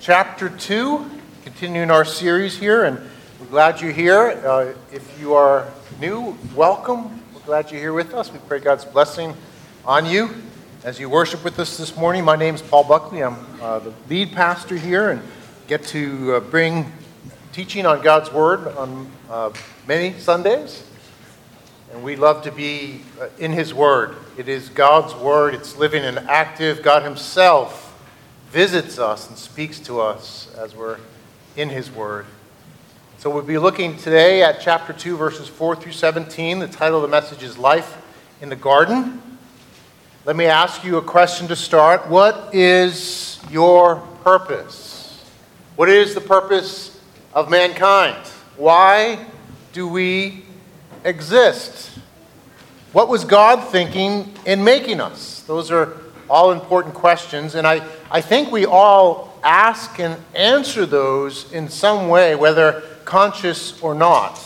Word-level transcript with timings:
chapter 0.00 0.48
2, 0.48 1.10
continuing 1.42 1.90
our 1.90 2.04
series 2.04 2.56
here, 2.56 2.84
and 2.84 2.98
we're 3.40 3.46
glad 3.46 3.80
you're 3.80 3.90
here. 3.90 4.40
Uh, 4.44 4.72
if 4.92 5.20
you 5.20 5.34
are 5.34 5.66
new, 6.00 6.36
welcome. 6.54 7.20
We're 7.34 7.40
glad 7.40 7.72
you're 7.72 7.80
here 7.80 7.92
with 7.92 8.14
us. 8.14 8.32
We 8.32 8.38
pray 8.46 8.60
God's 8.60 8.84
blessing 8.84 9.34
on 9.84 10.06
you 10.06 10.30
as 10.84 11.00
you 11.00 11.10
worship 11.10 11.42
with 11.42 11.58
us 11.58 11.76
this 11.76 11.96
morning. 11.96 12.24
My 12.24 12.36
name 12.36 12.54
is 12.54 12.62
Paul 12.62 12.84
Buckley. 12.84 13.24
I'm 13.24 13.44
uh, 13.60 13.80
the 13.80 13.92
lead 14.08 14.32
pastor 14.32 14.76
here 14.76 15.10
and 15.10 15.20
get 15.66 15.82
to 15.86 16.36
uh, 16.36 16.40
bring 16.40 16.92
teaching 17.52 17.84
on 17.84 18.00
God's 18.00 18.32
Word 18.32 18.68
on 18.76 19.10
uh, 19.28 19.52
many 19.88 20.16
Sundays. 20.20 20.84
And 21.92 22.04
we 22.04 22.14
love 22.14 22.44
to 22.44 22.52
be 22.52 23.00
uh, 23.20 23.28
in 23.38 23.52
His 23.52 23.74
Word. 23.74 24.14
It 24.36 24.48
is 24.48 24.68
God's 24.68 25.14
Word, 25.16 25.54
it's 25.54 25.76
living 25.76 26.04
and 26.04 26.18
active. 26.18 26.82
God 26.82 27.02
Himself 27.02 27.87
visits 28.50 28.98
us 28.98 29.28
and 29.28 29.36
speaks 29.36 29.78
to 29.80 30.00
us 30.00 30.52
as 30.56 30.74
we're 30.74 30.98
in 31.56 31.68
His 31.68 31.90
Word. 31.90 32.24
So 33.18 33.30
we'll 33.30 33.42
be 33.42 33.58
looking 33.58 33.96
today 33.96 34.42
at 34.42 34.60
chapter 34.60 34.92
2, 34.92 35.16
verses 35.16 35.48
4 35.48 35.76
through 35.76 35.92
17. 35.92 36.60
The 36.60 36.68
title 36.68 36.96
of 36.96 37.02
the 37.02 37.08
message 37.08 37.42
is 37.42 37.58
Life 37.58 38.00
in 38.40 38.48
the 38.48 38.56
Garden. 38.56 39.20
Let 40.24 40.36
me 40.36 40.46
ask 40.46 40.82
you 40.84 40.96
a 40.96 41.02
question 41.02 41.48
to 41.48 41.56
start. 41.56 42.08
What 42.08 42.54
is 42.54 43.40
your 43.50 43.96
purpose? 44.24 45.24
What 45.76 45.88
is 45.88 46.14
the 46.14 46.20
purpose 46.20 47.00
of 47.34 47.50
mankind? 47.50 48.16
Why 48.56 49.26
do 49.72 49.86
we 49.86 50.44
exist? 51.04 51.98
What 52.92 53.08
was 53.08 53.24
God 53.24 53.68
thinking 53.68 54.32
in 54.46 54.64
making 54.64 55.00
us? 55.00 55.42
Those 55.42 55.70
are 55.70 55.86
all 56.28 56.52
important 56.52 56.94
questions, 56.94 57.54
and 57.54 57.66
I, 57.66 57.86
I 58.10 58.20
think 58.20 58.50
we 58.50 58.66
all 58.66 59.38
ask 59.42 59.98
and 59.98 60.20
answer 60.34 60.86
those 60.86 61.52
in 61.52 61.68
some 61.68 62.08
way, 62.08 62.34
whether 62.34 62.82
conscious 63.04 63.80
or 63.82 63.94
not. 63.94 64.38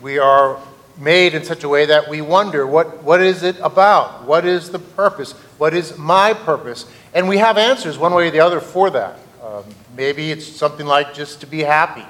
We 0.00 0.18
are 0.18 0.58
made 0.98 1.34
in 1.34 1.44
such 1.44 1.64
a 1.64 1.68
way 1.68 1.86
that 1.86 2.08
we 2.08 2.20
wonder 2.20 2.66
what, 2.66 3.02
what 3.02 3.20
is 3.20 3.42
it 3.42 3.56
about? 3.60 4.24
What 4.24 4.44
is 4.44 4.70
the 4.70 4.78
purpose? 4.78 5.32
What 5.58 5.74
is 5.74 5.96
my 5.98 6.34
purpose? 6.34 6.86
And 7.14 7.28
we 7.28 7.38
have 7.38 7.58
answers 7.58 7.98
one 7.98 8.14
way 8.14 8.28
or 8.28 8.30
the 8.30 8.40
other 8.40 8.60
for 8.60 8.90
that. 8.90 9.18
Um, 9.42 9.64
maybe 9.96 10.30
it's 10.30 10.46
something 10.46 10.86
like 10.86 11.14
just 11.14 11.40
to 11.40 11.46
be 11.46 11.60
happy. 11.60 12.04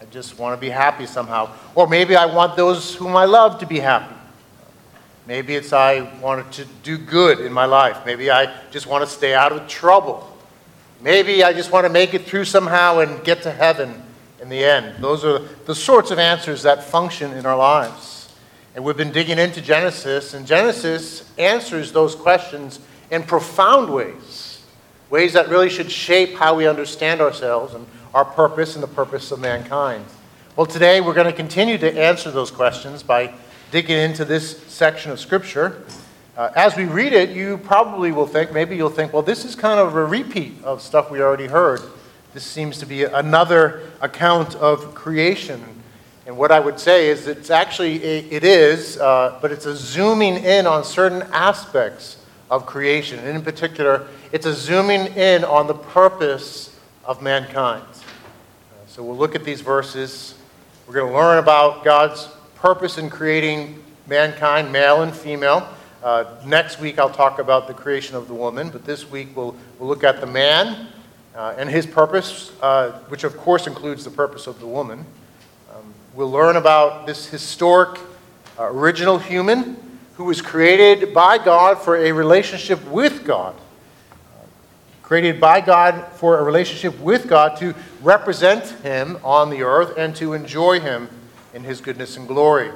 I 0.00 0.04
just 0.10 0.38
want 0.38 0.56
to 0.56 0.60
be 0.60 0.70
happy 0.70 1.06
somehow. 1.06 1.50
Or 1.74 1.86
maybe 1.86 2.16
I 2.16 2.26
want 2.26 2.56
those 2.56 2.94
whom 2.94 3.16
I 3.16 3.24
love 3.24 3.58
to 3.60 3.66
be 3.66 3.80
happy. 3.80 4.14
Maybe 5.26 5.54
it's 5.54 5.72
I 5.72 6.12
wanted 6.20 6.50
to 6.52 6.64
do 6.82 6.98
good 6.98 7.40
in 7.40 7.52
my 7.52 7.64
life. 7.64 8.04
Maybe 8.04 8.30
I 8.30 8.52
just 8.70 8.86
want 8.86 9.04
to 9.04 9.10
stay 9.10 9.34
out 9.34 9.52
of 9.52 9.68
trouble. 9.68 10.28
Maybe 11.00 11.44
I 11.44 11.52
just 11.52 11.70
want 11.70 11.86
to 11.86 11.92
make 11.92 12.14
it 12.14 12.24
through 12.24 12.44
somehow 12.44 12.98
and 12.98 13.22
get 13.24 13.42
to 13.42 13.50
heaven 13.50 14.02
in 14.40 14.48
the 14.48 14.64
end. 14.64 15.02
Those 15.02 15.24
are 15.24 15.38
the 15.66 15.74
sorts 15.74 16.10
of 16.10 16.18
answers 16.18 16.62
that 16.62 16.82
function 16.82 17.32
in 17.32 17.46
our 17.46 17.56
lives. 17.56 18.32
And 18.74 18.84
we've 18.84 18.96
been 18.96 19.12
digging 19.12 19.38
into 19.38 19.60
Genesis, 19.60 20.34
and 20.34 20.46
Genesis 20.46 21.30
answers 21.38 21.92
those 21.92 22.14
questions 22.14 22.80
in 23.10 23.22
profound 23.22 23.92
ways, 23.92 24.62
ways 25.10 25.34
that 25.34 25.48
really 25.48 25.68
should 25.68 25.90
shape 25.90 26.34
how 26.34 26.54
we 26.54 26.66
understand 26.66 27.20
ourselves 27.20 27.74
and 27.74 27.86
our 28.14 28.24
purpose 28.24 28.74
and 28.74 28.82
the 28.82 28.88
purpose 28.88 29.30
of 29.30 29.38
mankind. 29.40 30.04
Well, 30.56 30.66
today 30.66 31.00
we're 31.00 31.14
going 31.14 31.26
to 31.26 31.32
continue 31.32 31.78
to 31.78 32.00
answer 32.00 32.30
those 32.30 32.50
questions 32.50 33.02
by 33.02 33.34
digging 33.72 33.96
into 33.96 34.26
this 34.26 34.62
section 34.64 35.10
of 35.10 35.18
Scripture. 35.18 35.82
Uh, 36.36 36.50
as 36.54 36.76
we 36.76 36.84
read 36.84 37.14
it, 37.14 37.30
you 37.30 37.56
probably 37.56 38.12
will 38.12 38.26
think, 38.26 38.52
maybe 38.52 38.76
you'll 38.76 38.90
think, 38.90 39.14
well, 39.14 39.22
this 39.22 39.46
is 39.46 39.54
kind 39.54 39.80
of 39.80 39.96
a 39.96 40.04
repeat 40.04 40.62
of 40.62 40.82
stuff 40.82 41.10
we 41.10 41.22
already 41.22 41.46
heard. 41.46 41.80
This 42.34 42.44
seems 42.44 42.76
to 42.80 42.86
be 42.86 43.04
another 43.04 43.90
account 44.02 44.56
of 44.56 44.94
creation. 44.94 45.64
And 46.26 46.36
what 46.36 46.52
I 46.52 46.60
would 46.60 46.78
say 46.78 47.08
is 47.08 47.26
it's 47.26 47.48
actually, 47.48 47.96
it 48.04 48.44
is, 48.44 48.98
uh, 48.98 49.38
but 49.40 49.50
it's 49.50 49.64
a 49.64 49.74
zooming 49.74 50.36
in 50.36 50.66
on 50.66 50.84
certain 50.84 51.22
aspects 51.32 52.18
of 52.50 52.66
creation. 52.66 53.20
And 53.20 53.36
in 53.36 53.42
particular, 53.42 54.06
it's 54.32 54.44
a 54.44 54.52
zooming 54.52 55.06
in 55.14 55.44
on 55.44 55.66
the 55.66 55.74
purpose 55.74 56.78
of 57.06 57.22
mankind. 57.22 57.84
Uh, 57.86 58.86
so 58.86 59.02
we'll 59.02 59.16
look 59.16 59.34
at 59.34 59.44
these 59.44 59.62
verses. 59.62 60.34
We're 60.86 60.94
going 60.94 61.10
to 61.10 61.18
learn 61.18 61.38
about 61.38 61.84
God's 61.84 62.28
purpose 62.62 62.96
in 62.96 63.10
creating 63.10 63.82
mankind, 64.06 64.70
male 64.70 65.02
and 65.02 65.12
female. 65.12 65.68
Uh, 66.00 66.24
next 66.46 66.78
week, 66.78 66.96
I'll 66.96 67.10
talk 67.10 67.40
about 67.40 67.66
the 67.66 67.74
creation 67.74 68.14
of 68.14 68.28
the 68.28 68.34
woman, 68.34 68.70
but 68.70 68.84
this 68.84 69.10
week, 69.10 69.36
we'll, 69.36 69.56
we'll 69.80 69.88
look 69.88 70.04
at 70.04 70.20
the 70.20 70.28
man 70.28 70.86
uh, 71.34 71.56
and 71.58 71.68
his 71.68 71.86
purpose, 71.86 72.52
uh, 72.62 72.92
which 73.08 73.24
of 73.24 73.36
course 73.36 73.66
includes 73.66 74.04
the 74.04 74.12
purpose 74.12 74.46
of 74.46 74.60
the 74.60 74.66
woman. 74.68 75.04
Um, 75.74 75.92
we'll 76.14 76.30
learn 76.30 76.54
about 76.54 77.04
this 77.04 77.26
historic 77.26 77.98
uh, 78.56 78.68
original 78.70 79.18
human 79.18 79.76
who 80.14 80.22
was 80.22 80.40
created 80.40 81.12
by 81.12 81.38
God 81.38 81.82
for 81.82 81.96
a 81.96 82.12
relationship 82.12 82.80
with 82.86 83.24
God. 83.24 83.56
Created 85.02 85.40
by 85.40 85.60
God 85.60 86.12
for 86.12 86.38
a 86.38 86.44
relationship 86.44 86.96
with 87.00 87.26
God 87.26 87.56
to 87.56 87.74
represent 88.02 88.66
Him 88.84 89.18
on 89.24 89.50
the 89.50 89.64
earth 89.64 89.94
and 89.98 90.14
to 90.14 90.32
enjoy 90.32 90.78
Him 90.78 91.08
in 91.54 91.64
his 91.64 91.80
goodness 91.80 92.16
and 92.16 92.26
glory. 92.26 92.70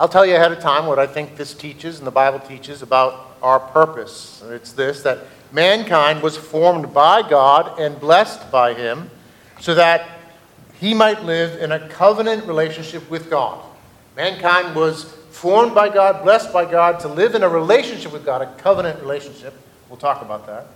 I'll 0.00 0.08
tell 0.08 0.24
you 0.24 0.36
ahead 0.36 0.52
of 0.52 0.60
time 0.60 0.86
what 0.86 0.98
I 0.98 1.06
think 1.06 1.36
this 1.36 1.54
teaches 1.54 1.98
and 1.98 2.06
the 2.06 2.12
Bible 2.12 2.38
teaches 2.38 2.82
about 2.82 3.36
our 3.42 3.58
purpose. 3.58 4.42
It's 4.46 4.72
this 4.72 5.02
that 5.02 5.18
mankind 5.52 6.22
was 6.22 6.36
formed 6.36 6.94
by 6.94 7.28
God 7.28 7.80
and 7.80 7.98
blessed 7.98 8.50
by 8.52 8.74
him 8.74 9.10
so 9.60 9.74
that 9.74 10.08
he 10.80 10.94
might 10.94 11.24
live 11.24 11.60
in 11.60 11.72
a 11.72 11.88
covenant 11.88 12.46
relationship 12.46 13.10
with 13.10 13.28
God. 13.28 13.64
Mankind 14.16 14.74
was 14.76 15.04
formed 15.30 15.74
by 15.74 15.88
God, 15.88 16.22
blessed 16.22 16.52
by 16.52 16.64
God 16.64 17.00
to 17.00 17.08
live 17.08 17.34
in 17.34 17.42
a 17.42 17.48
relationship 17.48 18.12
with 18.12 18.24
God, 18.24 18.42
a 18.42 18.52
covenant 18.54 19.00
relationship. 19.00 19.54
We'll 19.88 19.98
talk 19.98 20.22
about 20.22 20.46
that. 20.46 20.66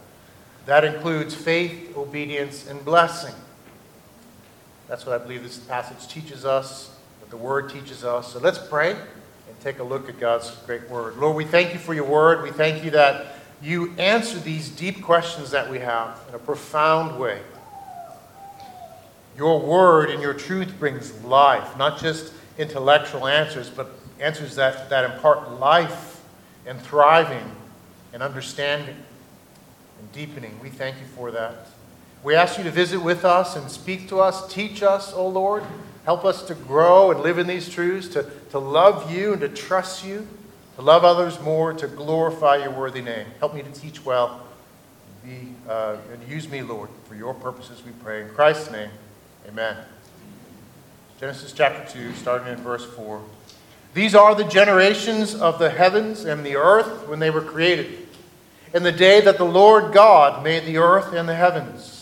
That 0.67 0.85
includes 0.85 1.35
faith, 1.35 1.97
obedience, 1.97 2.69
and 2.69 2.85
blessing. 2.85 3.35
That's 4.93 5.07
what 5.07 5.19
I 5.19 5.25
believe 5.25 5.43
this 5.43 5.57
passage 5.57 6.07
teaches 6.07 6.45
us, 6.45 6.95
what 7.21 7.31
the 7.31 7.37
Word 7.39 7.71
teaches 7.71 8.05
us. 8.05 8.31
So 8.31 8.39
let's 8.39 8.59
pray 8.59 8.91
and 8.91 9.61
take 9.63 9.79
a 9.79 9.83
look 9.83 10.07
at 10.11 10.21
God's 10.21 10.51
great 10.67 10.87
Word. 10.91 11.17
Lord, 11.17 11.35
we 11.35 11.47
thank 11.47 11.73
you 11.73 11.79
for 11.79 11.95
your 11.95 12.05
Word. 12.05 12.43
We 12.43 12.51
thank 12.51 12.85
you 12.85 12.91
that 12.91 13.37
you 13.63 13.95
answer 13.97 14.39
these 14.39 14.69
deep 14.69 15.03
questions 15.03 15.51
that 15.53 15.71
we 15.71 15.79
have 15.79 16.21
in 16.29 16.35
a 16.35 16.39
profound 16.39 17.19
way. 17.19 17.41
Your 19.35 19.59
Word 19.61 20.11
and 20.11 20.21
your 20.21 20.35
truth 20.35 20.79
brings 20.79 21.25
life, 21.25 21.75
not 21.79 21.99
just 21.99 22.35
intellectual 22.59 23.27
answers, 23.27 23.71
but 23.71 23.93
answers 24.21 24.57
that, 24.57 24.91
that 24.91 25.11
impart 25.11 25.53
life 25.53 26.21
and 26.67 26.79
thriving 26.79 27.51
and 28.13 28.23
understanding 28.23 28.97
and 29.99 30.13
deepening. 30.13 30.61
We 30.63 30.69
thank 30.69 30.97
you 31.01 31.07
for 31.17 31.31
that. 31.31 31.69
We 32.23 32.37
ask 32.37 32.57
you 32.57 32.65
to 32.65 32.71
visit 32.71 33.01
with 33.01 33.25
us 33.25 33.57
and 33.57 33.69
speak 33.69 34.09
to 34.11 34.21
us, 34.21 34.53
teach 34.53 34.83
us, 34.83 35.13
O 35.13 35.17
oh 35.17 35.29
Lord. 35.29 35.65
Help 36.05 36.25
us 36.25 36.43
to 36.45 36.55
grow 36.55 37.11
and 37.11 37.21
live 37.21 37.39
in 37.39 37.47
these 37.47 37.69
truths, 37.69 38.09
to, 38.09 38.29
to 38.51 38.59
love 38.59 39.13
you 39.13 39.33
and 39.33 39.41
to 39.41 39.49
trust 39.49 40.05
you, 40.05 40.27
to 40.77 40.83
love 40.83 41.05
others 41.05 41.41
more, 41.41 41.73
to 41.73 41.89
glorify 41.89 42.57
your 42.57 42.71
worthy 42.71 43.03
name. 43.03 43.27
Help 43.41 43.55
me 43.55 43.63
to 43.63 43.71
teach 43.73 44.05
well. 44.05 44.41
Be, 45.25 45.55
uh, 45.69 45.97
and 46.13 46.29
use 46.29 46.49
me, 46.49 46.63
Lord, 46.63 46.91
for 47.09 47.15
your 47.17 47.35
purposes, 47.35 47.83
we 47.85 47.93
pray. 48.03 48.23
In 48.23 48.29
Christ's 48.29 48.71
name, 48.71 48.91
amen. 49.49 49.77
Genesis 51.21 51.53
chapter 51.53 51.93
2, 51.93 52.15
starting 52.15 52.53
in 52.53 52.57
verse 52.59 52.85
4. 52.85 53.23
These 53.95 54.15
are 54.15 54.35
the 54.35 54.45
generations 54.45 55.35
of 55.35 55.59
the 55.59 55.71
heavens 55.71 56.25
and 56.25 56.47
the 56.47 56.57
earth 56.57 57.09
when 57.09 57.19
they 57.19 57.31
were 57.31 57.43
created, 57.43 58.09
in 58.75 58.83
the 58.85 58.93
day 58.93 59.21
that 59.21 59.39
the 59.39 59.45
Lord 59.45 59.93
God 59.93 60.43
made 60.43 60.65
the 60.65 60.79
earth 60.79 61.13
and 61.13 61.29
the 61.29 61.35
heavens 61.35 62.02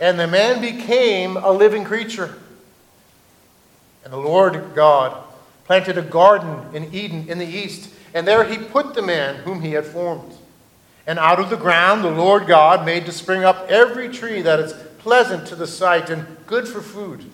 and 0.00 0.18
the 0.18 0.26
man 0.26 0.60
became 0.60 1.36
a 1.36 1.50
living 1.50 1.84
creature. 1.84 2.38
And 4.04 4.12
the 4.12 4.18
Lord 4.18 4.74
God 4.74 5.22
planted 5.64 5.98
a 5.98 6.02
garden 6.02 6.74
in 6.74 6.94
Eden 6.94 7.28
in 7.28 7.38
the 7.38 7.46
east, 7.46 7.90
and 8.14 8.26
there 8.26 8.44
he 8.44 8.56
put 8.56 8.94
the 8.94 9.02
man 9.02 9.36
whom 9.36 9.62
he 9.62 9.72
had 9.72 9.84
formed. 9.84 10.32
And 11.06 11.18
out 11.18 11.40
of 11.40 11.50
the 11.50 11.56
ground 11.56 12.04
the 12.04 12.10
Lord 12.10 12.46
God 12.46 12.84
made 12.84 13.06
to 13.06 13.12
spring 13.12 13.44
up 13.44 13.68
every 13.68 14.08
tree 14.08 14.42
that 14.42 14.60
is 14.60 14.74
pleasant 14.98 15.46
to 15.48 15.56
the 15.56 15.66
sight 15.66 16.10
and 16.10 16.26
good 16.46 16.66
for 16.66 16.80
food. 16.80 17.24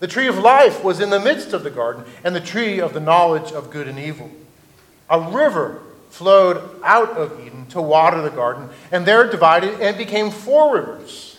The 0.00 0.06
tree 0.06 0.28
of 0.28 0.38
life 0.38 0.84
was 0.84 1.00
in 1.00 1.10
the 1.10 1.20
midst 1.20 1.52
of 1.52 1.64
the 1.64 1.70
garden, 1.70 2.04
and 2.22 2.34
the 2.34 2.40
tree 2.40 2.80
of 2.80 2.92
the 2.92 3.00
knowledge 3.00 3.52
of 3.52 3.70
good 3.70 3.88
and 3.88 3.98
evil. 3.98 4.30
A 5.10 5.20
river 5.20 5.82
flowed 6.10 6.80
out 6.84 7.10
of 7.10 7.44
Eden 7.44 7.66
to 7.66 7.82
water 7.82 8.22
the 8.22 8.30
garden, 8.30 8.68
and 8.92 9.04
there 9.04 9.28
divided 9.28 9.80
and 9.80 9.96
became 9.96 10.30
four 10.30 10.74
rivers. 10.74 11.37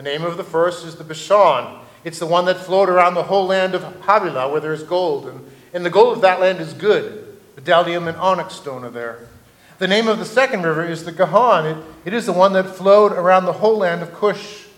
The 0.00 0.04
name 0.04 0.24
of 0.24 0.38
the 0.38 0.44
first 0.44 0.86
is 0.86 0.96
the 0.96 1.04
Pishon. 1.04 1.78
It's 2.04 2.18
the 2.18 2.24
one 2.24 2.46
that 2.46 2.56
flowed 2.56 2.88
around 2.88 3.12
the 3.12 3.24
whole 3.24 3.44
land 3.44 3.74
of 3.74 3.82
Havilah, 4.06 4.50
where 4.50 4.58
there 4.58 4.72
is 4.72 4.82
gold, 4.82 5.26
and, 5.26 5.46
and 5.74 5.84
the 5.84 5.90
gold 5.90 6.14
of 6.14 6.22
that 6.22 6.40
land 6.40 6.58
is 6.58 6.72
good. 6.72 7.36
Bdellium 7.56 8.08
and 8.08 8.16
onyx 8.16 8.54
stone 8.54 8.82
are 8.82 8.90
there. 8.90 9.28
The 9.76 9.86
name 9.86 10.08
of 10.08 10.18
the 10.18 10.24
second 10.24 10.62
river 10.62 10.86
is 10.86 11.04
the 11.04 11.12
Gihon. 11.12 11.66
It, 11.66 11.84
it 12.06 12.14
is 12.14 12.24
the 12.24 12.32
one 12.32 12.54
that 12.54 12.74
flowed 12.74 13.12
around 13.12 13.44
the 13.44 13.52
whole 13.52 13.76
land 13.76 14.00
of 14.00 14.14
Cush. 14.14 14.68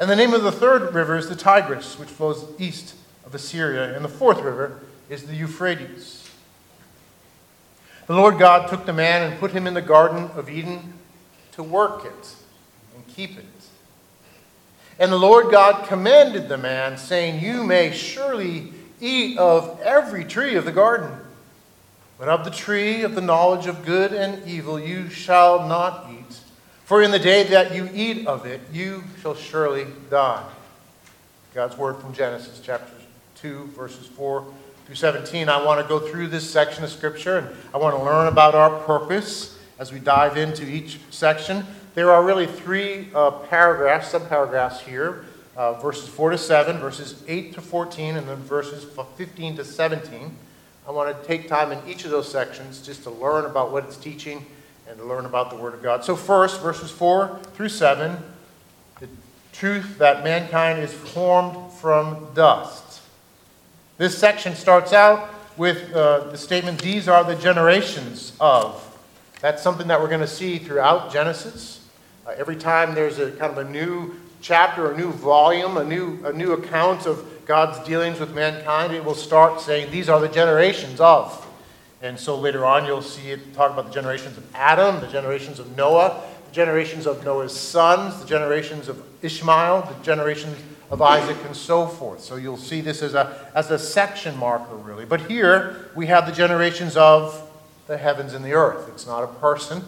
And 0.00 0.10
the 0.10 0.16
name 0.16 0.34
of 0.34 0.42
the 0.42 0.50
third 0.50 0.92
river 0.92 1.16
is 1.16 1.28
the 1.28 1.36
Tigris, 1.36 1.96
which 1.96 2.08
flows 2.08 2.44
east 2.58 2.96
of 3.24 3.36
Assyria. 3.36 3.94
And 3.94 4.04
the 4.04 4.08
fourth 4.08 4.40
river 4.40 4.80
is 5.08 5.28
the 5.28 5.36
Euphrates. 5.36 6.28
The 8.08 8.16
Lord 8.16 8.36
God 8.36 8.68
took 8.68 8.84
the 8.84 8.92
man 8.92 9.30
and 9.30 9.38
put 9.38 9.52
him 9.52 9.68
in 9.68 9.74
the 9.74 9.80
Garden 9.80 10.28
of 10.34 10.50
Eden 10.50 10.94
to 11.52 11.62
work 11.62 12.04
it 12.04 12.34
and 12.96 13.06
keep 13.06 13.38
it. 13.38 13.44
And 14.98 15.12
the 15.12 15.18
Lord 15.18 15.50
God 15.50 15.86
commanded 15.86 16.48
the 16.48 16.56
man, 16.56 16.96
saying, 16.96 17.42
You 17.42 17.64
may 17.64 17.92
surely 17.92 18.72
eat 19.00 19.36
of 19.38 19.80
every 19.82 20.24
tree 20.24 20.56
of 20.56 20.64
the 20.64 20.72
garden, 20.72 21.10
but 22.18 22.28
of 22.28 22.44
the 22.44 22.50
tree 22.50 23.02
of 23.02 23.14
the 23.14 23.20
knowledge 23.20 23.66
of 23.66 23.84
good 23.84 24.12
and 24.12 24.46
evil 24.48 24.80
you 24.80 25.10
shall 25.10 25.68
not 25.68 26.10
eat. 26.10 26.40
For 26.84 27.02
in 27.02 27.10
the 27.10 27.18
day 27.18 27.42
that 27.44 27.74
you 27.74 27.90
eat 27.92 28.26
of 28.26 28.46
it, 28.46 28.60
you 28.72 29.04
shall 29.20 29.34
surely 29.34 29.86
die. 30.08 30.44
God's 31.52 31.76
word 31.76 31.96
from 31.96 32.14
Genesis 32.14 32.60
chapter 32.62 32.92
2, 33.36 33.72
verses 33.76 34.06
4 34.06 34.46
through 34.86 34.94
17. 34.94 35.48
I 35.48 35.62
want 35.64 35.80
to 35.80 35.88
go 35.88 35.98
through 35.98 36.28
this 36.28 36.48
section 36.48 36.84
of 36.84 36.90
Scripture 36.90 37.38
and 37.38 37.48
I 37.74 37.78
want 37.78 37.96
to 37.96 38.02
learn 38.02 38.28
about 38.28 38.54
our 38.54 38.78
purpose 38.84 39.58
as 39.78 39.92
we 39.92 39.98
dive 39.98 40.36
into 40.36 40.64
each 40.64 41.00
section. 41.10 41.66
There 41.96 42.12
are 42.12 42.22
really 42.22 42.46
three 42.46 43.08
uh, 43.12 43.32
paragraphs, 43.32 44.12
subparagraphs 44.12 44.78
here 44.78 45.24
uh, 45.56 45.72
verses 45.80 46.08
4 46.08 46.30
to 46.30 46.38
7, 46.38 46.78
verses 46.78 47.22
8 47.26 47.54
to 47.54 47.60
14, 47.60 48.16
and 48.16 48.28
then 48.28 48.36
verses 48.36 48.84
15 49.16 49.56
to 49.56 49.64
17. 49.64 50.36
I 50.86 50.90
want 50.90 51.20
to 51.20 51.26
take 51.26 51.48
time 51.48 51.72
in 51.72 51.80
each 51.88 52.04
of 52.04 52.10
those 52.10 52.30
sections 52.30 52.84
just 52.84 53.02
to 53.04 53.10
learn 53.10 53.46
about 53.46 53.72
what 53.72 53.84
it's 53.84 53.96
teaching 53.96 54.44
and 54.88 54.98
to 54.98 55.04
learn 55.04 55.24
about 55.24 55.50
the 55.50 55.56
Word 55.56 55.74
of 55.74 55.82
God. 55.82 56.04
So, 56.04 56.14
first, 56.14 56.60
verses 56.60 56.90
4 56.90 57.40
through 57.54 57.70
7, 57.70 58.16
the 59.00 59.08
truth 59.52 59.98
that 59.98 60.22
mankind 60.22 60.78
is 60.78 60.92
formed 60.92 61.72
from 61.72 62.28
dust. 62.34 63.00
This 63.96 64.16
section 64.16 64.54
starts 64.54 64.92
out 64.92 65.30
with 65.56 65.90
uh, 65.94 66.30
the 66.30 66.36
statement, 66.36 66.82
These 66.82 67.08
are 67.08 67.24
the 67.24 67.34
generations 67.34 68.34
of. 68.38 68.82
That's 69.40 69.62
something 69.62 69.88
that 69.88 70.00
we're 70.00 70.08
going 70.08 70.20
to 70.20 70.26
see 70.26 70.58
throughout 70.58 71.10
Genesis. 71.10 71.85
Uh, 72.26 72.34
every 72.38 72.56
time 72.56 72.92
there's 72.92 73.20
a 73.20 73.30
kind 73.32 73.56
of 73.56 73.58
a 73.58 73.70
new 73.70 74.12
chapter, 74.40 74.90
a 74.90 74.96
new 74.96 75.12
volume, 75.12 75.76
a 75.76 75.84
new, 75.84 76.18
a 76.24 76.32
new 76.32 76.54
account 76.54 77.06
of 77.06 77.24
God's 77.46 77.78
dealings 77.86 78.18
with 78.18 78.34
mankind, 78.34 78.92
it 78.92 79.04
will 79.04 79.14
start 79.14 79.60
saying, 79.60 79.92
These 79.92 80.08
are 80.08 80.18
the 80.18 80.28
generations 80.28 81.00
of. 81.00 81.46
And 82.02 82.18
so 82.18 82.36
later 82.36 82.66
on, 82.66 82.84
you'll 82.84 83.00
see 83.00 83.30
it 83.30 83.54
talk 83.54 83.70
about 83.70 83.86
the 83.86 83.92
generations 83.92 84.36
of 84.36 84.44
Adam, 84.54 85.00
the 85.00 85.06
generations 85.06 85.60
of 85.60 85.76
Noah, 85.76 86.20
the 86.48 86.52
generations 86.52 87.06
of 87.06 87.24
Noah's 87.24 87.56
sons, 87.56 88.20
the 88.20 88.26
generations 88.26 88.88
of 88.88 89.00
Ishmael, 89.22 89.82
the 89.82 90.04
generations 90.04 90.56
of 90.90 91.00
Isaac, 91.00 91.36
and 91.46 91.56
so 91.56 91.86
forth. 91.86 92.20
So 92.20 92.34
you'll 92.34 92.56
see 92.56 92.80
this 92.80 93.02
as 93.02 93.14
a, 93.14 93.50
as 93.54 93.70
a 93.70 93.78
section 93.78 94.36
marker, 94.36 94.74
really. 94.74 95.04
But 95.04 95.20
here 95.22 95.90
we 95.94 96.06
have 96.06 96.26
the 96.26 96.32
generations 96.32 96.96
of 96.96 97.48
the 97.86 97.96
heavens 97.96 98.34
and 98.34 98.44
the 98.44 98.52
earth. 98.52 98.88
It's 98.88 99.06
not 99.06 99.22
a 99.22 99.28
person. 99.28 99.84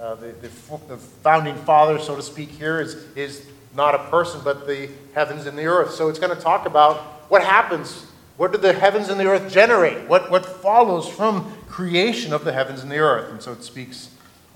Uh, 0.00 0.14
the, 0.14 0.26
the, 0.28 0.48
the, 0.88 0.96
founding 0.96 1.56
father, 1.56 1.98
so 1.98 2.14
to 2.14 2.22
speak, 2.22 2.50
here 2.50 2.80
is, 2.80 2.94
is 3.16 3.46
not 3.74 3.94
a 3.94 3.98
person, 4.10 4.40
but 4.44 4.66
the 4.66 4.88
heavens 5.14 5.46
and 5.46 5.58
the 5.58 5.66
earth. 5.66 5.92
So 5.92 6.08
it's 6.08 6.20
going 6.20 6.34
to 6.34 6.40
talk 6.40 6.66
about 6.66 6.98
what 7.28 7.42
happens 7.42 8.06
what 8.38 8.52
do 8.52 8.58
the 8.58 8.72
heavens 8.72 9.08
and 9.08 9.18
the 9.18 9.26
earth 9.26 9.52
generate? 9.52 10.08
What, 10.08 10.30
what 10.30 10.46
follows 10.46 11.08
from 11.08 11.52
creation 11.66 12.32
of 12.32 12.44
the 12.44 12.52
heavens 12.52 12.82
and 12.82 12.90
the 12.90 12.98
earth? 12.98 13.32
And 13.32 13.42
so 13.42 13.52
it 13.52 13.64
speaks 13.64 14.10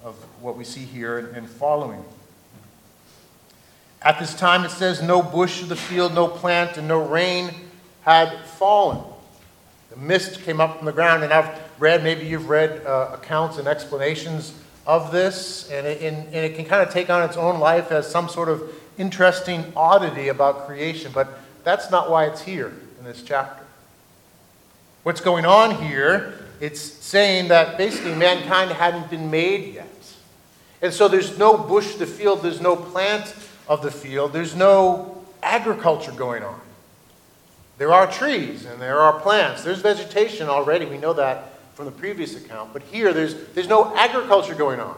of 0.04 0.14
what 0.40 0.56
we 0.56 0.62
see 0.62 0.84
here 0.84 1.18
and, 1.18 1.36
and 1.36 1.48
following. 1.48 2.02
At 4.00 4.20
this 4.20 4.34
time, 4.34 4.64
it 4.64 4.70
says, 4.70 5.02
No 5.02 5.20
bush 5.20 5.62
of 5.62 5.68
the 5.68 5.76
field, 5.76 6.14
no 6.14 6.28
plant, 6.28 6.76
and 6.76 6.86
no 6.86 7.04
rain 7.04 7.52
had 8.02 8.44
fallen. 8.44 9.02
The 9.90 9.96
mist 9.96 10.42
came 10.42 10.60
up 10.60 10.76
from 10.76 10.86
the 10.86 10.92
ground, 10.92 11.24
and 11.24 11.32
I've 11.32 11.50
read, 11.80 12.04
maybe 12.04 12.24
you've 12.24 12.48
read 12.48 12.86
uh, 12.86 13.10
accounts 13.14 13.58
and 13.58 13.66
explanations 13.66 14.54
of 14.86 15.12
this, 15.12 15.70
and 15.70 15.86
it, 15.86 16.02
and, 16.02 16.26
and 16.26 16.34
it 16.34 16.56
can 16.56 16.64
kind 16.64 16.86
of 16.86 16.92
take 16.92 17.10
on 17.10 17.22
its 17.22 17.36
own 17.36 17.60
life 17.60 17.92
as 17.92 18.10
some 18.10 18.28
sort 18.28 18.48
of 18.48 18.62
interesting 18.98 19.72
oddity 19.76 20.28
about 20.28 20.66
creation, 20.66 21.12
but 21.14 21.38
that's 21.64 21.90
not 21.90 22.10
why 22.10 22.26
it's 22.26 22.42
here 22.42 22.72
in 22.98 23.04
this 23.04 23.22
chapter. 23.22 23.62
What's 25.02 25.20
going 25.20 25.44
on 25.44 25.82
here, 25.82 26.34
it's 26.60 26.80
saying 26.80 27.48
that 27.48 27.76
basically 27.76 28.14
mankind 28.14 28.70
hadn't 28.70 29.10
been 29.10 29.30
made 29.30 29.74
yet. 29.74 29.88
And 30.80 30.92
so 30.92 31.08
there's 31.08 31.38
no 31.38 31.56
bush 31.56 31.94
the 31.94 32.06
field, 32.06 32.42
there's 32.42 32.60
no 32.60 32.74
plant 32.76 33.34
of 33.68 33.82
the 33.82 33.90
field, 33.90 34.32
there's 34.32 34.54
no 34.56 35.24
agriculture 35.42 36.12
going 36.12 36.42
on. 36.42 36.60
There 37.78 37.92
are 37.92 38.06
trees 38.06 38.64
and 38.64 38.80
there 38.80 39.00
are 39.00 39.18
plants. 39.20 39.64
There's 39.64 39.80
vegetation 39.80 40.48
already. 40.48 40.84
We 40.84 40.98
know 40.98 41.12
that 41.14 41.51
from 41.82 41.92
the 41.92 41.98
previous 41.98 42.36
account. 42.36 42.72
But 42.72 42.82
here, 42.82 43.12
there's, 43.12 43.34
there's 43.54 43.68
no 43.68 43.94
agriculture 43.96 44.54
going 44.54 44.78
on. 44.78 44.96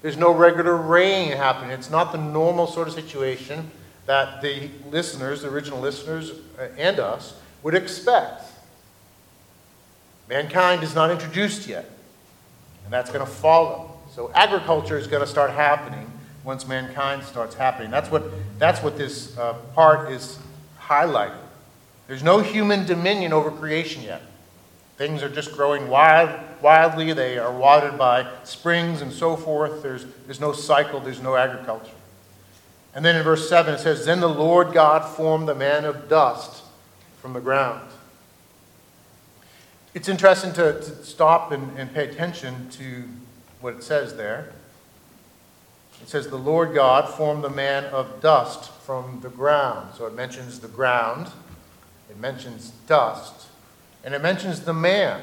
There's 0.00 0.16
no 0.16 0.32
regular 0.32 0.74
rain 0.74 1.32
happening. 1.32 1.70
It's 1.70 1.90
not 1.90 2.10
the 2.10 2.18
normal 2.18 2.66
sort 2.66 2.88
of 2.88 2.94
situation 2.94 3.70
that 4.06 4.40
the 4.40 4.70
listeners, 4.90 5.42
the 5.42 5.48
original 5.48 5.78
listeners, 5.78 6.32
uh, 6.58 6.68
and 6.78 6.98
us 6.98 7.34
would 7.62 7.74
expect. 7.74 8.44
Mankind 10.28 10.82
is 10.82 10.94
not 10.94 11.10
introduced 11.10 11.68
yet, 11.68 11.90
and 12.84 12.92
that's 12.92 13.10
going 13.10 13.24
to 13.24 13.30
follow. 13.30 13.94
So 14.14 14.30
agriculture 14.34 14.96
is 14.96 15.06
going 15.06 15.22
to 15.22 15.28
start 15.28 15.50
happening 15.50 16.10
once 16.44 16.66
mankind 16.66 17.24
starts 17.24 17.54
happening. 17.54 17.90
That's 17.90 18.10
what, 18.10 18.24
that's 18.58 18.82
what 18.82 18.96
this 18.96 19.36
uh, 19.36 19.52
part 19.74 20.10
is 20.10 20.38
highlighting. 20.80 21.36
There's 22.08 22.22
no 22.22 22.38
human 22.40 22.86
dominion 22.86 23.34
over 23.34 23.50
creation 23.50 24.02
yet. 24.02 24.22
Things 25.02 25.22
are 25.22 25.28
just 25.28 25.52
growing 25.52 25.88
wild, 25.88 26.30
wildly. 26.62 27.12
They 27.12 27.38
are 27.38 27.52
watered 27.52 27.98
by 27.98 28.30
springs 28.44 29.02
and 29.02 29.12
so 29.12 29.36
forth. 29.36 29.82
There's, 29.82 30.06
there's 30.26 30.40
no 30.40 30.52
cycle, 30.52 31.00
there's 31.00 31.22
no 31.22 31.34
agriculture. 31.36 31.96
And 32.94 33.04
then 33.04 33.16
in 33.16 33.22
verse 33.22 33.48
7 33.48 33.74
it 33.74 33.78
says, 33.78 34.04
Then 34.04 34.20
the 34.20 34.28
Lord 34.28 34.72
God 34.72 35.00
formed 35.16 35.48
the 35.48 35.54
man 35.54 35.84
of 35.84 36.08
dust 36.08 36.62
from 37.20 37.32
the 37.32 37.40
ground 37.40 37.80
it's 39.94 40.08
interesting 40.08 40.52
to, 40.54 40.72
to 40.72 41.04
stop 41.04 41.52
and, 41.52 41.78
and 41.78 41.92
pay 41.92 42.08
attention 42.08 42.68
to 42.70 43.04
what 43.60 43.74
it 43.74 43.82
says 43.82 44.16
there. 44.16 44.52
It 46.00 46.08
says, 46.08 46.28
The 46.28 46.38
Lord 46.38 46.74
God 46.74 47.08
formed 47.08 47.44
the 47.44 47.50
man 47.50 47.84
of 47.86 48.20
dust 48.20 48.70
from 48.70 49.20
the 49.20 49.28
ground. 49.28 49.94
So 49.96 50.06
it 50.06 50.14
mentions 50.14 50.60
the 50.60 50.68
ground, 50.68 51.28
it 52.08 52.18
mentions 52.18 52.70
dust, 52.86 53.48
and 54.04 54.14
it 54.14 54.22
mentions 54.22 54.60
the 54.60 54.72
man. 54.72 55.22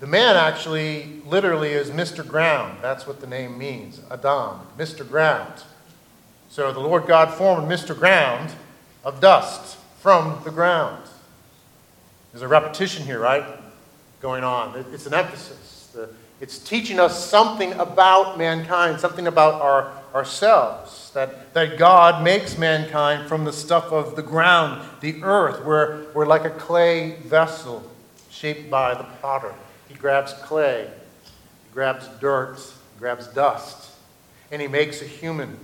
The 0.00 0.06
man 0.06 0.36
actually 0.36 1.20
literally 1.24 1.70
is 1.70 1.90
Mr. 1.90 2.26
Ground. 2.26 2.78
That's 2.82 3.06
what 3.06 3.20
the 3.20 3.26
name 3.26 3.56
means 3.56 4.00
Adam, 4.10 4.60
Mr. 4.76 5.08
Ground. 5.08 5.62
So 6.48 6.72
the 6.72 6.80
Lord 6.80 7.06
God 7.06 7.32
formed 7.32 7.70
Mr. 7.70 7.96
Ground 7.96 8.52
of 9.04 9.20
dust 9.20 9.78
from 10.00 10.40
the 10.44 10.50
ground. 10.50 11.04
There's 12.32 12.42
a 12.42 12.48
repetition 12.48 13.04
here, 13.04 13.20
right? 13.20 13.44
Going 14.20 14.42
on. 14.42 14.84
It's 14.92 15.06
an 15.06 15.14
emphasis. 15.14 15.96
It's 16.40 16.58
teaching 16.58 16.98
us 16.98 17.24
something 17.24 17.72
about 17.74 18.38
mankind, 18.38 18.98
something 18.98 19.28
about 19.28 19.62
our, 19.62 19.92
ourselves. 20.14 21.10
That, 21.12 21.52
that 21.54 21.78
God 21.78 22.22
makes 22.22 22.58
mankind 22.58 23.28
from 23.28 23.44
the 23.44 23.52
stuff 23.52 23.92
of 23.92 24.16
the 24.16 24.22
ground, 24.22 24.82
the 25.00 25.22
earth. 25.22 25.64
We're, 25.64 26.10
we're 26.12 26.26
like 26.26 26.44
a 26.44 26.50
clay 26.50 27.16
vessel 27.24 27.82
shaped 28.30 28.70
by 28.70 28.94
the 28.94 29.04
potter. 29.20 29.54
He 29.88 29.94
grabs 29.94 30.32
clay, 30.32 30.88
he 31.24 31.74
grabs 31.74 32.08
dirt, 32.20 32.56
he 32.58 32.98
grabs 32.98 33.26
dust, 33.28 33.92
and 34.50 34.62
he 34.62 34.68
makes 34.68 35.02
a 35.02 35.06
human. 35.06 35.58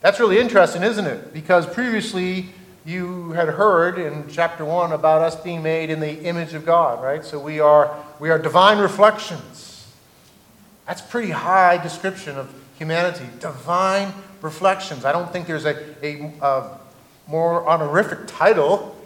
That's 0.00 0.18
really 0.18 0.38
interesting, 0.38 0.82
isn't 0.82 1.06
it? 1.06 1.32
Because 1.32 1.66
previously, 1.66 2.48
you 2.84 3.32
had 3.32 3.48
heard 3.48 3.98
in 3.98 4.26
chapter 4.28 4.64
1 4.64 4.92
about 4.92 5.22
us 5.22 5.36
being 5.36 5.62
made 5.62 5.90
in 5.90 6.00
the 6.00 6.22
image 6.24 6.54
of 6.54 6.66
God, 6.66 7.02
right? 7.02 7.24
So 7.24 7.38
we 7.38 7.60
are, 7.60 7.94
we 8.18 8.30
are 8.30 8.38
divine 8.38 8.78
reflections. 8.78 9.86
That's 10.86 11.00
pretty 11.00 11.30
high 11.30 11.80
description 11.80 12.36
of 12.36 12.52
humanity. 12.82 13.24
Divine 13.38 14.12
reflections. 14.40 15.04
I 15.04 15.12
don't 15.12 15.32
think 15.32 15.46
there's 15.46 15.66
a, 15.66 15.76
a, 16.02 16.32
a 16.42 16.78
more 17.28 17.64
honorific 17.68 18.26
title 18.26 18.96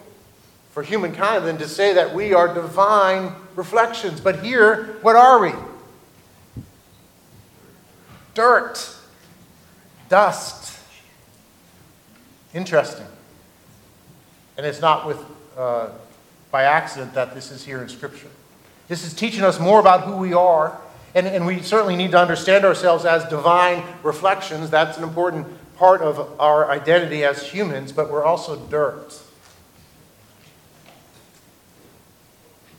for 0.71 0.81
humankind 0.81 1.45
than 1.45 1.59
to 1.59 1.67
say 1.67 1.93
that 1.93 2.15
we 2.15 2.33
are 2.33 2.51
divine 2.51 3.33
reflections. 3.55 4.19
But 4.19 4.43
here, 4.43 4.97
what 5.03 5.15
are 5.15 5.39
we? 5.39 5.51
Dirt, 8.33 8.95
dust. 10.09 10.79
Interesting. 12.55 13.05
And 14.57 14.65
it's 14.65 14.81
not 14.81 15.05
with, 15.05 15.23
uh, 15.55 15.89
by 16.49 16.63
accident 16.63 17.13
that 17.13 17.35
this 17.35 17.51
is 17.51 17.63
here 17.63 17.79
in 17.83 17.89
Scripture. 17.89 18.29
This 18.87 19.05
is 19.05 19.13
teaching 19.13 19.43
us 19.43 19.59
more 19.59 19.79
about 19.79 20.01
who 20.01 20.17
we 20.17 20.33
are. 20.33 20.81
And, 21.15 21.25
and 21.25 21.45
we 21.45 21.61
certainly 21.61 21.95
need 21.95 22.11
to 22.11 22.19
understand 22.19 22.65
ourselves 22.65 23.05
as 23.05 23.23
divine 23.25 23.83
reflections. 24.03 24.69
That's 24.69 24.97
an 24.97 25.03
important 25.03 25.47
part 25.77 26.01
of 26.01 26.39
our 26.39 26.69
identity 26.69 27.23
as 27.23 27.41
humans, 27.41 27.91
but 27.91 28.11
we're 28.11 28.25
also 28.25 28.55
dirt. 28.67 29.19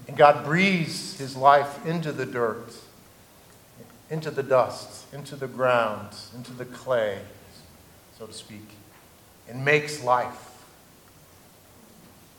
And 0.06 0.16
God 0.16 0.44
breathes 0.44 1.18
his 1.18 1.37
life 1.37 1.85
into 1.87 2.12
the 2.12 2.26
dirt, 2.26 2.75
into 4.11 4.30
the 4.30 4.42
dust, 4.42 5.12
into 5.12 5.37
the 5.37 5.49
ground, 5.49 6.08
into 6.35 6.52
the 6.52 6.64
clay, 6.64 7.18
so 8.18 8.26
to 8.26 8.32
speak, 8.32 8.68
and 9.49 9.64
makes 9.64 10.02
life. 10.02 10.64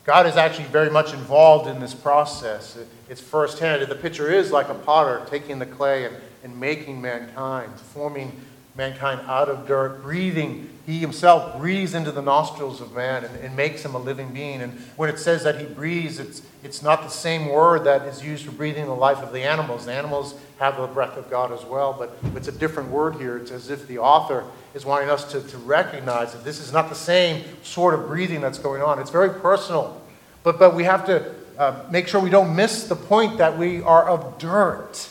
God 0.04 0.26
is 0.26 0.36
actually 0.36 0.66
very 0.66 0.90
much 0.90 1.12
involved 1.12 1.68
in 1.68 1.78
this 1.78 1.94
process. 1.94 2.76
It's 3.10 3.20
firsthand. 3.20 3.82
The 3.82 3.96
picture 3.96 4.30
is 4.30 4.52
like 4.52 4.68
a 4.68 4.74
potter 4.74 5.26
taking 5.28 5.58
the 5.58 5.66
clay 5.66 6.04
and, 6.04 6.14
and 6.44 6.60
making 6.60 7.02
mankind, 7.02 7.72
forming 7.80 8.40
mankind 8.76 9.22
out 9.26 9.48
of 9.48 9.66
dirt, 9.66 10.00
breathing. 10.00 10.70
He 10.86 10.98
himself 10.98 11.58
breathes 11.58 11.92
into 11.94 12.12
the 12.12 12.22
nostrils 12.22 12.80
of 12.80 12.94
man 12.94 13.24
and, 13.24 13.36
and, 13.40 13.56
makes 13.56 13.84
him 13.84 13.96
a 13.96 13.98
living 13.98 14.32
being. 14.32 14.62
And 14.62 14.78
when 14.94 15.10
it 15.10 15.18
says 15.18 15.42
that 15.42 15.60
he 15.60 15.66
breathes, 15.66 16.20
it's, 16.20 16.42
it's 16.62 16.82
not 16.82 17.02
the 17.02 17.08
same 17.08 17.48
word 17.48 17.82
that 17.82 18.02
is 18.02 18.24
used 18.24 18.46
for 18.46 18.52
breathing 18.52 18.86
the 18.86 18.94
life 18.94 19.18
of 19.18 19.32
the 19.32 19.42
animals. 19.42 19.86
The 19.86 19.92
animals 19.92 20.36
have 20.60 20.76
the 20.76 20.86
breath 20.86 21.16
of 21.16 21.28
God 21.28 21.50
as 21.50 21.64
well, 21.64 21.92
but 21.92 22.16
it's 22.36 22.46
a 22.46 22.52
different 22.52 22.90
word 22.90 23.16
here. 23.16 23.36
It's 23.38 23.50
as 23.50 23.70
if 23.70 23.88
the 23.88 23.98
author 23.98 24.44
is 24.72 24.86
wanting 24.86 25.10
us 25.10 25.24
to, 25.32 25.42
to 25.42 25.58
recognize 25.58 26.32
that 26.32 26.44
this 26.44 26.60
is 26.60 26.72
not 26.72 26.88
the 26.88 26.94
same 26.94 27.42
sort 27.64 27.92
of 27.92 28.06
breathing 28.06 28.40
that's 28.40 28.58
going 28.60 28.82
on. 28.82 29.00
It's 29.00 29.10
very 29.10 29.30
personal. 29.30 30.00
But, 30.44 30.60
but 30.60 30.76
we 30.76 30.84
have 30.84 31.04
to 31.06 31.34
uh, 31.60 31.84
make 31.90 32.08
sure 32.08 32.22
we 32.22 32.30
don't 32.30 32.56
miss 32.56 32.84
the 32.84 32.96
point 32.96 33.36
that 33.36 33.58
we 33.58 33.82
are 33.82 34.08
of 34.08 34.38
dirt. 34.38 35.06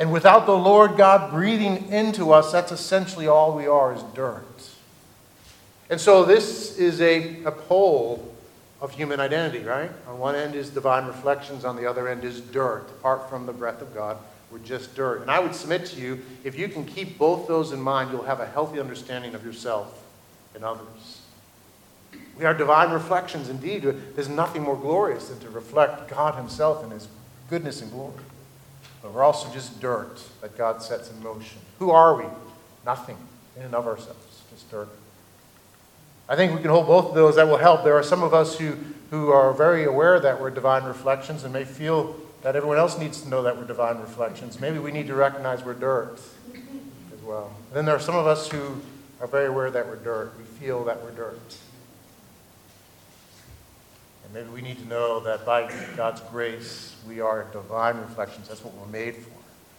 And 0.00 0.12
without 0.12 0.46
the 0.46 0.58
Lord 0.58 0.96
God 0.96 1.30
breathing 1.30 1.90
into 1.90 2.32
us, 2.32 2.50
that's 2.50 2.72
essentially 2.72 3.28
all 3.28 3.56
we 3.56 3.68
are 3.68 3.94
is 3.94 4.02
dirt. 4.14 4.68
And 5.88 6.00
so 6.00 6.24
this 6.24 6.76
is 6.76 7.00
a, 7.00 7.44
a 7.44 7.52
pole 7.52 8.34
of 8.80 8.90
human 8.90 9.20
identity, 9.20 9.64
right? 9.64 9.92
On 10.08 10.18
one 10.18 10.34
end 10.34 10.56
is 10.56 10.70
divine 10.70 11.06
reflections, 11.06 11.64
on 11.64 11.76
the 11.76 11.88
other 11.88 12.08
end 12.08 12.24
is 12.24 12.40
dirt. 12.40 12.90
Apart 12.98 13.30
from 13.30 13.46
the 13.46 13.52
breath 13.52 13.80
of 13.80 13.94
God, 13.94 14.16
we're 14.50 14.58
just 14.58 14.96
dirt. 14.96 15.22
And 15.22 15.30
I 15.30 15.38
would 15.38 15.54
submit 15.54 15.86
to 15.86 16.00
you, 16.00 16.20
if 16.42 16.58
you 16.58 16.66
can 16.66 16.84
keep 16.84 17.16
both 17.16 17.46
those 17.46 17.70
in 17.70 17.80
mind, 17.80 18.10
you'll 18.10 18.24
have 18.24 18.40
a 18.40 18.46
healthy 18.46 18.80
understanding 18.80 19.36
of 19.36 19.44
yourself 19.44 20.04
and 20.56 20.64
others. 20.64 21.20
We 22.38 22.44
are 22.44 22.54
divine 22.54 22.90
reflections 22.90 23.48
indeed. 23.48 23.82
There's 24.14 24.28
nothing 24.28 24.62
more 24.62 24.76
glorious 24.76 25.28
than 25.28 25.38
to 25.40 25.50
reflect 25.50 26.08
God 26.08 26.34
Himself 26.34 26.84
in 26.84 26.90
His 26.90 27.08
goodness 27.48 27.80
and 27.80 27.90
glory. 27.90 28.14
But 29.02 29.12
we're 29.12 29.22
also 29.22 29.52
just 29.52 29.80
dirt 29.80 30.22
that 30.40 30.56
God 30.56 30.82
sets 30.82 31.10
in 31.10 31.22
motion. 31.22 31.58
Who 31.78 31.90
are 31.90 32.16
we? 32.16 32.24
Nothing 32.84 33.16
in 33.56 33.62
and 33.62 33.74
of 33.74 33.86
ourselves, 33.86 34.42
just 34.50 34.70
dirt. 34.70 34.88
I 36.28 36.36
think 36.36 36.54
we 36.54 36.62
can 36.62 36.70
hold 36.70 36.86
both 36.86 37.06
of 37.06 37.14
those. 37.14 37.36
That 37.36 37.46
will 37.46 37.58
help. 37.58 37.84
There 37.84 37.96
are 37.96 38.02
some 38.02 38.22
of 38.22 38.32
us 38.32 38.58
who, 38.58 38.76
who 39.10 39.30
are 39.30 39.52
very 39.52 39.84
aware 39.84 40.18
that 40.20 40.40
we're 40.40 40.50
divine 40.50 40.84
reflections 40.84 41.44
and 41.44 41.52
may 41.52 41.64
feel 41.64 42.16
that 42.42 42.56
everyone 42.56 42.78
else 42.78 42.98
needs 42.98 43.20
to 43.22 43.28
know 43.28 43.42
that 43.42 43.56
we're 43.56 43.66
divine 43.66 43.98
reflections. 43.98 44.60
Maybe 44.60 44.78
we 44.78 44.90
need 44.90 45.06
to 45.06 45.14
recognize 45.14 45.64
we're 45.64 45.74
dirt 45.74 46.18
as 47.12 47.22
well. 47.22 47.54
And 47.68 47.76
then 47.76 47.84
there 47.84 47.94
are 47.94 48.00
some 48.00 48.16
of 48.16 48.26
us 48.26 48.50
who 48.50 48.80
are 49.20 49.26
very 49.26 49.46
aware 49.46 49.70
that 49.70 49.86
we're 49.86 49.96
dirt. 49.96 50.32
We 50.38 50.44
feel 50.44 50.84
that 50.84 51.02
we're 51.02 51.12
dirt. 51.12 51.56
Maybe 54.34 54.48
we 54.48 54.62
need 54.62 54.78
to 54.78 54.88
know 54.88 55.20
that 55.20 55.46
by 55.46 55.72
God's 55.96 56.20
grace, 56.22 56.96
we 57.06 57.20
are 57.20 57.46
divine 57.52 57.98
reflections. 57.98 58.48
That's 58.48 58.64
what 58.64 58.74
we're 58.74 58.90
made 58.90 59.14
for. 59.14 59.30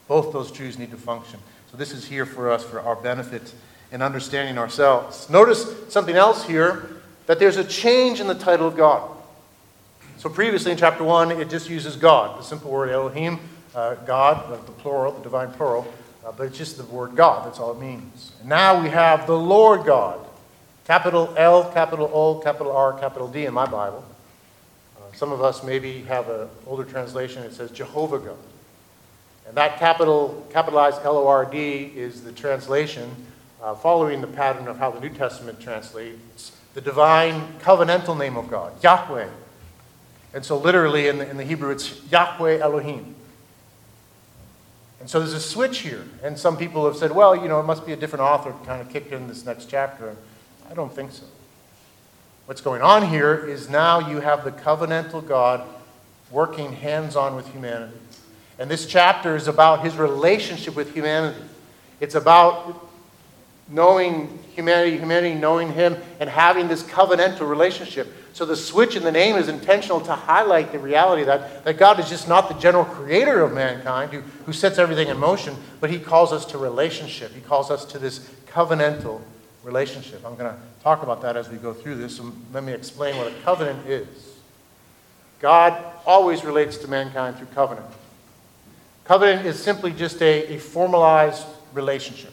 Both 0.07 0.31
those 0.31 0.49
truths 0.49 0.79
need 0.79 0.91
to 0.91 0.97
function. 0.97 1.41
So 1.69 1.75
this 1.75 1.91
is 1.91 2.05
here 2.05 2.25
for 2.25 2.49
us 2.49 2.63
for 2.63 2.79
our 2.79 2.95
benefit 2.95 3.53
in 3.91 4.01
understanding 4.01 4.57
ourselves. 4.57 5.29
Notice 5.29 5.67
something 5.89 6.15
else 6.15 6.45
here 6.45 7.01
that 7.25 7.37
there's 7.37 7.57
a 7.57 7.65
change 7.65 8.21
in 8.21 8.27
the 8.27 8.33
title 8.33 8.65
of 8.65 8.77
God. 8.77 9.11
So 10.19 10.29
previously 10.29 10.71
in 10.71 10.77
chapter 10.77 11.03
1, 11.03 11.31
it 11.31 11.49
just 11.49 11.69
uses 11.69 11.97
God, 11.97 12.39
the 12.39 12.43
simple 12.43 12.71
word 12.71 12.91
Elohim, 12.91 13.41
uh, 13.75 13.95
God, 13.95 14.49
the, 14.49 14.71
plural, 14.71 15.11
the 15.11 15.21
divine 15.21 15.51
plural, 15.51 15.85
uh, 16.25 16.31
but 16.31 16.47
it's 16.47 16.57
just 16.57 16.77
the 16.77 16.85
word 16.85 17.17
God. 17.17 17.45
That's 17.45 17.59
all 17.59 17.73
it 17.73 17.81
means. 17.81 18.31
And 18.39 18.47
now 18.47 18.81
we 18.81 18.87
have 18.87 19.27
the 19.27 19.37
Lord 19.37 19.85
God, 19.85 20.25
capital 20.85 21.33
L, 21.35 21.69
capital 21.73 22.09
O, 22.13 22.35
capital 22.39 22.71
R, 22.71 22.97
capital 22.97 23.27
D 23.27 23.45
in 23.45 23.53
my 23.53 23.65
Bible. 23.65 24.05
Some 25.15 25.31
of 25.31 25.41
us 25.41 25.63
maybe 25.63 26.01
have 26.03 26.29
an 26.29 26.49
older 26.67 26.83
translation 26.83 27.43
that 27.43 27.53
says 27.53 27.71
Jehovah 27.71 28.19
God. 28.19 28.37
And 29.47 29.55
that 29.55 29.79
capital, 29.79 30.45
capitalized 30.51 31.01
L 31.03 31.17
O 31.17 31.27
R 31.27 31.45
D 31.45 31.91
is 31.95 32.23
the 32.23 32.31
translation 32.31 33.09
uh, 33.61 33.75
following 33.75 34.21
the 34.21 34.27
pattern 34.27 34.67
of 34.67 34.77
how 34.77 34.91
the 34.91 34.99
New 34.99 35.09
Testament 35.09 35.59
translates 35.59 36.51
the 36.73 36.81
divine 36.81 37.53
covenantal 37.59 38.17
name 38.17 38.35
of 38.35 38.49
God, 38.49 38.73
Yahweh. 38.83 39.29
And 40.33 40.43
so, 40.43 40.57
literally 40.57 41.07
in 41.07 41.19
the, 41.19 41.29
in 41.29 41.37
the 41.37 41.45
Hebrew, 41.45 41.71
it's 41.71 42.01
Yahweh 42.11 42.59
Elohim. 42.59 43.15
And 44.99 45.09
so 45.09 45.19
there's 45.19 45.33
a 45.33 45.39
switch 45.39 45.79
here. 45.79 46.03
And 46.23 46.37
some 46.37 46.57
people 46.57 46.85
have 46.85 46.97
said, 46.97 47.11
well, 47.11 47.35
you 47.35 47.47
know, 47.47 47.59
it 47.59 47.63
must 47.63 47.85
be 47.85 47.93
a 47.93 47.95
different 47.95 48.23
author 48.23 48.53
kind 48.65 48.81
of 48.81 48.89
kicked 48.89 49.13
in 49.13 49.27
this 49.27 49.45
next 49.45 49.69
chapter. 49.69 50.15
I 50.69 50.73
don't 50.73 50.91
think 50.91 51.11
so. 51.11 51.25
What's 52.45 52.61
going 52.61 52.83
on 52.83 53.07
here 53.07 53.33
is 53.35 53.69
now 53.71 54.07
you 54.07 54.19
have 54.19 54.43
the 54.43 54.51
covenantal 54.51 55.27
God 55.27 55.67
working 56.29 56.73
hands 56.73 57.15
on 57.15 57.35
with 57.35 57.47
humanity. 57.47 57.97
And 58.59 58.69
this 58.69 58.85
chapter 58.85 59.35
is 59.35 59.47
about 59.47 59.83
his 59.83 59.95
relationship 59.95 60.75
with 60.75 60.93
humanity. 60.93 61.41
It's 61.99 62.13
about 62.13 62.87
knowing 63.67 64.37
humanity, 64.53 64.95
humanity 64.95 65.33
knowing 65.33 65.73
him, 65.73 65.97
and 66.19 66.29
having 66.29 66.67
this 66.67 66.83
covenantal 66.83 67.49
relationship. 67.49 68.13
So 68.33 68.45
the 68.45 68.55
switch 68.55 68.95
in 68.95 69.03
the 69.03 69.11
name 69.11 69.37
is 69.37 69.47
intentional 69.47 69.99
to 70.01 70.13
highlight 70.13 70.71
the 70.71 70.77
reality 70.77 71.23
that, 71.23 71.65
that 71.65 71.79
God 71.79 71.99
is 71.99 72.07
just 72.09 72.27
not 72.27 72.47
the 72.47 72.55
general 72.59 72.85
creator 72.85 73.41
of 73.41 73.53
mankind 73.53 74.11
who, 74.11 74.21
who 74.45 74.53
sets 74.53 74.77
everything 74.77 75.07
in 75.07 75.17
motion, 75.17 75.55
but 75.79 75.89
he 75.89 75.97
calls 75.97 76.31
us 76.31 76.45
to 76.47 76.59
relationship. 76.59 77.33
He 77.33 77.41
calls 77.41 77.71
us 77.71 77.85
to 77.85 77.97
this 77.97 78.19
covenantal 78.45 79.21
relationship. 79.65 80.23
I'm 80.23 80.35
going 80.35 80.53
to 80.53 80.59
talk 80.83 81.03
about 81.03 81.21
that 81.23 81.35
as 81.35 81.49
we 81.49 81.57
go 81.57 81.73
through 81.73 81.95
this. 81.95 82.17
So 82.17 82.31
let 82.53 82.63
me 82.63 82.71
explain 82.71 83.17
what 83.17 83.27
a 83.27 83.35
covenant 83.43 83.87
is. 83.87 84.07
God 85.39 85.83
always 86.05 86.45
relates 86.45 86.77
to 86.77 86.87
mankind 86.87 87.37
through 87.37 87.47
covenant. 87.47 87.87
Covenant 89.03 89.45
is 89.45 89.61
simply 89.61 89.91
just 89.91 90.21
a, 90.21 90.53
a 90.53 90.57
formalized 90.59 91.45
relationship. 91.73 92.31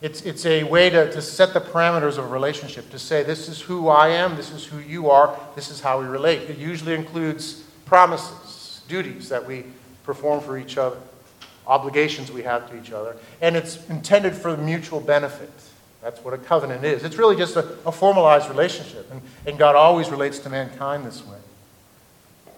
It's, 0.00 0.22
it's 0.22 0.44
a 0.46 0.64
way 0.64 0.90
to, 0.90 1.12
to 1.12 1.22
set 1.22 1.54
the 1.54 1.60
parameters 1.60 2.18
of 2.18 2.24
a 2.24 2.28
relationship, 2.28 2.90
to 2.90 2.98
say, 2.98 3.22
this 3.22 3.48
is 3.48 3.60
who 3.60 3.88
I 3.88 4.08
am, 4.08 4.34
this 4.34 4.50
is 4.50 4.64
who 4.64 4.78
you 4.78 5.10
are, 5.10 5.38
this 5.54 5.70
is 5.70 5.80
how 5.80 6.00
we 6.00 6.06
relate. 6.06 6.50
It 6.50 6.58
usually 6.58 6.94
includes 6.94 7.62
promises, 7.84 8.80
duties 8.88 9.28
that 9.28 9.46
we 9.46 9.64
perform 10.02 10.40
for 10.40 10.58
each 10.58 10.76
other, 10.76 10.96
obligations 11.68 12.32
we 12.32 12.42
have 12.42 12.68
to 12.70 12.76
each 12.76 12.90
other, 12.90 13.16
and 13.40 13.54
it's 13.54 13.88
intended 13.88 14.34
for 14.34 14.56
mutual 14.56 14.98
benefit. 15.00 15.52
That's 16.02 16.22
what 16.24 16.34
a 16.34 16.38
covenant 16.38 16.84
is. 16.84 17.04
It's 17.04 17.16
really 17.16 17.36
just 17.36 17.54
a, 17.56 17.60
a 17.86 17.92
formalized 17.92 18.48
relationship, 18.48 19.10
and, 19.12 19.22
and 19.46 19.56
God 19.56 19.76
always 19.76 20.10
relates 20.10 20.40
to 20.40 20.50
mankind 20.50 21.06
this 21.06 21.24
way. 21.24 21.38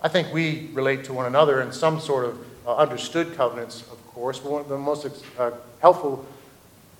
I 0.02 0.08
think 0.08 0.32
we 0.32 0.70
relate 0.72 1.04
to 1.04 1.12
one 1.12 1.26
another 1.26 1.60
in 1.60 1.70
some 1.70 2.00
sort 2.00 2.24
of 2.24 2.46
uh, 2.66 2.76
understood 2.76 3.36
covenants, 3.36 3.82
of 3.82 4.06
course, 4.08 4.38
but 4.38 4.50
one 4.50 4.60
of 4.62 4.68
the 4.68 4.78
most 4.78 5.06
uh, 5.38 5.50
helpful, 5.80 6.24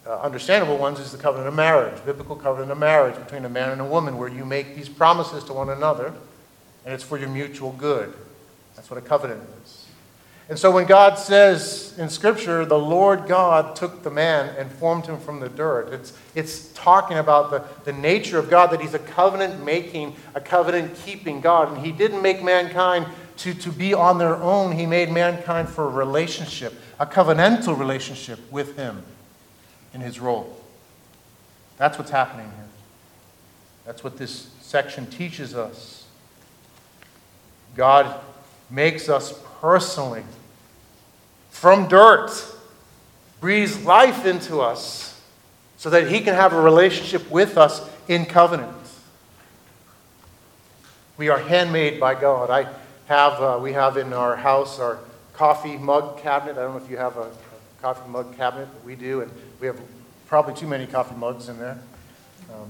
uh, 0.07 0.21
understandable 0.21 0.77
ones 0.77 1.01
is 1.01 1.13
the 1.13 1.19
covenant 1.19 1.49
of 1.49 1.55
marriage, 1.55 2.05
biblical 2.05 2.37
covenant 2.37 2.71
of 2.71 2.79
marriage 2.79 3.15
between 3.17 3.47
a 3.47 3.49
man 3.49 3.71
and 3.71 3.81
a 3.81 3.85
woman, 3.85 4.19
where 4.19 4.29
you 4.29 4.45
make 4.45 4.77
these 4.77 4.89
promises 4.89 5.45
to 5.45 5.55
one 5.55 5.71
another, 5.71 6.13
and 6.85 6.93
it's 6.93 7.05
for 7.05 7.17
your 7.17 7.31
mutual 7.31 7.73
good. 7.73 8.13
That's 8.77 8.91
what 8.91 8.99
a 8.99 9.03
covenant 9.03 9.43
is. 9.65 9.84
And 10.49 10.59
so 10.59 10.71
when 10.71 10.85
God 10.85 11.19
says 11.19 11.95
in 11.99 12.11
Scripture, 12.11 12.67
the 12.67 12.79
Lord 12.79 13.27
God 13.27 13.75
took 13.77 14.03
the 14.03 14.11
man 14.11 14.55
and 14.59 14.71
formed 14.71 15.07
him 15.07 15.19
from 15.19 15.41
the 15.41 15.49
dirt, 15.49 15.91
it's, 15.93 16.13
it's 16.35 16.69
talking 16.75 17.17
about 17.17 17.51
the, 17.51 17.65
the 17.91 17.99
nature 17.99 18.39
of 18.39 18.51
God, 18.51 18.71
that 18.71 18.81
he's 18.81 18.93
a 18.93 18.99
covenant 18.99 19.65
making, 19.65 20.17
a 20.35 20.41
covenant 20.41 20.95
keeping 20.97 21.41
God. 21.41 21.73
And 21.73 21.85
he 21.85 21.93
didn't 21.93 22.21
make 22.21 22.43
mankind 22.43 23.07
to, 23.39 23.55
to 23.55 23.71
be 23.71 23.95
on 23.95 24.19
their 24.19 24.37
own. 24.37 24.73
He 24.73 24.87
made 24.87 25.11
mankind 25.11 25.69
for 25.69 25.85
a 25.85 25.91
relationship, 25.91 26.75
a 26.99 27.07
covenantal 27.07 27.79
relationship 27.79 28.41
with 28.53 28.77
Him 28.77 29.03
in 29.93 30.01
His 30.01 30.21
role. 30.21 30.61
That's 31.77 31.99
what's 31.99 32.11
happening 32.11 32.47
here. 32.47 32.69
That's 33.85 34.05
what 34.05 34.17
this 34.17 34.51
section 34.61 35.07
teaches 35.07 35.55
us. 35.55 36.07
God 37.75 38.21
makes 38.71 39.09
us 39.09 39.33
personally 39.65 40.23
from 41.49 41.89
dirt, 41.89 42.31
breathes 43.41 43.83
life 43.83 44.27
into 44.27 44.61
us 44.61 45.19
so 45.79 45.89
that 45.89 46.07
He 46.07 46.21
can 46.21 46.35
have 46.35 46.53
a 46.53 46.61
relationship 46.61 47.31
with 47.31 47.57
us 47.57 47.81
in 48.07 48.27
covenant. 48.27 48.77
We 51.17 51.31
are 51.31 51.39
handmade 51.39 51.99
by 51.99 52.15
God. 52.15 52.51
I 52.51 52.69
have, 53.07 53.41
uh, 53.41 53.59
we 53.59 53.73
have 53.73 53.97
in 53.97 54.13
our 54.13 54.37
house 54.37 54.79
our 54.79 54.99
coffee 55.33 55.79
mug 55.79 56.19
cabinet. 56.19 56.59
I 56.59 56.65
don't 56.65 56.77
know 56.77 56.85
if 56.85 56.91
you 56.91 56.99
have 56.99 57.17
a, 57.17 57.23
a 57.23 57.81
coffee 57.81 58.11
mug 58.11 58.37
cabinet, 58.37 58.69
but 58.71 58.85
we 58.85 58.97
do, 58.97 59.23
and 59.23 59.33
we 59.61 59.67
have 59.67 59.81
probably 60.27 60.53
too 60.53 60.67
many 60.67 60.87
coffee 60.87 61.17
mugs 61.17 61.49
in 61.49 61.59
there. 61.59 61.79
Um, 62.53 62.69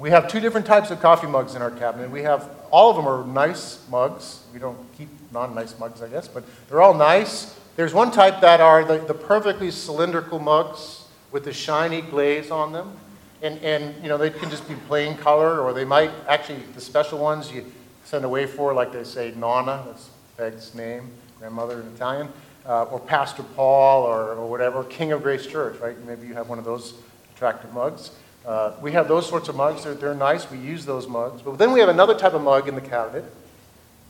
we 0.00 0.08
have 0.10 0.28
two 0.28 0.40
different 0.40 0.66
types 0.66 0.90
of 0.90 1.00
coffee 1.00 1.26
mugs 1.26 1.54
in 1.54 1.60
our 1.60 1.70
cabinet. 1.70 2.10
We 2.10 2.22
have, 2.22 2.48
all 2.70 2.90
of 2.90 2.96
them 2.96 3.06
are 3.06 3.24
nice 3.26 3.86
mugs. 3.90 4.42
We 4.52 4.58
don't 4.58 4.78
keep 4.96 5.08
non 5.30 5.54
nice 5.54 5.78
mugs, 5.78 6.00
I 6.00 6.08
guess, 6.08 6.26
but 6.26 6.42
they're 6.68 6.80
all 6.80 6.94
nice. 6.94 7.58
There's 7.76 7.92
one 7.92 8.10
type 8.10 8.40
that 8.40 8.60
are 8.60 8.82
the, 8.82 8.98
the 8.98 9.14
perfectly 9.14 9.70
cylindrical 9.70 10.38
mugs 10.38 11.04
with 11.30 11.44
the 11.44 11.52
shiny 11.52 12.00
glaze 12.00 12.50
on 12.50 12.72
them. 12.72 12.96
And, 13.42 13.58
and, 13.62 14.02
you 14.02 14.08
know, 14.08 14.18
they 14.18 14.30
can 14.30 14.50
just 14.50 14.66
be 14.68 14.74
plain 14.86 15.16
color, 15.16 15.60
or 15.60 15.72
they 15.72 15.84
might 15.84 16.10
actually, 16.28 16.60
the 16.74 16.80
special 16.80 17.18
ones 17.18 17.52
you 17.52 17.64
send 18.04 18.24
away 18.24 18.46
for, 18.46 18.74
like 18.74 18.92
they 18.92 19.04
say, 19.04 19.32
Nonna, 19.36 19.84
that's 19.86 20.10
Peg's 20.36 20.74
name, 20.74 21.10
grandmother 21.38 21.80
in 21.80 21.86
Italian, 21.88 22.28
uh, 22.66 22.84
or 22.84 23.00
Pastor 23.00 23.42
Paul, 23.42 24.02
or, 24.02 24.32
or 24.32 24.48
whatever, 24.48 24.84
King 24.84 25.12
of 25.12 25.22
Grace 25.22 25.46
Church, 25.46 25.78
right? 25.80 25.98
Maybe 26.06 26.26
you 26.26 26.34
have 26.34 26.48
one 26.48 26.58
of 26.58 26.64
those 26.64 26.94
attractive 27.34 27.72
mugs. 27.72 28.10
Uh, 28.46 28.72
we 28.80 28.92
have 28.92 29.08
those 29.08 29.28
sorts 29.28 29.48
of 29.48 29.56
mugs. 29.56 29.84
They're, 29.84 29.94
they're 29.94 30.14
nice. 30.14 30.50
We 30.50 30.58
use 30.58 30.86
those 30.86 31.06
mugs. 31.06 31.42
But 31.42 31.58
then 31.58 31.72
we 31.72 31.80
have 31.80 31.88
another 31.88 32.18
type 32.18 32.32
of 32.32 32.42
mug 32.42 32.68
in 32.68 32.74
the 32.74 32.80
cabinet. 32.80 33.24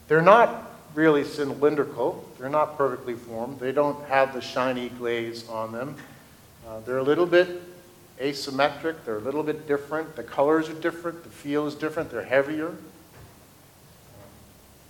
They're 0.08 0.22
not 0.22 0.70
really 0.94 1.24
cylindrical. 1.24 2.28
They're 2.38 2.48
not 2.48 2.76
perfectly 2.76 3.14
formed. 3.14 3.60
They 3.60 3.72
don't 3.72 4.04
have 4.06 4.32
the 4.32 4.40
shiny 4.40 4.88
glaze 4.88 5.48
on 5.48 5.72
them. 5.72 5.96
Uh, 6.66 6.80
they're 6.80 6.98
a 6.98 7.02
little 7.02 7.26
bit 7.26 7.60
asymmetric. 8.20 8.96
They're 9.04 9.18
a 9.18 9.20
little 9.20 9.42
bit 9.42 9.66
different. 9.66 10.16
The 10.16 10.22
colors 10.22 10.68
are 10.68 10.74
different. 10.74 11.24
The 11.24 11.30
feel 11.30 11.66
is 11.66 11.74
different. 11.74 12.10
They're 12.10 12.24
heavier. 12.24 12.74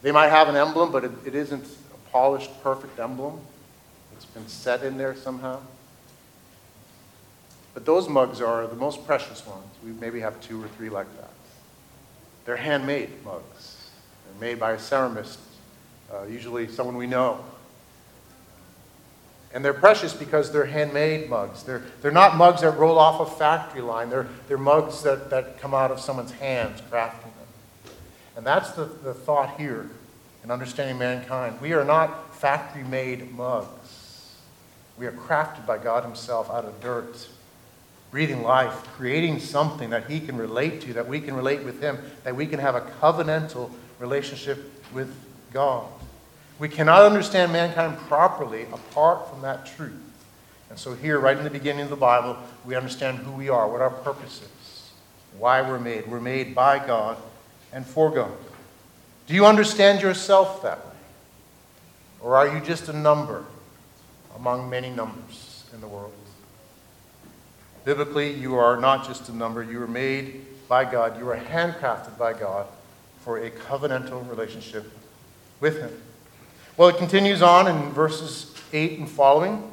They 0.02 0.12
might 0.12 0.28
have 0.28 0.48
an 0.48 0.56
emblem, 0.56 0.92
but 0.92 1.04
it, 1.04 1.10
it 1.26 1.34
isn't 1.34 1.64
a 1.64 2.10
polished, 2.10 2.50
perfect 2.62 2.98
emblem. 2.98 3.40
It's 4.16 4.24
been 4.24 4.48
set 4.48 4.82
in 4.82 4.96
there 4.96 5.14
somehow. 5.14 5.60
But 7.74 7.84
those 7.84 8.08
mugs 8.08 8.40
are 8.40 8.66
the 8.66 8.76
most 8.76 9.06
precious 9.06 9.46
ones. 9.46 9.66
We 9.84 9.92
maybe 9.92 10.20
have 10.20 10.40
two 10.40 10.62
or 10.62 10.68
three 10.68 10.88
like 10.88 11.06
that. 11.16 11.30
They're 12.44 12.56
handmade 12.56 13.24
mugs. 13.24 13.90
They're 14.26 14.40
made 14.40 14.58
by 14.58 14.72
a 14.72 14.76
ceramist, 14.76 15.38
uh, 16.12 16.24
usually 16.24 16.68
someone 16.68 16.96
we 16.96 17.06
know. 17.06 17.44
And 19.52 19.64
they're 19.64 19.74
precious 19.74 20.12
because 20.12 20.52
they're 20.52 20.66
handmade 20.66 21.28
mugs. 21.28 21.64
They're, 21.64 21.82
they're 22.02 22.12
not 22.12 22.36
mugs 22.36 22.60
that 22.60 22.78
roll 22.78 22.98
off 22.98 23.20
a 23.20 23.38
factory 23.38 23.82
line. 23.82 24.08
They're, 24.08 24.28
they're 24.46 24.58
mugs 24.58 25.02
that, 25.02 25.30
that 25.30 25.58
come 25.60 25.74
out 25.74 25.90
of 25.90 26.00
someone's 26.00 26.32
hands 26.32 26.80
crafting 26.82 27.22
them. 27.22 27.94
And 28.36 28.46
that's 28.46 28.70
the, 28.72 28.84
the 28.84 29.12
thought 29.12 29.58
here 29.58 29.90
in 30.44 30.50
understanding 30.50 30.98
mankind. 30.98 31.60
We 31.60 31.72
are 31.72 31.84
not 31.84 32.34
factory 32.36 32.84
made 32.84 33.32
mugs. 33.32 34.36
We 34.96 35.06
are 35.06 35.12
crafted 35.12 35.66
by 35.66 35.78
God 35.78 36.04
Himself 36.04 36.48
out 36.50 36.64
of 36.64 36.80
dirt, 36.80 37.28
breathing 38.10 38.42
life, 38.42 38.72
creating 38.96 39.38
something 39.38 39.90
that 39.90 40.10
He 40.10 40.20
can 40.20 40.36
relate 40.36 40.80
to, 40.82 40.92
that 40.94 41.06
we 41.06 41.20
can 41.20 41.34
relate 41.34 41.62
with 41.64 41.80
Him, 41.80 41.98
that 42.24 42.34
we 42.34 42.46
can 42.46 42.58
have 42.58 42.74
a 42.74 42.80
covenantal 42.80 43.70
relationship 43.98 44.58
with 44.92 45.14
God. 45.52 45.86
We 46.58 46.68
cannot 46.68 47.02
understand 47.02 47.52
mankind 47.52 47.96
properly 48.08 48.64
apart 48.72 49.30
from 49.30 49.42
that 49.42 49.66
truth. 49.66 49.92
And 50.68 50.78
so, 50.78 50.94
here, 50.94 51.18
right 51.18 51.36
in 51.36 51.44
the 51.44 51.50
beginning 51.50 51.82
of 51.82 51.90
the 51.90 51.96
Bible, 51.96 52.36
we 52.64 52.76
understand 52.76 53.18
who 53.18 53.32
we 53.32 53.48
are, 53.48 53.68
what 53.68 53.80
our 53.80 53.90
purpose 53.90 54.40
is, 54.42 54.90
why 55.38 55.62
we're 55.62 55.80
made. 55.80 56.06
We're 56.06 56.20
made 56.20 56.54
by 56.54 56.84
God 56.84 57.16
and 57.72 57.84
for 57.84 58.10
God. 58.10 58.32
Do 59.26 59.34
you 59.34 59.46
understand 59.46 60.02
yourself 60.02 60.62
that 60.62 60.78
way? 60.78 60.92
Or 62.20 62.36
are 62.36 62.54
you 62.54 62.60
just 62.64 62.88
a 62.88 62.92
number 62.92 63.44
among 64.36 64.68
many 64.68 64.90
numbers 64.90 65.64
in 65.72 65.80
the 65.80 65.88
world? 65.88 66.12
Biblically, 67.84 68.32
you 68.32 68.56
are 68.56 68.78
not 68.78 69.06
just 69.06 69.28
a 69.28 69.36
number. 69.36 69.62
You 69.62 69.82
are 69.82 69.88
made 69.88 70.44
by 70.68 70.84
God. 70.84 71.18
You 71.18 71.28
are 71.30 71.36
handcrafted 71.36 72.18
by 72.18 72.34
God 72.34 72.66
for 73.20 73.38
a 73.38 73.50
covenantal 73.50 74.28
relationship 74.28 74.90
with 75.60 75.78
Him. 75.78 75.90
Well, 76.76 76.88
it 76.88 76.96
continues 76.96 77.42
on 77.42 77.66
in 77.68 77.90
verses 77.92 78.54
8 78.72 78.98
and 79.00 79.08
following. 79.08 79.70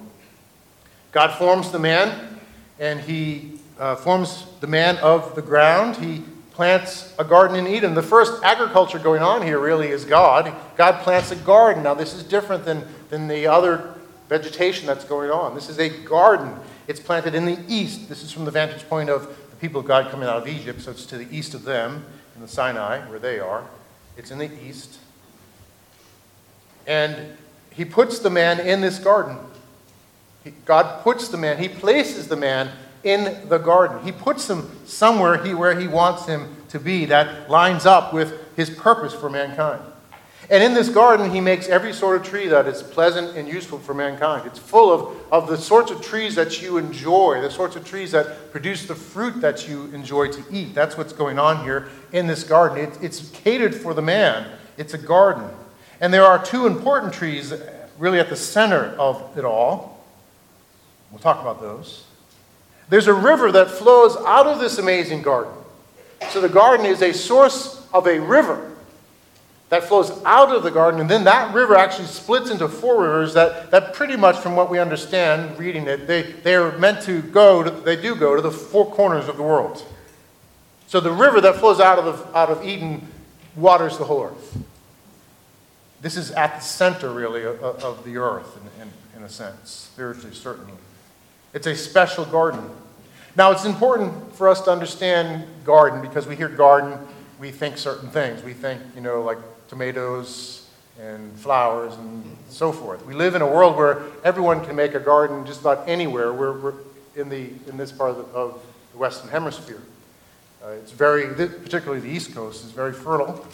God 1.11 1.37
forms 1.37 1.71
the 1.71 1.79
man, 1.79 2.39
and 2.79 2.99
he 2.99 3.59
uh, 3.79 3.95
forms 3.95 4.45
the 4.59 4.67
man 4.67 4.97
of 4.97 5.35
the 5.35 5.41
ground. 5.41 5.97
He 5.97 6.23
plants 6.51 7.13
a 7.19 7.23
garden 7.23 7.55
in 7.55 7.67
Eden. 7.67 7.93
The 7.93 8.03
first 8.03 8.43
agriculture 8.43 8.99
going 8.99 9.21
on 9.21 9.41
here 9.41 9.59
really 9.59 9.89
is 9.89 10.05
God. 10.05 10.53
God 10.75 11.01
plants 11.03 11.31
a 11.31 11.35
garden. 11.35 11.83
Now, 11.83 11.93
this 11.93 12.13
is 12.13 12.23
different 12.23 12.65
than, 12.65 12.83
than 13.09 13.27
the 13.27 13.47
other 13.47 13.93
vegetation 14.27 14.87
that's 14.87 15.05
going 15.05 15.29
on. 15.29 15.55
This 15.55 15.69
is 15.69 15.79
a 15.79 15.89
garden. 15.89 16.53
It's 16.87 16.99
planted 16.99 17.35
in 17.35 17.45
the 17.45 17.59
east. 17.67 18.07
This 18.09 18.23
is 18.23 18.31
from 18.31 18.45
the 18.45 18.51
vantage 18.51 18.87
point 18.87 19.09
of 19.09 19.27
the 19.49 19.55
people 19.57 19.81
of 19.81 19.87
God 19.87 20.09
coming 20.09 20.27
out 20.27 20.37
of 20.37 20.47
Egypt, 20.47 20.81
so 20.81 20.91
it's 20.91 21.05
to 21.07 21.17
the 21.17 21.27
east 21.35 21.53
of 21.53 21.63
them 21.63 22.05
in 22.35 22.41
the 22.41 22.47
Sinai, 22.47 22.99
where 23.09 23.19
they 23.19 23.39
are. 23.39 23.65
It's 24.15 24.31
in 24.31 24.37
the 24.37 24.49
east. 24.65 24.99
And 26.85 27.33
he 27.71 27.83
puts 27.83 28.19
the 28.19 28.29
man 28.29 28.59
in 28.59 28.81
this 28.81 28.99
garden. 28.99 29.37
He, 30.43 30.53
God 30.65 31.03
puts 31.03 31.27
the 31.27 31.37
man, 31.37 31.57
he 31.57 31.67
places 31.67 32.27
the 32.27 32.37
man 32.37 32.71
in 33.03 33.47
the 33.49 33.57
garden. 33.57 34.03
He 34.03 34.11
puts 34.11 34.49
him 34.49 34.69
somewhere 34.85 35.43
he, 35.43 35.53
where 35.53 35.77
he 35.77 35.87
wants 35.87 36.25
him 36.25 36.55
to 36.69 36.79
be 36.79 37.05
that 37.05 37.49
lines 37.49 37.85
up 37.85 38.13
with 38.13 38.55
his 38.55 38.69
purpose 38.69 39.13
for 39.13 39.29
mankind. 39.29 39.81
And 40.49 40.63
in 40.63 40.73
this 40.73 40.87
garden, 40.87 41.29
he 41.29 41.41
makes 41.41 41.67
every 41.67 41.91
sort 41.91 42.15
of 42.15 42.25
tree 42.25 42.47
that 42.47 42.67
is 42.67 42.81
pleasant 42.81 43.35
and 43.35 43.49
useful 43.49 43.79
for 43.79 43.93
mankind. 43.93 44.47
It's 44.47 44.59
full 44.59 44.93
of, 44.93 45.17
of 45.29 45.47
the 45.49 45.57
sorts 45.57 45.91
of 45.91 46.01
trees 46.01 46.35
that 46.35 46.61
you 46.61 46.77
enjoy, 46.77 47.41
the 47.41 47.51
sorts 47.51 47.75
of 47.75 47.85
trees 47.85 48.11
that 48.11 48.51
produce 48.51 48.85
the 48.85 48.95
fruit 48.95 49.41
that 49.41 49.67
you 49.67 49.85
enjoy 49.93 50.31
to 50.31 50.43
eat. 50.49 50.73
That's 50.73 50.97
what's 50.97 51.11
going 51.11 51.37
on 51.37 51.65
here 51.65 51.89
in 52.13 52.27
this 52.27 52.45
garden. 52.45 52.77
It, 52.77 52.97
it's 53.01 53.29
catered 53.31 53.75
for 53.75 53.93
the 53.93 54.01
man, 54.01 54.49
it's 54.77 54.93
a 54.93 54.97
garden. 54.97 55.49
And 55.99 56.13
there 56.13 56.23
are 56.23 56.43
two 56.43 56.65
important 56.65 57.13
trees 57.13 57.53
really 57.97 58.19
at 58.19 58.29
the 58.29 58.35
center 58.35 58.95
of 58.97 59.37
it 59.37 59.43
all. 59.43 60.05
We'll 61.11 61.19
talk 61.19 61.41
about 61.41 61.59
those. 61.59 62.05
There's 62.87 63.07
a 63.07 63.13
river 63.13 63.51
that 63.51 63.69
flows 63.69 64.15
out 64.25 64.47
of 64.47 64.59
this 64.59 64.77
amazing 64.77 65.23
garden. 65.23 65.51
So 66.29 66.39
the 66.39 66.49
garden 66.49 66.85
is 66.85 67.01
a 67.01 67.13
source 67.13 67.85
of 67.93 68.07
a 68.07 68.19
river 68.19 68.76
that 69.69 69.83
flows 69.83 70.11
out 70.23 70.55
of 70.55 70.63
the 70.63 70.71
garden, 70.71 71.01
and 71.01 71.09
then 71.09 71.25
that 71.25 71.53
river 71.53 71.75
actually 71.75 72.07
splits 72.07 72.49
into 72.49 72.69
four 72.69 73.01
rivers 73.01 73.33
that, 73.33 73.69
that 73.71 73.93
pretty 73.93 74.15
much, 74.15 74.37
from 74.37 74.55
what 74.55 74.69
we 74.69 74.79
understand 74.79 75.59
reading 75.59 75.87
it, 75.87 76.07
they, 76.07 76.21
they 76.21 76.55
are 76.55 76.77
meant 76.77 77.01
to 77.01 77.21
go, 77.21 77.63
to, 77.63 77.69
they 77.69 77.97
do 77.97 78.15
go 78.15 78.35
to 78.35 78.41
the 78.41 78.51
four 78.51 78.89
corners 78.89 79.27
of 79.27 79.35
the 79.35 79.43
world. 79.43 79.83
So 80.87 81.01
the 81.01 81.11
river 81.11 81.41
that 81.41 81.55
flows 81.55 81.81
out 81.81 81.99
of, 81.99 82.05
the, 82.05 82.37
out 82.37 82.49
of 82.49 82.65
Eden 82.65 83.05
waters 83.57 83.97
the 83.97 84.05
whole 84.05 84.23
earth. 84.23 84.57
This 85.99 86.15
is 86.15 86.31
at 86.31 86.55
the 86.55 86.61
center, 86.61 87.11
really, 87.11 87.43
of, 87.43 87.59
of 87.61 88.05
the 88.05 88.17
earth, 88.17 88.57
in, 88.77 88.83
in, 88.83 88.93
in 89.17 89.23
a 89.23 89.29
sense, 89.29 89.69
spiritually, 89.69 90.33
certainly. 90.33 90.73
It's 91.53 91.67
a 91.67 91.75
special 91.75 92.23
garden. 92.23 92.69
Now, 93.35 93.51
it's 93.51 93.65
important 93.65 94.33
for 94.35 94.47
us 94.47 94.61
to 94.61 94.71
understand 94.71 95.45
garden 95.65 96.01
because 96.01 96.25
we 96.25 96.37
hear 96.37 96.47
garden, 96.47 96.97
we 97.37 97.51
think 97.51 97.77
certain 97.77 98.09
things. 98.09 98.41
We 98.43 98.53
think, 98.53 98.81
you 98.95 99.01
know, 99.01 99.21
like 99.21 99.39
tomatoes 99.67 100.67
and 100.99 101.31
flowers 101.39 101.93
and 101.95 102.37
so 102.49 102.71
forth. 102.71 103.05
We 103.05 103.13
live 103.13 103.35
in 103.35 103.41
a 103.41 103.47
world 103.47 103.75
where 103.75 104.01
everyone 104.23 104.65
can 104.65 104.75
make 104.75 104.95
a 104.95 104.99
garden 104.99 105.45
just 105.45 105.61
about 105.61 105.87
anywhere. 105.87 106.33
We're, 106.33 106.59
we're 106.59 106.73
in, 107.15 107.29
the, 107.29 107.49
in 107.67 107.77
this 107.77 107.91
part 107.91 108.11
of 108.11 108.17
the, 108.17 108.23
of 108.33 108.61
the 108.91 108.97
Western 108.97 109.29
Hemisphere. 109.29 109.81
Uh, 110.63 110.69
it's 110.69 110.91
very, 110.91 111.27
particularly 111.35 111.99
the 111.99 112.09
East 112.09 112.33
Coast, 112.33 112.65
is 112.65 112.71
very 112.71 112.93
fertile. 112.93 113.45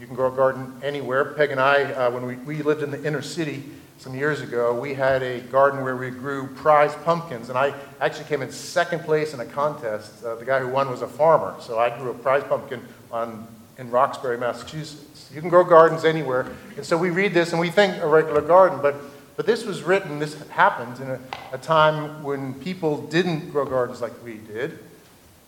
You 0.00 0.06
can 0.06 0.14
grow 0.14 0.32
a 0.32 0.36
garden 0.36 0.80
anywhere. 0.82 1.24
Peg 1.24 1.50
and 1.50 1.60
I, 1.60 1.84
uh, 1.84 2.10
when 2.10 2.24
we, 2.24 2.36
we 2.36 2.62
lived 2.62 2.82
in 2.82 2.90
the 2.90 3.04
inner 3.04 3.22
city 3.22 3.64
some 3.98 4.14
years 4.14 4.40
ago, 4.40 4.78
we 4.78 4.94
had 4.94 5.22
a 5.22 5.40
garden 5.40 5.82
where 5.82 5.96
we 5.96 6.10
grew 6.10 6.46
prize 6.46 6.94
pumpkins. 7.04 7.48
And 7.48 7.58
I 7.58 7.74
actually 8.00 8.26
came 8.26 8.42
in 8.42 8.52
second 8.52 9.00
place 9.00 9.34
in 9.34 9.40
a 9.40 9.44
contest. 9.44 10.24
Uh, 10.24 10.36
the 10.36 10.44
guy 10.44 10.60
who 10.60 10.68
won 10.68 10.88
was 10.88 11.02
a 11.02 11.08
farmer. 11.08 11.56
So 11.60 11.78
I 11.78 11.96
grew 11.98 12.10
a 12.12 12.14
prize 12.14 12.44
pumpkin 12.44 12.80
on 13.10 13.46
in 13.76 13.90
Roxbury, 13.90 14.38
Massachusetts. 14.38 15.17
You 15.32 15.40
can 15.40 15.50
grow 15.50 15.64
gardens 15.64 16.04
anywhere. 16.04 16.46
And 16.76 16.84
so 16.84 16.96
we 16.96 17.10
read 17.10 17.34
this 17.34 17.52
and 17.52 17.60
we 17.60 17.70
think 17.70 18.02
a 18.02 18.06
regular 18.06 18.40
garden, 18.40 18.80
but, 18.80 18.96
but 19.36 19.46
this 19.46 19.64
was 19.64 19.82
written, 19.82 20.18
this 20.18 20.40
happened 20.48 21.00
in 21.00 21.10
a, 21.10 21.20
a 21.52 21.58
time 21.58 22.22
when 22.22 22.54
people 22.54 23.02
didn't 23.08 23.50
grow 23.50 23.66
gardens 23.66 24.00
like 24.00 24.12
we 24.24 24.34
did. 24.34 24.78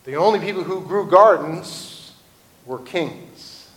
The 0.05 0.17
only 0.17 0.39
people 0.41 0.63
who 0.63 0.81
grew 0.83 1.09
gardens 1.09 2.13
were 2.67 2.79
kings. 2.79 3.71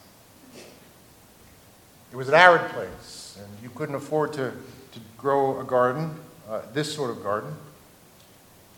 It 2.11 2.15
was 2.15 2.27
an 2.27 2.35
arid 2.35 2.71
place, 2.71 3.37
and 3.41 3.47
you 3.63 3.69
couldn't 3.69 3.95
afford 3.95 4.33
to, 4.33 4.51
to 4.51 4.99
grow 5.17 5.59
a 5.59 5.63
garden, 5.63 6.15
uh, 6.49 6.61
this 6.73 6.93
sort 6.93 7.09
of 7.09 7.23
garden. 7.23 7.53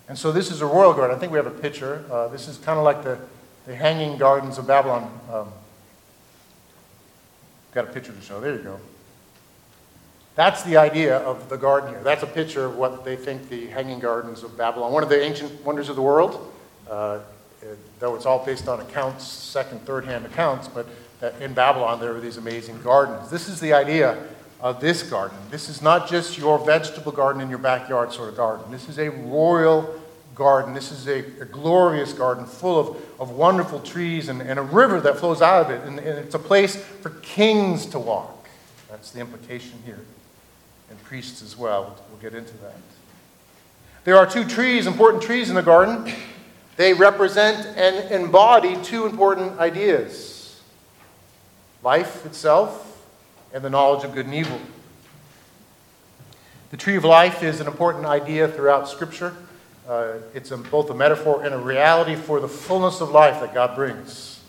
And 0.08 0.18
so 0.18 0.32
this 0.32 0.52
is 0.52 0.62
a 0.62 0.66
royal 0.66 0.94
garden. 0.94 1.16
I 1.16 1.20
think 1.20 1.32
we 1.32 1.38
have 1.38 1.48
a 1.48 1.52
picture. 1.52 2.06
Uh, 2.12 2.28
this 2.28 2.48
is 2.48 2.58
kind 2.60 2.78
of 2.78 2.86
like 2.86 3.04
the, 3.04 3.20
the 3.66 3.76
hanging 3.76 4.18
gardens 4.18 4.58
of 4.58 4.68
Babylon. 4.68 5.20
Um, 5.32 5.48
got 7.76 7.90
a 7.90 7.92
picture 7.92 8.14
to 8.14 8.22
show. 8.22 8.40
There 8.40 8.54
you 8.54 8.60
go. 8.60 8.80
That's 10.36 10.64
the 10.64 10.78
idea 10.78 11.18
of 11.20 11.50
the 11.50 11.58
garden 11.58 11.90
here. 11.90 12.02
That's 12.04 12.24
a 12.24 12.28
picture 12.28 12.66
of 12.66 12.78
what 12.78 13.06
they 13.06 13.18
think 13.18 13.50
the 13.50 13.68
hanging 13.68 14.00
gardens 14.00 14.44
of 14.44 14.58
Babylon, 14.58 14.92
one 14.92 15.04
of 15.04 15.10
the 15.10 15.22
ancient 15.22 15.64
wonders 15.64 15.90
of 15.90 15.98
the 15.98 16.02
world, 16.02 16.54
uh, 16.90 17.20
though 18.00 18.16
it's 18.16 18.26
all 18.26 18.46
based 18.46 18.68
on 18.68 18.80
accounts, 18.80 19.28
second, 19.28 19.82
third 19.86 20.06
hand 20.06 20.26
accounts, 20.26 20.68
but 20.68 20.88
in 21.42 21.54
Babylon 21.54 22.00
there 22.00 22.14
were 22.14 22.22
these 22.22 22.38
amazing 22.38 22.82
gardens. 22.82 23.30
This 23.30 23.50
is 23.50 23.60
the 23.60 23.74
idea 23.74 24.18
of 24.62 24.80
this 24.80 25.04
garden. 25.04 25.38
This 25.52 25.68
is 25.70 25.82
not 25.82 26.10
just 26.10 26.38
your 26.38 26.60
vegetable 26.60 27.12
garden 27.12 27.42
in 27.42 27.50
your 27.50 27.60
backyard 27.60 28.14
sort 28.14 28.30
of 28.30 28.38
garden. 28.38 28.72
This 28.72 28.88
is 28.88 29.00
a 29.00 29.10
royal 29.10 30.02
garden. 30.36 30.74
This 30.74 30.92
is 30.92 31.08
a, 31.08 31.20
a 31.42 31.46
glorious 31.46 32.14
garden 32.14 32.46
full 32.46 32.80
of, 32.80 32.98
of 33.20 33.32
wonderful 33.32 33.80
trees 33.80 34.30
and, 34.30 34.42
and 34.42 34.60
a 34.60 34.62
river 34.62 35.00
that 35.02 35.18
flows 35.18 35.42
out 35.42 35.66
of 35.66 35.72
it. 35.72 35.82
And, 35.88 35.98
and 35.98 36.20
it's 36.20 36.36
a 36.36 36.40
place 36.40 36.76
for 36.76 37.10
kings 37.10 37.86
to 37.88 38.00
walk. 38.00 38.48
That's 38.90 39.12
the 39.12 39.22
implication 39.22 39.80
here. 39.86 40.00
And 40.90 41.02
priests 41.04 41.42
as 41.42 41.58
well. 41.58 41.98
We'll 42.10 42.20
get 42.20 42.38
into 42.38 42.56
that. 42.60 42.76
There 44.04 44.18
are 44.18 44.28
two 44.28 44.46
trees, 44.46 44.86
important 44.86 45.24
trees 45.24 45.50
in 45.50 45.56
the 45.56 45.64
garden. 45.64 46.14
They 46.78 46.94
represent 46.94 47.66
and 47.78 48.12
embody 48.12 48.76
two 48.84 49.06
important 49.06 49.58
ideas 49.60 50.36
life 51.82 52.26
itself 52.26 53.06
and 53.54 53.64
the 53.64 53.70
knowledge 53.70 54.04
of 54.04 54.14
good 54.14 54.26
and 54.26 54.34
evil. 54.34 54.60
The 56.72 56.78
tree 56.78 56.96
of 56.98 57.06
life 57.06 57.44
is 57.44 57.62
an 57.62 57.68
important 57.68 58.06
idea 58.06 58.48
throughout 58.48 58.90
Scripture. 58.90 59.36
Uh, 59.88 60.14
it's 60.34 60.52
a, 60.52 60.58
both 60.58 60.90
a 60.90 60.96
metaphor 60.96 61.44
and 61.44 61.54
a 61.54 61.58
reality 61.58 62.16
for 62.16 62.40
the 62.40 62.48
fullness 62.48 63.02
of 63.02 63.12
life 63.12 63.40
that 63.42 63.54
God 63.54 63.76
brings. 63.76 64.42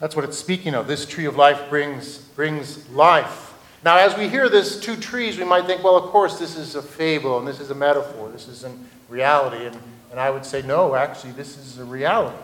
That's 0.00 0.16
what 0.16 0.24
it's 0.24 0.38
speaking 0.38 0.74
of. 0.74 0.86
This 0.86 1.06
tree 1.06 1.26
of 1.26 1.36
life 1.36 1.68
brings, 1.68 2.18
brings 2.18 2.88
life. 2.90 3.52
Now, 3.84 3.98
as 3.98 4.16
we 4.16 4.28
hear 4.28 4.48
this 4.48 4.80
two 4.80 4.96
trees, 4.96 5.38
we 5.38 5.44
might 5.44 5.66
think, 5.66 5.84
well, 5.84 5.96
of 5.96 6.04
course, 6.10 6.38
this 6.38 6.56
is 6.56 6.74
a 6.74 6.82
fable 6.82 7.38
and 7.38 7.46
this 7.46 7.60
is 7.60 7.70
a 7.70 7.74
metaphor. 7.74 8.30
This 8.30 8.48
isn't 8.48 8.78
reality. 9.08 9.66
And, 9.66 9.76
and 10.10 10.18
I 10.18 10.30
would 10.30 10.46
say, 10.46 10.62
no, 10.62 10.94
actually, 10.94 11.32
this 11.32 11.58
is 11.58 11.78
a 11.78 11.84
reality. 11.84 12.36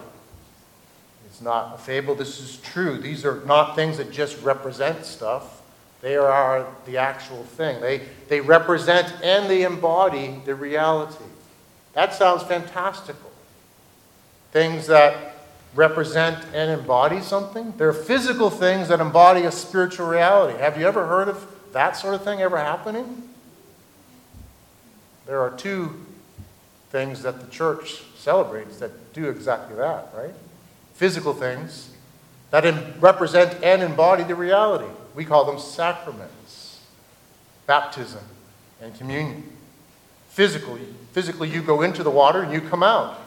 It's 1.26 1.40
not 1.40 1.76
a 1.76 1.78
fable, 1.78 2.14
this 2.14 2.40
is 2.40 2.58
true. 2.58 2.98
These 2.98 3.24
are 3.24 3.44
not 3.46 3.74
things 3.74 3.96
that 3.98 4.10
just 4.10 4.42
represent 4.42 5.04
stuff, 5.04 5.62
they 6.00 6.16
are 6.16 6.66
the 6.86 6.98
actual 6.98 7.42
thing. 7.42 7.80
They, 7.80 8.02
they 8.28 8.40
represent 8.40 9.12
and 9.22 9.50
they 9.50 9.62
embody 9.62 10.40
the 10.44 10.54
reality. 10.54 11.24
That 11.94 12.14
sounds 12.14 12.42
fantastical. 12.42 13.30
Things 14.52 14.86
that 14.86 15.36
represent 15.74 16.44
and 16.54 16.70
embody 16.70 17.20
something. 17.20 17.74
They're 17.76 17.92
physical 17.92 18.50
things 18.50 18.88
that 18.88 19.00
embody 19.00 19.42
a 19.42 19.52
spiritual 19.52 20.06
reality. 20.06 20.58
Have 20.58 20.78
you 20.78 20.86
ever 20.86 21.06
heard 21.06 21.28
of 21.28 21.46
that 21.72 21.96
sort 21.96 22.14
of 22.14 22.24
thing 22.24 22.40
ever 22.40 22.58
happening? 22.58 23.28
There 25.26 25.40
are 25.40 25.50
two 25.50 26.06
things 26.90 27.22
that 27.22 27.40
the 27.40 27.46
church 27.48 28.02
celebrates 28.16 28.78
that 28.78 29.12
do 29.12 29.28
exactly 29.28 29.76
that, 29.76 30.08
right? 30.16 30.34
physical 30.98 31.32
things 31.32 31.90
that 32.50 32.64
represent 33.00 33.62
and 33.62 33.82
embody 33.82 34.24
the 34.24 34.34
reality. 34.34 34.92
We 35.14 35.24
call 35.24 35.44
them 35.44 35.60
sacraments 35.60 36.80
baptism 37.68 38.24
and 38.82 38.92
communion. 38.98 39.44
Physically, 40.30 40.80
physically, 41.18 41.50
you 41.50 41.60
go 41.60 41.82
into 41.82 42.04
the 42.04 42.10
water 42.10 42.42
and 42.42 42.52
you 42.52 42.60
come 42.60 42.84
out. 42.84 43.18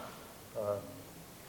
Uh, 0.58 0.76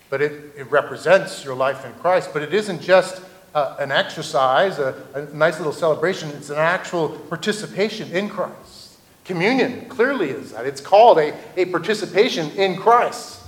but 0.09 0.21
it, 0.21 0.33
it 0.57 0.69
represents 0.69 1.41
your 1.45 1.55
life 1.55 1.85
in 1.85 1.93
Christ. 1.93 2.31
But 2.33 2.41
it 2.41 2.53
isn't 2.53 2.81
just 2.81 3.21
uh, 3.55 3.77
an 3.79 3.93
exercise, 3.93 4.77
a, 4.77 4.93
a 5.13 5.21
nice 5.33 5.57
little 5.57 5.71
celebration, 5.71 6.27
it's 6.31 6.49
an 6.49 6.57
actual 6.57 7.07
participation 7.07 8.11
in 8.11 8.27
Christ. 8.27 8.97
Communion 9.23 9.87
clearly 9.87 10.31
is 10.31 10.51
that. 10.51 10.65
It's 10.65 10.81
called 10.81 11.17
a, 11.17 11.33
a 11.55 11.63
participation 11.63 12.51
in 12.57 12.75
Christ. 12.75 13.41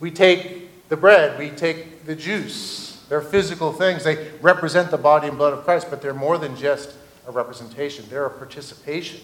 We 0.00 0.10
take 0.10 0.88
the 0.88 0.96
bread, 0.96 1.38
we 1.38 1.50
take 1.50 2.06
the 2.06 2.16
juice. 2.16 3.04
They're 3.10 3.20
physical 3.20 3.70
things. 3.70 4.02
They 4.02 4.30
represent 4.40 4.90
the 4.90 4.96
body 4.96 5.28
and 5.28 5.36
blood 5.36 5.52
of 5.52 5.64
Christ, 5.64 5.88
but 5.90 6.00
they're 6.00 6.14
more 6.14 6.38
than 6.38 6.56
just 6.56 6.94
a 7.28 7.32
representation. 7.32 8.06
They're 8.08 8.24
a 8.24 8.30
participation 8.30 9.20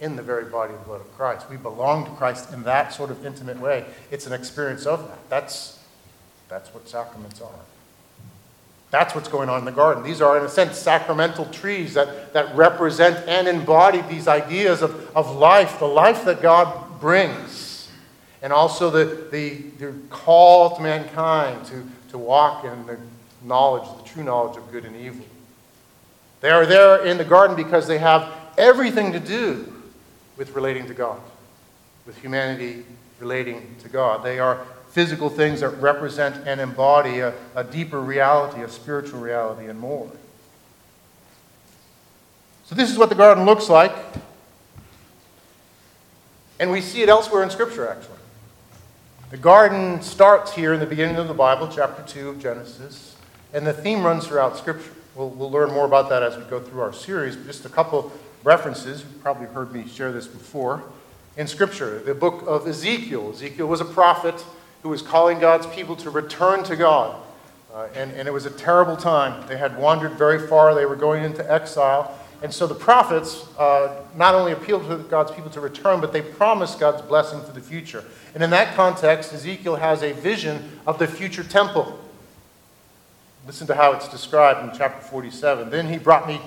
in 0.00 0.16
the 0.16 0.22
very 0.22 0.44
body 0.44 0.74
and 0.74 0.84
blood 0.84 1.00
of 1.00 1.16
Christ. 1.16 1.48
We 1.48 1.56
belong 1.56 2.04
to 2.04 2.10
Christ 2.12 2.52
in 2.52 2.62
that 2.64 2.92
sort 2.92 3.10
of 3.10 3.24
intimate 3.24 3.58
way. 3.58 3.84
It's 4.10 4.26
an 4.26 4.32
experience 4.32 4.86
of 4.86 5.06
that. 5.08 5.28
That's, 5.28 5.82
that's 6.48 6.72
what 6.74 6.88
sacraments 6.88 7.40
are. 7.40 7.50
That's 8.90 9.14
what's 9.14 9.28
going 9.28 9.48
on 9.48 9.58
in 9.60 9.64
the 9.64 9.72
garden. 9.72 10.04
These 10.04 10.20
are, 10.20 10.38
in 10.38 10.44
a 10.44 10.48
sense, 10.48 10.78
sacramental 10.78 11.46
trees 11.46 11.94
that, 11.94 12.32
that 12.34 12.54
represent 12.54 13.26
and 13.28 13.48
embody 13.48 14.00
these 14.02 14.28
ideas 14.28 14.82
of, 14.82 15.16
of 15.16 15.34
life, 15.36 15.78
the 15.78 15.86
life 15.86 16.24
that 16.24 16.40
God 16.40 17.00
brings 17.00 17.66
and 18.42 18.52
also 18.52 18.90
the, 18.90 19.28
the, 19.32 19.54
the 19.78 19.92
call 20.08 20.76
to 20.76 20.82
mankind 20.82 21.64
to, 21.66 21.84
to 22.10 22.18
walk 22.18 22.64
in 22.64 22.86
the 22.86 22.96
knowledge, 23.42 23.88
the 23.98 24.08
true 24.08 24.22
knowledge 24.22 24.56
of 24.56 24.70
good 24.70 24.84
and 24.84 24.94
evil. 24.94 25.24
They 26.40 26.50
are 26.50 26.66
there 26.66 27.04
in 27.04 27.18
the 27.18 27.24
garden 27.24 27.56
because 27.56 27.88
they 27.88 27.98
have 27.98 28.32
everything 28.56 29.12
to 29.12 29.20
do 29.20 29.72
with 30.36 30.54
relating 30.54 30.86
to 30.86 30.94
God, 30.94 31.20
with 32.06 32.18
humanity 32.18 32.84
relating 33.20 33.76
to 33.82 33.88
God. 33.88 34.22
They 34.22 34.38
are 34.38 34.66
physical 34.90 35.28
things 35.28 35.60
that 35.60 35.70
represent 35.70 36.46
and 36.46 36.60
embody 36.60 37.20
a, 37.20 37.34
a 37.54 37.64
deeper 37.64 38.00
reality, 38.00 38.62
a 38.62 38.68
spiritual 38.68 39.20
reality, 39.20 39.66
and 39.66 39.78
more. 39.78 40.10
So, 42.64 42.74
this 42.74 42.90
is 42.90 42.98
what 42.98 43.08
the 43.08 43.14
garden 43.14 43.44
looks 43.44 43.68
like. 43.68 43.94
And 46.58 46.70
we 46.70 46.80
see 46.80 47.02
it 47.02 47.08
elsewhere 47.08 47.42
in 47.42 47.50
Scripture, 47.50 47.86
actually. 47.88 48.16
The 49.30 49.36
garden 49.36 50.00
starts 50.02 50.52
here 50.52 50.72
in 50.72 50.80
the 50.80 50.86
beginning 50.86 51.16
of 51.16 51.28
the 51.28 51.34
Bible, 51.34 51.68
chapter 51.68 52.02
2 52.02 52.30
of 52.30 52.40
Genesis, 52.40 53.16
and 53.52 53.66
the 53.66 53.72
theme 53.72 54.02
runs 54.02 54.26
throughout 54.26 54.56
Scripture. 54.56 54.92
We'll, 55.14 55.30
we'll 55.30 55.50
learn 55.50 55.70
more 55.72 55.84
about 55.84 56.08
that 56.10 56.22
as 56.22 56.36
we 56.36 56.44
go 56.44 56.60
through 56.60 56.80
our 56.80 56.92
series, 56.92 57.36
but 57.36 57.46
just 57.46 57.64
a 57.64 57.68
couple 57.68 58.12
references. 58.46 59.00
You've 59.02 59.20
probably 59.22 59.48
heard 59.48 59.72
me 59.72 59.86
share 59.88 60.12
this 60.12 60.28
before. 60.28 60.84
In 61.36 61.48
Scripture, 61.48 61.98
the 61.98 62.14
book 62.14 62.44
of 62.46 62.66
Ezekiel. 62.66 63.32
Ezekiel 63.32 63.66
was 63.66 63.80
a 63.80 63.84
prophet 63.84 64.42
who 64.82 64.88
was 64.88 65.02
calling 65.02 65.40
God's 65.40 65.66
people 65.66 65.96
to 65.96 66.10
return 66.10 66.62
to 66.64 66.76
God. 66.76 67.20
Uh, 67.74 67.88
and, 67.96 68.12
and 68.12 68.28
it 68.28 68.30
was 68.30 68.46
a 68.46 68.50
terrible 68.50 68.96
time. 68.96 69.46
They 69.48 69.56
had 69.56 69.76
wandered 69.76 70.12
very 70.12 70.46
far, 70.46 70.74
they 70.76 70.86
were 70.86 70.96
going 70.96 71.24
into 71.24 71.52
exile. 71.52 72.16
And 72.40 72.54
so 72.54 72.68
the 72.68 72.74
prophets 72.74 73.44
uh, 73.58 74.02
not 74.14 74.36
only 74.36 74.52
appealed 74.52 74.88
to 74.88 74.98
God's 74.98 75.32
people 75.32 75.50
to 75.50 75.60
return, 75.60 76.00
but 76.00 76.12
they 76.12 76.22
promised 76.22 76.78
God's 76.78 77.02
blessing 77.02 77.42
for 77.42 77.52
the 77.52 77.60
future. 77.60 78.04
And 78.34 78.44
in 78.44 78.50
that 78.50 78.76
context, 78.76 79.32
Ezekiel 79.32 79.74
has 79.74 80.04
a 80.04 80.12
vision 80.12 80.80
of 80.86 81.00
the 81.00 81.08
future 81.08 81.42
temple. 81.42 81.98
Listen 83.44 83.66
to 83.66 83.74
how 83.74 83.92
it's 83.92 84.08
described 84.08 84.62
in 84.70 84.78
chapter 84.78 85.00
47. 85.00 85.68
Then 85.70 85.88
he 85.88 85.98
brought 85.98 86.28
me 86.28 86.40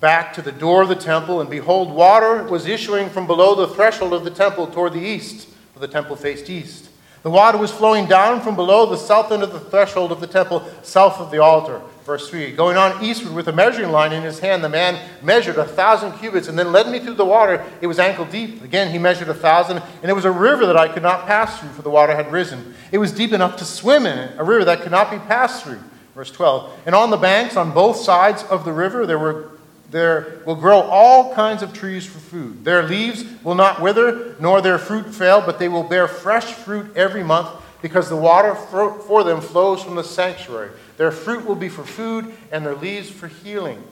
back 0.00 0.32
to 0.34 0.42
the 0.42 0.52
door 0.52 0.82
of 0.82 0.88
the 0.88 0.94
temple, 0.94 1.40
and 1.40 1.50
behold, 1.50 1.92
water 1.92 2.44
was 2.44 2.66
issuing 2.66 3.08
from 3.08 3.26
below 3.26 3.54
the 3.54 3.74
threshold 3.74 4.12
of 4.12 4.24
the 4.24 4.30
temple 4.30 4.66
toward 4.66 4.92
the 4.92 5.00
east, 5.00 5.48
for 5.72 5.80
the 5.80 5.88
temple 5.88 6.16
faced 6.16 6.48
east. 6.48 6.88
The 7.22 7.30
water 7.30 7.58
was 7.58 7.72
flowing 7.72 8.06
down 8.06 8.40
from 8.40 8.54
below 8.54 8.86
the 8.86 8.96
south 8.96 9.32
end 9.32 9.42
of 9.42 9.52
the 9.52 9.60
threshold 9.60 10.12
of 10.12 10.20
the 10.20 10.26
temple, 10.26 10.64
south 10.82 11.18
of 11.18 11.30
the 11.30 11.42
altar. 11.42 11.82
Verse 12.04 12.30
3 12.30 12.52
Going 12.52 12.76
on 12.76 13.04
eastward 13.04 13.34
with 13.34 13.48
a 13.48 13.52
measuring 13.52 13.90
line 13.90 14.12
in 14.12 14.22
his 14.22 14.38
hand, 14.38 14.62
the 14.62 14.68
man 14.68 14.98
measured 15.22 15.56
a 15.56 15.64
thousand 15.64 16.12
cubits 16.12 16.46
and 16.46 16.56
then 16.56 16.70
led 16.70 16.88
me 16.88 17.00
through 17.00 17.14
the 17.14 17.24
water. 17.24 17.64
It 17.80 17.88
was 17.88 17.98
ankle 17.98 18.24
deep. 18.24 18.62
Again, 18.62 18.90
he 18.92 18.98
measured 18.98 19.28
a 19.28 19.34
thousand, 19.34 19.82
and 20.00 20.10
it 20.10 20.14
was 20.14 20.24
a 20.24 20.30
river 20.30 20.64
that 20.66 20.76
I 20.76 20.88
could 20.88 21.02
not 21.02 21.26
pass 21.26 21.58
through, 21.58 21.70
for 21.70 21.82
the 21.82 21.90
water 21.90 22.14
had 22.14 22.30
risen. 22.30 22.74
It 22.92 22.98
was 22.98 23.12
deep 23.12 23.32
enough 23.32 23.56
to 23.56 23.64
swim 23.64 24.06
in 24.06 24.16
it, 24.16 24.38
a 24.38 24.44
river 24.44 24.64
that 24.64 24.82
could 24.82 24.92
not 24.92 25.10
be 25.10 25.18
passed 25.18 25.64
through. 25.64 25.80
Verse 26.14 26.30
12 26.30 26.82
And 26.86 26.94
on 26.94 27.10
the 27.10 27.16
banks, 27.16 27.56
on 27.56 27.72
both 27.72 27.96
sides 27.96 28.44
of 28.44 28.64
the 28.64 28.72
river, 28.72 29.04
there 29.04 29.18
were 29.18 29.50
there 29.90 30.42
will 30.44 30.54
grow 30.54 30.80
all 30.80 31.34
kinds 31.34 31.62
of 31.62 31.72
trees 31.72 32.04
for 32.04 32.18
food. 32.18 32.64
Their 32.64 32.82
leaves 32.82 33.24
will 33.42 33.54
not 33.54 33.80
wither, 33.80 34.36
nor 34.38 34.60
their 34.60 34.78
fruit 34.78 35.14
fail, 35.14 35.40
but 35.40 35.58
they 35.58 35.68
will 35.68 35.82
bear 35.82 36.06
fresh 36.06 36.44
fruit 36.44 36.94
every 36.96 37.24
month. 37.24 37.48
because 37.80 38.08
the 38.08 38.16
water 38.16 38.56
for 38.56 39.22
them 39.22 39.40
flows 39.40 39.82
from 39.82 39.94
the 39.94 40.02
sanctuary. 40.02 40.70
Their 40.96 41.12
fruit 41.12 41.46
will 41.46 41.54
be 41.54 41.68
for 41.68 41.84
food, 41.84 42.34
and 42.50 42.66
their 42.66 42.74
leaves 42.74 43.08
for 43.08 43.28
healing. 43.28 43.82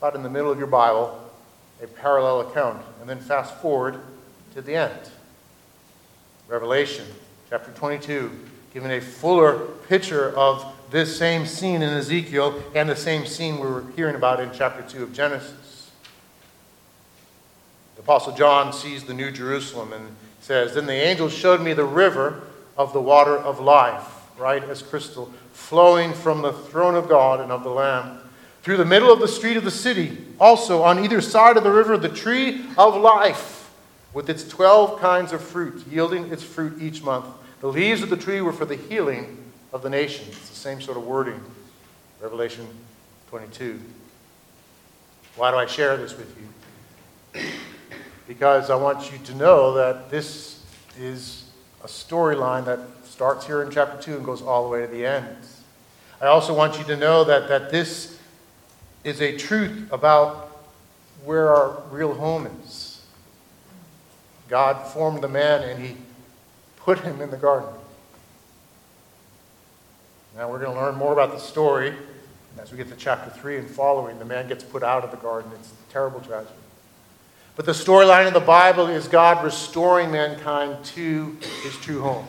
But 0.00 0.14
in 0.14 0.22
the 0.22 0.28
middle 0.28 0.52
of 0.52 0.58
your 0.58 0.66
Bible, 0.66 1.18
a 1.82 1.86
parallel 1.86 2.40
account. 2.40 2.82
And 3.00 3.08
then 3.08 3.20
fast 3.20 3.54
forward 3.56 4.00
to 4.54 4.60
the 4.60 4.74
end. 4.74 5.10
Revelation 6.46 7.06
chapter 7.48 7.72
22, 7.72 8.30
giving 8.74 8.90
a 8.90 9.00
fuller 9.00 9.58
picture 9.88 10.36
of 10.36 10.75
this 10.90 11.16
same 11.16 11.46
scene 11.46 11.82
in 11.82 11.90
Ezekiel 11.90 12.62
and 12.74 12.88
the 12.88 12.96
same 12.96 13.26
scene 13.26 13.58
we 13.58 13.66
were 13.66 13.84
hearing 13.96 14.14
about 14.14 14.40
in 14.40 14.50
chapter 14.52 14.82
2 14.82 15.02
of 15.02 15.12
Genesis. 15.12 15.90
The 17.96 18.02
Apostle 18.02 18.34
John 18.34 18.72
sees 18.72 19.04
the 19.04 19.14
New 19.14 19.30
Jerusalem 19.30 19.92
and 19.92 20.14
says, 20.40 20.74
Then 20.74 20.86
the 20.86 20.92
angel 20.92 21.28
showed 21.28 21.60
me 21.60 21.72
the 21.72 21.84
river 21.84 22.42
of 22.76 22.92
the 22.92 23.00
water 23.00 23.36
of 23.36 23.58
life, 23.58 24.06
right 24.38 24.62
as 24.62 24.82
crystal, 24.82 25.32
flowing 25.52 26.12
from 26.12 26.42
the 26.42 26.52
throne 26.52 26.94
of 26.94 27.08
God 27.08 27.40
and 27.40 27.50
of 27.50 27.64
the 27.64 27.70
Lamb. 27.70 28.20
Through 28.62 28.76
the 28.76 28.84
middle 28.84 29.12
of 29.12 29.20
the 29.20 29.28
street 29.28 29.56
of 29.56 29.64
the 29.64 29.70
city, 29.70 30.18
also 30.38 30.82
on 30.82 31.02
either 31.02 31.20
side 31.20 31.56
of 31.56 31.64
the 31.64 31.70
river, 31.70 31.96
the 31.96 32.08
tree 32.08 32.66
of 32.76 33.00
life, 33.00 33.72
with 34.12 34.28
its 34.28 34.46
12 34.46 35.00
kinds 35.00 35.32
of 35.32 35.40
fruit, 35.40 35.84
yielding 35.90 36.32
its 36.32 36.42
fruit 36.42 36.80
each 36.80 37.02
month. 37.02 37.26
The 37.60 37.68
leaves 37.68 38.02
of 38.02 38.10
the 38.10 38.16
tree 38.16 38.40
were 38.40 38.52
for 38.52 38.64
the 38.64 38.76
healing 38.76 39.45
of 39.76 39.82
the 39.82 39.90
nations. 39.90 40.28
It's 40.28 40.48
the 40.48 40.56
same 40.56 40.80
sort 40.80 40.96
of 40.96 41.06
wording, 41.06 41.38
Revelation 42.22 42.66
22. 43.28 43.78
Why 45.36 45.50
do 45.50 45.58
I 45.58 45.66
share 45.66 45.98
this 45.98 46.16
with 46.16 46.34
you? 47.34 47.42
Because 48.26 48.70
I 48.70 48.74
want 48.74 49.12
you 49.12 49.18
to 49.18 49.34
know 49.34 49.74
that 49.74 50.10
this 50.10 50.64
is 50.98 51.50
a 51.84 51.88
storyline 51.88 52.64
that 52.64 52.80
starts 53.04 53.46
here 53.46 53.62
in 53.62 53.70
chapter 53.70 54.00
2 54.00 54.16
and 54.16 54.24
goes 54.24 54.40
all 54.40 54.64
the 54.64 54.70
way 54.70 54.80
to 54.80 54.86
the 54.86 55.04
end. 55.04 55.36
I 56.22 56.26
also 56.28 56.54
want 56.54 56.78
you 56.78 56.84
to 56.84 56.96
know 56.96 57.24
that, 57.24 57.46
that 57.48 57.70
this 57.70 58.18
is 59.04 59.20
a 59.20 59.36
truth 59.36 59.92
about 59.92 60.58
where 61.22 61.54
our 61.54 61.82
real 61.90 62.14
home 62.14 62.48
is. 62.64 63.04
God 64.48 64.90
formed 64.90 65.22
the 65.22 65.28
man 65.28 65.68
and 65.68 65.84
he 65.84 65.96
put 66.78 67.00
him 67.00 67.20
in 67.20 67.30
the 67.30 67.36
garden. 67.36 67.68
Now 70.36 70.50
we're 70.50 70.58
going 70.58 70.74
to 70.74 70.78
learn 70.78 70.96
more 70.96 71.14
about 71.14 71.32
the 71.32 71.38
story 71.38 71.94
as 72.58 72.70
we 72.70 72.76
get 72.76 72.88
to 72.90 72.96
chapter 72.96 73.30
3 73.30 73.56
and 73.56 73.70
following. 73.70 74.18
The 74.18 74.26
man 74.26 74.46
gets 74.48 74.62
put 74.62 74.82
out 74.82 75.02
of 75.02 75.10
the 75.10 75.16
garden. 75.16 75.50
It's 75.54 75.70
a 75.70 75.92
terrible 75.92 76.20
tragedy. 76.20 76.52
But 77.56 77.64
the 77.64 77.72
storyline 77.72 78.26
of 78.26 78.34
the 78.34 78.40
Bible 78.40 78.86
is 78.86 79.08
God 79.08 79.42
restoring 79.42 80.10
mankind 80.10 80.84
to 80.84 81.38
his 81.62 81.74
true 81.78 82.02
home. 82.02 82.26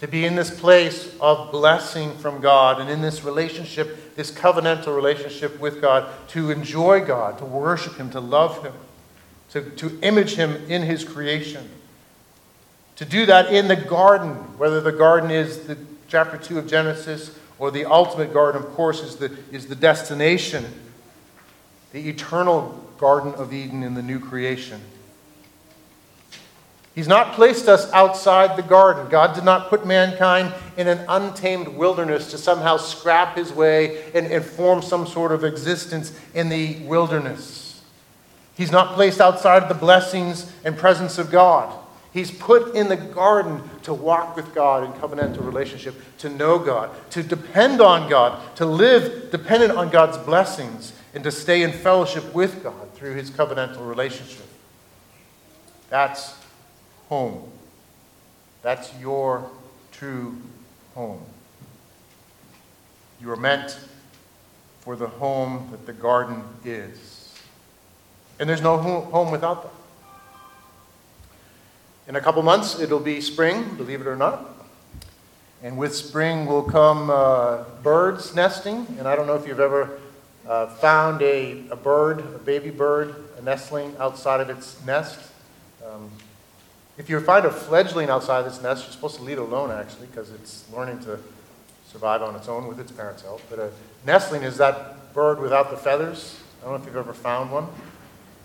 To 0.00 0.06
be 0.06 0.26
in 0.26 0.34
this 0.34 0.60
place 0.60 1.16
of 1.18 1.50
blessing 1.50 2.14
from 2.18 2.42
God 2.42 2.82
and 2.82 2.90
in 2.90 3.00
this 3.00 3.24
relationship, 3.24 4.14
this 4.14 4.30
covenantal 4.30 4.94
relationship 4.94 5.58
with 5.58 5.80
God, 5.80 6.12
to 6.28 6.50
enjoy 6.50 7.02
God, 7.02 7.38
to 7.38 7.46
worship 7.46 7.96
Him, 7.96 8.10
to 8.10 8.20
love 8.20 8.62
Him, 8.62 8.74
to, 9.52 9.62
to 9.70 9.98
image 10.02 10.34
Him 10.34 10.54
in 10.68 10.82
His 10.82 11.02
creation. 11.02 11.66
To 12.96 13.06
do 13.06 13.24
that 13.24 13.50
in 13.50 13.68
the 13.68 13.76
garden, 13.76 14.34
whether 14.58 14.82
the 14.82 14.92
garden 14.92 15.30
is 15.30 15.66
the 15.66 15.78
chapter 16.08 16.36
2 16.36 16.58
of 16.58 16.66
Genesis 16.66 17.36
or 17.58 17.70
the 17.70 17.84
ultimate 17.84 18.32
garden, 18.32 18.62
of 18.62 18.68
course, 18.74 19.00
is 19.00 19.16
the, 19.16 19.36
is 19.50 19.66
the 19.66 19.74
destination, 19.74 20.64
the 21.92 22.08
eternal 22.08 22.82
Garden 22.98 23.34
of 23.34 23.52
Eden 23.52 23.82
in 23.82 23.94
the 23.94 24.02
new 24.02 24.18
creation. 24.18 24.80
He's 26.94 27.08
not 27.08 27.34
placed 27.34 27.68
us 27.68 27.92
outside 27.92 28.56
the 28.56 28.62
garden. 28.62 29.10
God 29.10 29.34
did 29.34 29.44
not 29.44 29.68
put 29.68 29.86
mankind 29.86 30.54
in 30.78 30.88
an 30.88 31.04
untamed 31.10 31.68
wilderness 31.68 32.30
to 32.30 32.38
somehow 32.38 32.78
scrap 32.78 33.36
his 33.36 33.52
way 33.52 34.10
and, 34.14 34.26
and 34.26 34.42
form 34.42 34.80
some 34.80 35.06
sort 35.06 35.30
of 35.30 35.44
existence 35.44 36.18
in 36.32 36.48
the 36.48 36.76
wilderness. 36.84 37.82
He's 38.56 38.72
not 38.72 38.94
placed 38.94 39.20
outside 39.20 39.68
the 39.68 39.74
blessings 39.74 40.50
and 40.64 40.74
presence 40.74 41.18
of 41.18 41.30
God. 41.30 41.70
He's 42.16 42.30
put 42.30 42.74
in 42.74 42.88
the 42.88 42.96
garden 42.96 43.62
to 43.82 43.92
walk 43.92 44.36
with 44.36 44.54
God 44.54 44.84
in 44.84 44.92
covenantal 44.94 45.44
relationship, 45.44 45.94
to 46.16 46.30
know 46.30 46.58
God, 46.58 46.88
to 47.10 47.22
depend 47.22 47.82
on 47.82 48.08
God, 48.08 48.56
to 48.56 48.64
live 48.64 49.30
dependent 49.30 49.72
on 49.72 49.90
God's 49.90 50.16
blessings, 50.16 50.94
and 51.12 51.22
to 51.24 51.30
stay 51.30 51.62
in 51.62 51.72
fellowship 51.72 52.34
with 52.34 52.62
God 52.62 52.90
through 52.94 53.16
his 53.16 53.30
covenantal 53.30 53.86
relationship. 53.86 54.46
That's 55.90 56.34
home. 57.10 57.50
That's 58.62 58.98
your 58.98 59.50
true 59.92 60.38
home. 60.94 61.20
You 63.20 63.30
are 63.30 63.36
meant 63.36 63.78
for 64.80 64.96
the 64.96 65.08
home 65.08 65.68
that 65.70 65.84
the 65.84 65.92
garden 65.92 66.44
is. 66.64 67.34
And 68.40 68.48
there's 68.48 68.62
no 68.62 68.78
home 68.78 69.30
without 69.30 69.64
that. 69.64 69.75
In 72.08 72.14
a 72.14 72.20
couple 72.20 72.40
months, 72.44 72.78
it'll 72.78 73.00
be 73.00 73.20
spring, 73.20 73.74
believe 73.74 74.00
it 74.00 74.06
or 74.06 74.14
not. 74.14 74.54
And 75.60 75.76
with 75.76 75.92
spring 75.92 76.46
will 76.46 76.62
come 76.62 77.10
uh, 77.10 77.64
birds 77.82 78.32
nesting. 78.32 78.86
And 79.00 79.08
I 79.08 79.16
don't 79.16 79.26
know 79.26 79.34
if 79.34 79.44
you've 79.44 79.58
ever 79.58 79.98
uh, 80.46 80.68
found 80.68 81.20
a, 81.22 81.64
a 81.68 81.74
bird, 81.74 82.20
a 82.20 82.38
baby 82.38 82.70
bird, 82.70 83.16
a 83.36 83.42
nestling 83.42 83.96
outside 83.98 84.40
of 84.40 84.48
its 84.48 84.80
nest. 84.86 85.18
Um, 85.84 86.08
if 86.96 87.10
you 87.10 87.18
find 87.18 87.44
a 87.44 87.50
fledgling 87.50 88.08
outside 88.08 88.38
of 88.38 88.46
its 88.46 88.62
nest, 88.62 88.84
you're 88.84 88.92
supposed 88.92 89.16
to 89.16 89.22
leave 89.22 89.38
it 89.38 89.42
alone, 89.42 89.72
actually, 89.72 90.06
because 90.06 90.30
it's 90.30 90.64
learning 90.72 91.00
to 91.00 91.18
survive 91.90 92.22
on 92.22 92.36
its 92.36 92.48
own 92.48 92.68
with 92.68 92.78
its 92.78 92.92
parents' 92.92 93.22
help. 93.22 93.42
But 93.50 93.58
a 93.58 93.70
nestling 94.06 94.44
is 94.44 94.58
that 94.58 95.12
bird 95.12 95.40
without 95.40 95.72
the 95.72 95.76
feathers. 95.76 96.38
I 96.62 96.66
don't 96.66 96.74
know 96.74 96.80
if 96.80 96.86
you've 96.86 96.96
ever 96.96 97.12
found 97.12 97.50
one. 97.50 97.66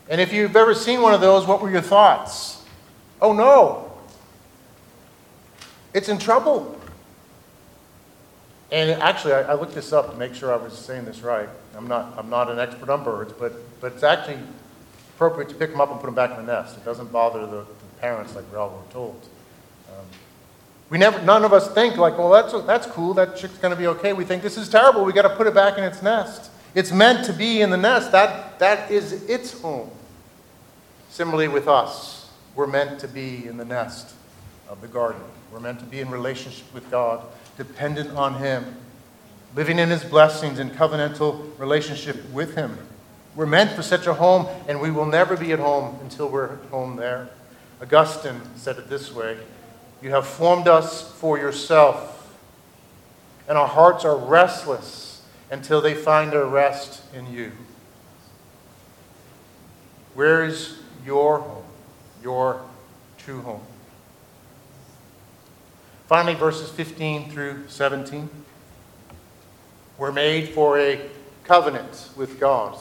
And 0.10 0.20
if 0.20 0.34
you've 0.34 0.56
ever 0.56 0.74
seen 0.74 1.04
one 1.04 1.14
of 1.14 1.22
those, 1.22 1.46
what 1.46 1.62
were 1.62 1.70
your 1.70 1.82
thoughts? 1.82 2.61
Oh 3.22 3.34
no, 3.34 3.92
it's 5.94 6.10
in 6.10 6.18
trouble. 6.18 6.78
And 8.72 8.90
actually, 9.02 9.34
I, 9.34 9.42
I, 9.42 9.54
looked 9.56 9.76
this 9.76 9.92
up 9.92 10.12
to 10.12 10.18
make 10.18 10.34
sure 10.34 10.54
I 10.54 10.56
was 10.56 10.74
saying 10.74 11.04
this 11.04 11.22
right. 11.22 11.50
I'm 11.76 11.88
not, 11.88 12.14
I'm 12.18 12.30
not 12.30 12.50
an 12.50 12.58
expert 12.58 12.90
on 12.90 13.04
birds, 13.04 13.34
but, 13.38 13.54
but 13.82 13.92
it's 13.92 14.04
actually 14.04 14.40
appropriate 15.16 15.50
to 15.50 15.56
pick 15.56 15.72
them 15.72 15.82
up 15.82 15.92
and 15.92 16.00
put 16.00 16.06
them 16.06 16.16
back 16.16 16.32
in 16.32 16.46
the 16.46 16.54
nest. 16.54 16.78
It 16.78 16.86
doesn't 16.86 17.12
bother 17.12 17.42
the, 17.42 17.58
the 17.58 17.66
parents 18.00 18.34
like 18.34 18.50
we 18.50 18.58
all 18.58 18.70
were 18.70 18.94
told. 18.94 19.28
Um, 19.90 20.06
we 20.90 20.98
never, 20.98 21.22
none 21.24 21.44
of 21.44 21.52
us 21.52 21.70
think 21.74 21.98
like, 21.98 22.18
well, 22.18 22.30
that's, 22.30 22.54
that's 22.66 22.88
cool. 22.88 23.14
That 23.14 23.36
chick's 23.36 23.58
going 23.58 23.74
to 23.74 23.78
be 23.78 23.88
okay. 23.88 24.14
We 24.14 24.24
think 24.24 24.42
this 24.42 24.58
is 24.58 24.70
terrible. 24.70 25.04
We 25.04 25.12
got 25.12 25.24
to 25.24 25.36
put 25.36 25.48
it 25.48 25.54
back 25.54 25.78
in 25.78 25.84
its 25.84 26.02
nest. 26.02 26.50
It's 26.74 26.94
meant 26.94 27.26
to 27.26 27.34
be 27.34 27.60
in 27.60 27.72
the 27.72 27.78
nest. 27.78 28.14
That, 28.14 28.58
that 28.60 28.90
is 28.90 29.12
its 29.30 29.60
home. 29.60 29.92
Similarly 31.10 31.50
with 31.50 31.68
us, 31.68 32.21
we're 32.56 32.68
meant 32.68 33.00
to 33.00 33.08
be 33.08 33.48
in 33.48 33.58
the 33.58 33.66
nest 33.66 34.14
of 34.70 34.82
the 34.82 34.88
garden. 34.88 35.22
We're 35.52 35.60
meant 35.60 35.80
to 35.80 35.86
be 35.86 36.00
in 36.00 36.10
relationship 36.10 36.74
with 36.74 36.90
God 36.90 37.26
dependent 37.58 38.12
on 38.12 38.36
Him, 38.36 38.76
living 39.56 39.80
in 39.80 39.90
His 39.90 40.04
blessings 40.04 40.60
in 40.60 40.70
covenantal 40.72 41.58
relationship 41.60 42.30
with 42.32 42.56
Him. 42.56 42.78
We're 43.36 43.46
meant 43.46 43.72
for 43.72 43.82
such 43.82 44.08
a 44.08 44.14
home, 44.14 44.48
and 44.68 44.82
we 44.82 44.92
will 44.92 45.06
never 45.06 45.38
be 45.38 45.52
at 45.54 45.60
home 45.60 45.98
until 46.02 46.28
we're 46.30 46.54
at 46.54 46.66
home 46.70 46.96
there. 46.96 47.30
Augustine 47.82 48.42
said 48.56 48.78
it 48.78 48.90
this 48.90 49.14
way 49.14 49.38
You 50.02 50.12
have 50.12 50.28
formed 50.28 50.68
us 50.68 51.12
for 51.14 51.38
yourself, 51.38 52.38
and 53.48 53.58
our 53.58 53.68
hearts 53.68 54.06
are 54.06 54.18
restless 54.18 55.24
until 55.50 55.82
they 55.82 55.94
find 55.94 56.32
their 56.32 56.46
rest 56.46 57.02
in 57.14 57.32
you. 57.32 57.52
Where 60.14 60.44
is 60.44 60.80
your 61.06 61.40
home, 61.40 61.61
your 62.22 62.62
true 63.18 63.42
home? 63.42 63.62
Finally, 66.08 66.36
verses 66.36 66.70
15 66.70 67.32
through 67.32 67.64
17. 67.68 68.30
We're 69.98 70.12
made 70.12 70.50
for 70.50 70.78
a 70.80 71.10
covenant 71.44 72.10
with 72.16 72.40
God. 72.40 72.78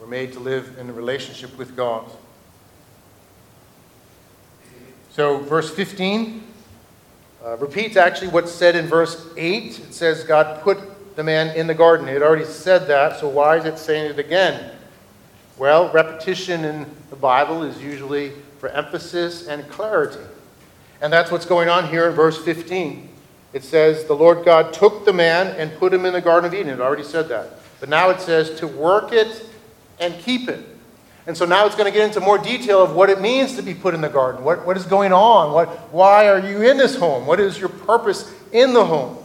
We're 0.00 0.06
made 0.06 0.32
to 0.34 0.40
live 0.40 0.76
in 0.78 0.88
a 0.88 0.92
relationship 0.92 1.56
with 1.58 1.74
God. 1.74 2.10
So, 5.10 5.38
verse 5.38 5.74
15 5.74 6.42
uh, 7.44 7.56
repeats 7.56 7.96
actually 7.96 8.28
what's 8.28 8.52
said 8.52 8.76
in 8.76 8.86
verse 8.86 9.28
8. 9.36 9.78
It 9.78 9.94
says, 9.94 10.24
God 10.24 10.62
put 10.62 11.16
the 11.16 11.24
man 11.24 11.56
in 11.56 11.66
the 11.66 11.74
garden. 11.74 12.08
It 12.08 12.22
already 12.22 12.44
said 12.44 12.86
that, 12.88 13.18
so 13.18 13.28
why 13.28 13.56
is 13.56 13.64
it 13.64 13.78
saying 13.78 14.10
it 14.10 14.18
again? 14.18 14.72
Well, 15.56 15.90
repetition 15.90 16.64
in 16.64 16.86
the 17.08 17.16
Bible 17.16 17.62
is 17.62 17.80
usually 17.82 18.32
for 18.58 18.68
emphasis 18.68 19.46
and 19.46 19.68
clarity. 19.68 20.24
And 21.00 21.12
that's 21.12 21.30
what's 21.30 21.46
going 21.46 21.68
on 21.68 21.88
here 21.88 22.08
in 22.08 22.14
verse 22.14 22.42
15. 22.42 23.08
It 23.52 23.64
says, 23.64 24.04
The 24.04 24.14
Lord 24.14 24.44
God 24.44 24.72
took 24.72 25.04
the 25.04 25.12
man 25.12 25.48
and 25.56 25.76
put 25.78 25.92
him 25.92 26.04
in 26.04 26.12
the 26.12 26.20
Garden 26.20 26.46
of 26.46 26.54
Eden. 26.54 26.72
It 26.72 26.80
already 26.80 27.04
said 27.04 27.28
that. 27.28 27.50
But 27.80 27.88
now 27.88 28.10
it 28.10 28.20
says, 28.20 28.58
to 28.60 28.66
work 28.66 29.12
it 29.12 29.44
and 30.00 30.14
keep 30.20 30.48
it. 30.48 30.64
And 31.26 31.36
so 31.36 31.44
now 31.44 31.66
it's 31.66 31.74
going 31.74 31.90
to 31.90 31.96
get 31.96 32.06
into 32.06 32.20
more 32.20 32.38
detail 32.38 32.82
of 32.82 32.94
what 32.94 33.10
it 33.10 33.20
means 33.20 33.56
to 33.56 33.62
be 33.62 33.74
put 33.74 33.94
in 33.94 34.00
the 34.00 34.08
garden. 34.08 34.44
What, 34.44 34.64
what 34.64 34.76
is 34.76 34.84
going 34.84 35.12
on? 35.12 35.52
What, 35.52 35.68
why 35.92 36.28
are 36.28 36.38
you 36.38 36.62
in 36.62 36.76
this 36.76 36.96
home? 36.96 37.26
What 37.26 37.40
is 37.40 37.58
your 37.58 37.68
purpose 37.68 38.32
in 38.52 38.72
the 38.72 38.84
home? 38.84 39.18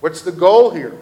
What's 0.00 0.22
the 0.22 0.32
goal 0.32 0.70
here? 0.70 0.98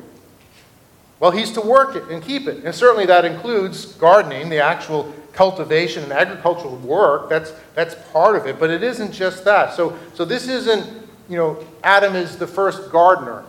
Well, 1.21 1.31
he's 1.31 1.53
to 1.53 1.61
work 1.61 1.95
it 1.95 2.05
and 2.11 2.23
keep 2.23 2.49
it. 2.49 2.65
And 2.65 2.75
certainly 2.75 3.07
that 3.07 3.25
includes 3.25 3.87
gardening, 3.95 4.49
the 4.49 4.59
actual 4.59 5.15
cultivation 5.33 6.03
and 6.03 6.13
agricultural 6.13 6.77
work. 6.77 7.29
That's, 7.29 7.53
that's 7.75 7.95
part 8.13 8.37
of 8.37 8.47
it. 8.47 8.59
But 8.59 8.71
it 8.71 8.83
isn't 8.83 9.13
just 9.13 9.45
that. 9.45 9.75
So, 9.75 9.97
so 10.15 10.25
this 10.25 10.49
isn't, 10.49 10.87
you 11.29 11.37
know, 11.37 11.65
Adam 11.85 12.17
is 12.17 12.37
the 12.37 12.47
first 12.47 12.91
gardener, 12.91 13.45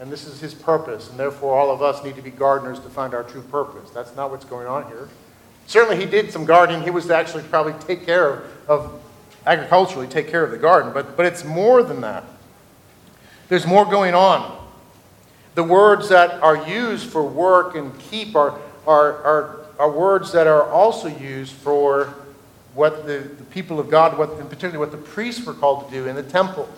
and 0.00 0.10
this 0.10 0.26
is 0.26 0.40
his 0.40 0.54
purpose. 0.54 1.10
And 1.10 1.18
therefore, 1.18 1.58
all 1.58 1.70
of 1.70 1.82
us 1.82 2.02
need 2.04 2.16
to 2.16 2.22
be 2.22 2.30
gardeners 2.30 2.80
to 2.80 2.88
find 2.88 3.14
our 3.14 3.24
true 3.24 3.42
purpose. 3.42 3.90
That's 3.90 4.14
not 4.16 4.30
what's 4.30 4.44
going 4.44 4.66
on 4.66 4.86
here. 4.86 5.08
Certainly, 5.66 6.02
he 6.02 6.10
did 6.10 6.32
some 6.32 6.44
gardening. 6.44 6.82
He 6.82 6.90
was 6.90 7.10
actually 7.10 7.42
probably 7.44 7.74
take 7.84 8.06
care 8.06 8.30
of, 8.30 8.42
of 8.68 9.00
agriculturally, 9.46 10.06
take 10.06 10.28
care 10.28 10.42
of 10.42 10.50
the 10.50 10.58
garden. 10.58 10.92
But, 10.92 11.16
but 11.16 11.26
it's 11.26 11.44
more 11.44 11.82
than 11.82 12.00
that. 12.00 12.24
There's 13.48 13.66
more 13.66 13.84
going 13.84 14.14
on. 14.14 14.56
The 15.54 15.64
words 15.64 16.08
that 16.10 16.40
are 16.42 16.68
used 16.68 17.10
for 17.10 17.22
work 17.24 17.74
and 17.74 17.98
keep 17.98 18.36
are, 18.36 18.58
are, 18.86 19.22
are, 19.24 19.57
are 19.78 19.90
words 19.90 20.32
that 20.32 20.46
are 20.46 20.68
also 20.70 21.08
used 21.08 21.52
for 21.52 22.14
what 22.74 23.06
the, 23.06 23.18
the 23.18 23.44
people 23.44 23.80
of 23.80 23.90
God, 23.90 24.18
what, 24.18 24.30
and 24.32 24.48
particularly 24.48 24.78
what 24.78 24.90
the 24.90 24.98
priests 24.98 25.44
were 25.44 25.54
called 25.54 25.86
to 25.86 25.90
do 25.90 26.06
in 26.06 26.16
the 26.16 26.22
temple. 26.22 26.68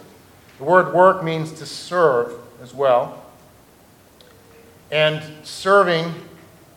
The 0.59 0.65
word 0.65 0.95
work 0.95 1.25
means 1.25 1.53
to 1.53 1.67
serve 1.67 2.35
as 2.63 2.75
well. 2.75 3.25
And 4.91 5.23
serving 5.47 6.13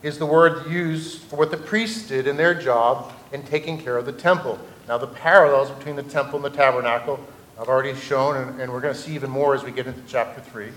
is 0.01 0.17
the 0.17 0.25
word 0.25 0.69
used 0.69 1.21
for 1.21 1.37
what 1.37 1.51
the 1.51 1.57
priests 1.57 2.07
did 2.07 2.27
in 2.27 2.37
their 2.37 2.53
job 2.53 3.13
in 3.31 3.43
taking 3.43 3.81
care 3.81 3.97
of 3.97 4.05
the 4.05 4.11
temple. 4.11 4.59
Now, 4.87 4.97
the 4.97 5.07
parallels 5.07 5.71
between 5.71 5.95
the 5.95 6.03
temple 6.03 6.35
and 6.35 6.45
the 6.45 6.57
tabernacle 6.57 7.19
I've 7.59 7.69
already 7.69 7.95
shown, 7.95 8.35
and, 8.35 8.61
and 8.61 8.71
we're 8.71 8.81
going 8.81 8.93
to 8.93 8.99
see 8.99 9.13
even 9.13 9.29
more 9.29 9.53
as 9.53 9.63
we 9.63 9.71
get 9.71 9.85
into 9.85 10.01
chapter 10.07 10.41
3, 10.41 10.69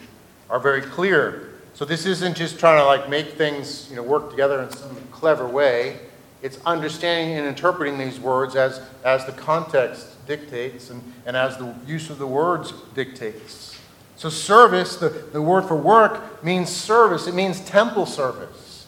are 0.51 0.61
very 0.61 0.83
clear. 0.83 1.55
So 1.77 1.85
this 1.85 2.07
isn't 2.07 2.39
just 2.39 2.59
trying 2.59 2.79
to 2.79 2.87
like 2.87 3.11
make 3.11 3.35
things 3.35 3.87
you 3.91 3.97
know, 3.97 4.03
work 4.03 4.31
together 4.31 4.63
in 4.63 4.71
some 4.71 4.97
clever 5.13 5.47
way. 5.47 6.01
It's 6.41 6.59
understanding 6.65 7.37
and 7.37 7.47
interpreting 7.47 7.99
these 7.99 8.19
words 8.19 8.57
as, 8.57 8.81
as 9.05 9.27
the 9.27 9.33
context 9.33 10.27
dictates 10.27 10.89
and, 10.89 11.03
and 11.27 11.37
as 11.37 11.59
the 11.59 11.75
use 11.87 12.09
of 12.09 12.17
the 12.17 12.27
words 12.27 12.73
dictates. 12.95 13.79
So 14.17 14.31
service, 14.31 14.97
the, 14.97 15.11
the 15.11 15.43
word 15.43 15.67
for 15.67 15.77
work, 15.77 16.43
means 16.43 16.71
service. 16.71 17.27
It 17.27 17.35
means 17.35 17.61
temple 17.61 18.07
service. 18.07 18.87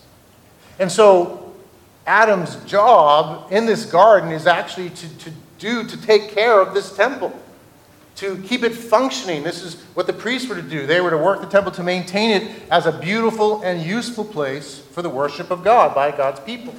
And 0.79 0.91
so 0.91 1.55
Adam's 2.07 2.57
job 2.65 3.53
in 3.53 3.67
this 3.67 3.85
garden 3.85 4.33
is 4.33 4.47
actually 4.47 4.89
to, 4.89 5.19
to 5.19 5.33
do, 5.59 5.85
to 5.87 6.01
take 6.01 6.31
care 6.31 6.59
of 6.59 6.73
this 6.73 6.97
temple, 6.97 7.39
to 8.19 8.37
keep 8.43 8.65
it 8.65 8.75
functioning. 8.75 9.45
This 9.45 9.63
is 9.63 9.81
what 9.95 10.09
the 10.09 10.13
priests 10.13 10.49
were 10.49 10.57
to 10.57 10.63
do. 10.63 10.87
They 10.87 11.01
were 11.01 11.11
to 11.11 11.19
work 11.19 11.41
the 11.41 11.47
temple 11.47 11.71
to 11.73 11.85
maintain 11.85 12.31
it 12.31 12.63
as 12.69 12.87
a 12.87 12.93
beautiful 12.93 13.63
and 13.63 13.81
useful 13.81 14.25
place 14.25 14.79
for 14.79 15.03
the 15.03 15.09
worship 15.09 15.53
of 15.53 15.63
God 15.63 15.95
by 15.95 16.11
God's 16.11 16.41
people. 16.41 16.75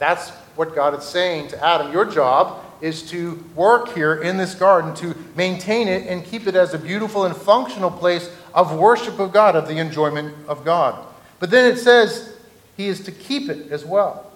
That's 0.00 0.30
what 0.56 0.74
God 0.74 0.98
is 0.98 1.04
saying 1.04 1.48
to 1.48 1.64
Adam. 1.64 1.92
Your 1.92 2.04
job 2.04 2.64
is 2.80 3.08
to 3.10 3.44
work 3.54 3.94
here 3.94 4.22
in 4.22 4.36
this 4.36 4.56
garden 4.56 4.92
to 4.96 5.14
maintain 5.36 5.86
it 5.86 6.08
and 6.08 6.24
keep 6.24 6.48
it 6.48 6.56
as 6.56 6.74
a 6.74 6.78
beautiful 6.78 7.26
and 7.26 7.36
functional 7.36 7.90
place 7.90 8.28
of 8.52 8.76
worship 8.76 9.20
of 9.20 9.32
God, 9.32 9.54
of 9.54 9.68
the 9.68 9.78
enjoyment 9.78 10.34
of 10.48 10.64
God. 10.64 11.06
But 11.38 11.50
then 11.50 11.72
it 11.72 11.78
says, 11.78 12.34
he 12.76 12.88
is 12.88 13.04
to 13.04 13.12
keep 13.12 13.48
it 13.48 13.70
as 13.70 13.84
well. 13.84 14.32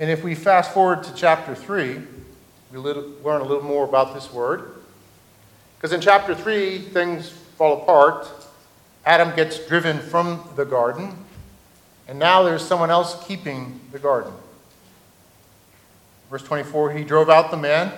And 0.00 0.10
if 0.10 0.24
we 0.24 0.34
fast 0.34 0.74
forward 0.74 1.04
to 1.04 1.14
chapter 1.14 1.54
3, 1.54 2.00
we 2.72 2.78
learn 2.78 3.40
a 3.40 3.44
little 3.44 3.64
more 3.64 3.84
about 3.84 4.14
this 4.14 4.32
word. 4.32 4.72
Because 5.76 5.92
in 5.92 6.00
chapter 6.00 6.34
3, 6.34 6.78
things 6.78 7.30
fall 7.30 7.82
apart. 7.82 8.28
Adam 9.04 9.34
gets 9.34 9.58
driven 9.66 9.98
from 9.98 10.48
the 10.56 10.64
garden, 10.64 11.16
and 12.06 12.18
now 12.18 12.42
there's 12.42 12.64
someone 12.64 12.90
else 12.90 13.24
keeping 13.26 13.80
the 13.92 13.98
garden. 13.98 14.32
Verse 16.28 16.42
24 16.42 16.92
He 16.92 17.04
drove 17.04 17.30
out 17.30 17.50
the 17.50 17.56
man, 17.56 17.92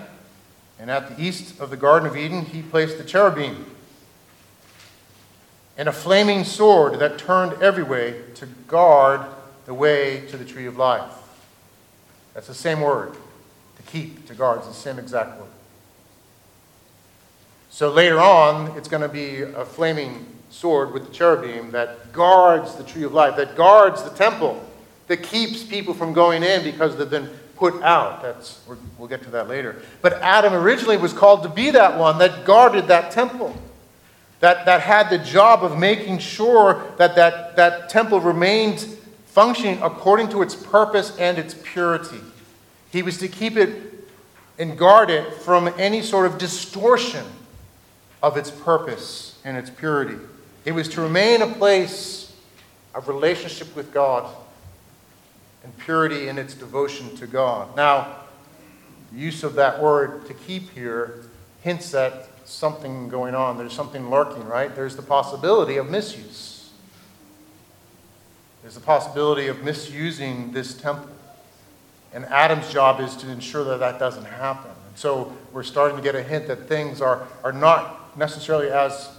and 0.79 0.91
at 0.91 1.17
the 1.17 1.23
east 1.23 1.61
of 1.61 1.71
the 1.71 1.77
Garden 1.77 2.09
of 2.09 2.17
Eden, 2.17 2.45
he 2.45 2.63
placed 2.63 2.99
the 2.99 3.05
cherubim 3.05 3.67
and 5.77 5.89
a 5.89 5.93
flaming 5.93 6.45
sword 6.45 6.99
that 6.99 7.19
turned 7.19 7.61
every 7.63 7.83
way 7.83 8.23
to 8.35 8.47
guard 8.69 9.21
the 9.65 9.75
way 9.75 10.27
to 10.29 10.37
the 10.37 10.45
tree 10.45 10.67
of 10.67 10.77
life. 10.77 11.11
That's 12.35 12.47
the 12.47 12.55
same 12.55 12.81
word. 12.81 13.17
Keep, 13.93 14.27
to 14.27 14.35
guard, 14.35 14.59
it's 14.59 14.69
the 14.69 14.75
same 14.75 14.99
exact 14.99 15.39
word. 15.39 15.49
So 17.71 17.91
later 17.91 18.21
on, 18.21 18.77
it's 18.77 18.89
going 18.89 19.03
to 19.03 19.09
be 19.09 19.43
a 19.43 19.65
flaming 19.65 20.27
sword 20.51 20.93
with 20.93 21.07
the 21.07 21.13
cherubim 21.13 21.71
that 21.71 22.13
guards 22.13 22.75
the 22.75 22.85
tree 22.85 23.05
of 23.05 23.13
life, 23.13 23.37
that 23.37 23.55
guards 23.55 24.03
the 24.03 24.11
temple, 24.11 24.63
that 25.09 25.23
keeps 25.23 25.63
people 25.63 25.95
from 25.95 26.13
going 26.13 26.43
in 26.43 26.63
because 26.63 26.97
they've 26.97 27.09
been 27.09 27.31
put 27.57 27.83
out. 27.83 28.23
That's, 28.23 28.61
we'll 28.99 29.09
get 29.09 29.23
to 29.23 29.31
that 29.31 29.49
later. 29.49 29.83
But 30.01 30.15
Adam 30.15 30.55
originally 30.55 30.97
was 30.97 31.13
called 31.13 31.43
to 31.43 31.49
be 31.49 31.71
that 31.71 31.99
one 31.99 32.19
that 32.19 32.45
guarded 32.45 32.89
that 32.89 33.13
temple 33.13 33.57
that, 34.43 34.67
that 34.67 34.81
had 34.81 35.09
the 35.09 35.19
job 35.19 35.63
of 35.63 35.79
making 35.79 36.19
sure 36.19 36.83
that, 36.99 37.15
that 37.15 37.55
that 37.55 37.89
temple 37.89 38.21
remained 38.21 38.81
functioning 39.27 39.79
according 39.83 40.29
to 40.31 40.43
its 40.43 40.57
purpose 40.57 41.17
and 41.17 41.39
its 41.39 41.55
purity. 41.63 42.19
He 42.93 43.03
was 43.03 43.19
to 43.19 43.29
keep 43.29 43.57
it 43.57 43.93
and 44.59 44.79
guard 44.79 45.11
it 45.11 45.33
from 45.33 45.73
any 45.79 46.03
sort 46.03 46.27
of 46.27 46.39
distortion 46.39 47.25
of 48.23 48.37
its 48.37 48.51
purpose 48.51 49.41
and 49.45 49.57
its 49.57 49.71
purity. 49.71 50.19
It 50.65 50.73
was 50.73 50.89
to 50.91 51.01
remain 51.01 51.43
a 51.43 51.49
place 51.49 52.33
of 52.95 53.09
relationship 53.09 53.75
with 53.75 53.93
God 53.93 54.33
and 55.65 55.77
purity 55.79 56.29
in 56.29 56.39
its 56.39 56.55
devotion 56.55 57.17
to 57.17 57.27
God. 57.27 57.75
Now, 57.77 58.17
use 59.15 59.43
of 59.43 59.55
that 59.55 59.83
word 59.83 60.27
to 60.27 60.35
keep 60.35 60.71
here 60.71 61.25
hints 61.63 61.95
at 61.95 62.29
something 62.45 63.09
going 63.09 63.35
on. 63.35 63.57
There's 63.57 63.73
something 63.73 64.11
lurking, 64.11 64.45
right? 64.45 64.75
There's 64.75 64.97
the 64.97 65.03
possibility 65.03 65.77
of 65.77 65.89
misuse. 65.89 66.71
There's 68.63 68.75
the 68.75 68.81
possibility 68.81 69.49
of 69.49 69.63
misusing 69.63 70.53
this 70.53 70.75
temple. 70.75 71.12
And 72.15 72.25
Adam's 72.27 72.71
job 72.71 73.01
is 73.01 73.17
to 73.17 73.31
ensure 73.31 73.65
that 73.65 73.81
that 73.81 73.99
doesn't 73.99 74.25
happen. 74.25 74.71
And 74.71 74.99
so 74.99 75.35
we're 75.53 75.63
starting 75.63 75.97
to 75.97 76.03
get 76.03 76.15
a 76.15 76.23
hint 76.23 76.47
that 76.49 76.69
things 76.69 77.01
are, 77.01 77.27
are 77.43 77.53
not 77.53 78.17
necessarily 78.19 78.69
as 78.69 79.11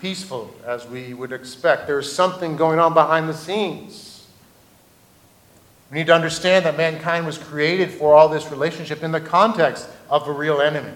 peaceful 0.00 0.54
as 0.64 0.86
we 0.86 1.14
would 1.14 1.32
expect. 1.32 1.86
There's 1.86 2.10
something 2.10 2.56
going 2.56 2.78
on 2.78 2.94
behind 2.94 3.28
the 3.28 3.34
scenes. 3.34 4.28
We 5.90 5.98
need 5.98 6.06
to 6.06 6.14
understand 6.14 6.64
that 6.64 6.76
mankind 6.76 7.26
was 7.26 7.38
created 7.38 7.90
for 7.90 8.14
all 8.14 8.28
this 8.28 8.50
relationship 8.50 9.02
in 9.02 9.12
the 9.12 9.20
context 9.20 9.88
of 10.10 10.28
a 10.28 10.32
real 10.32 10.60
enemy. 10.60 10.92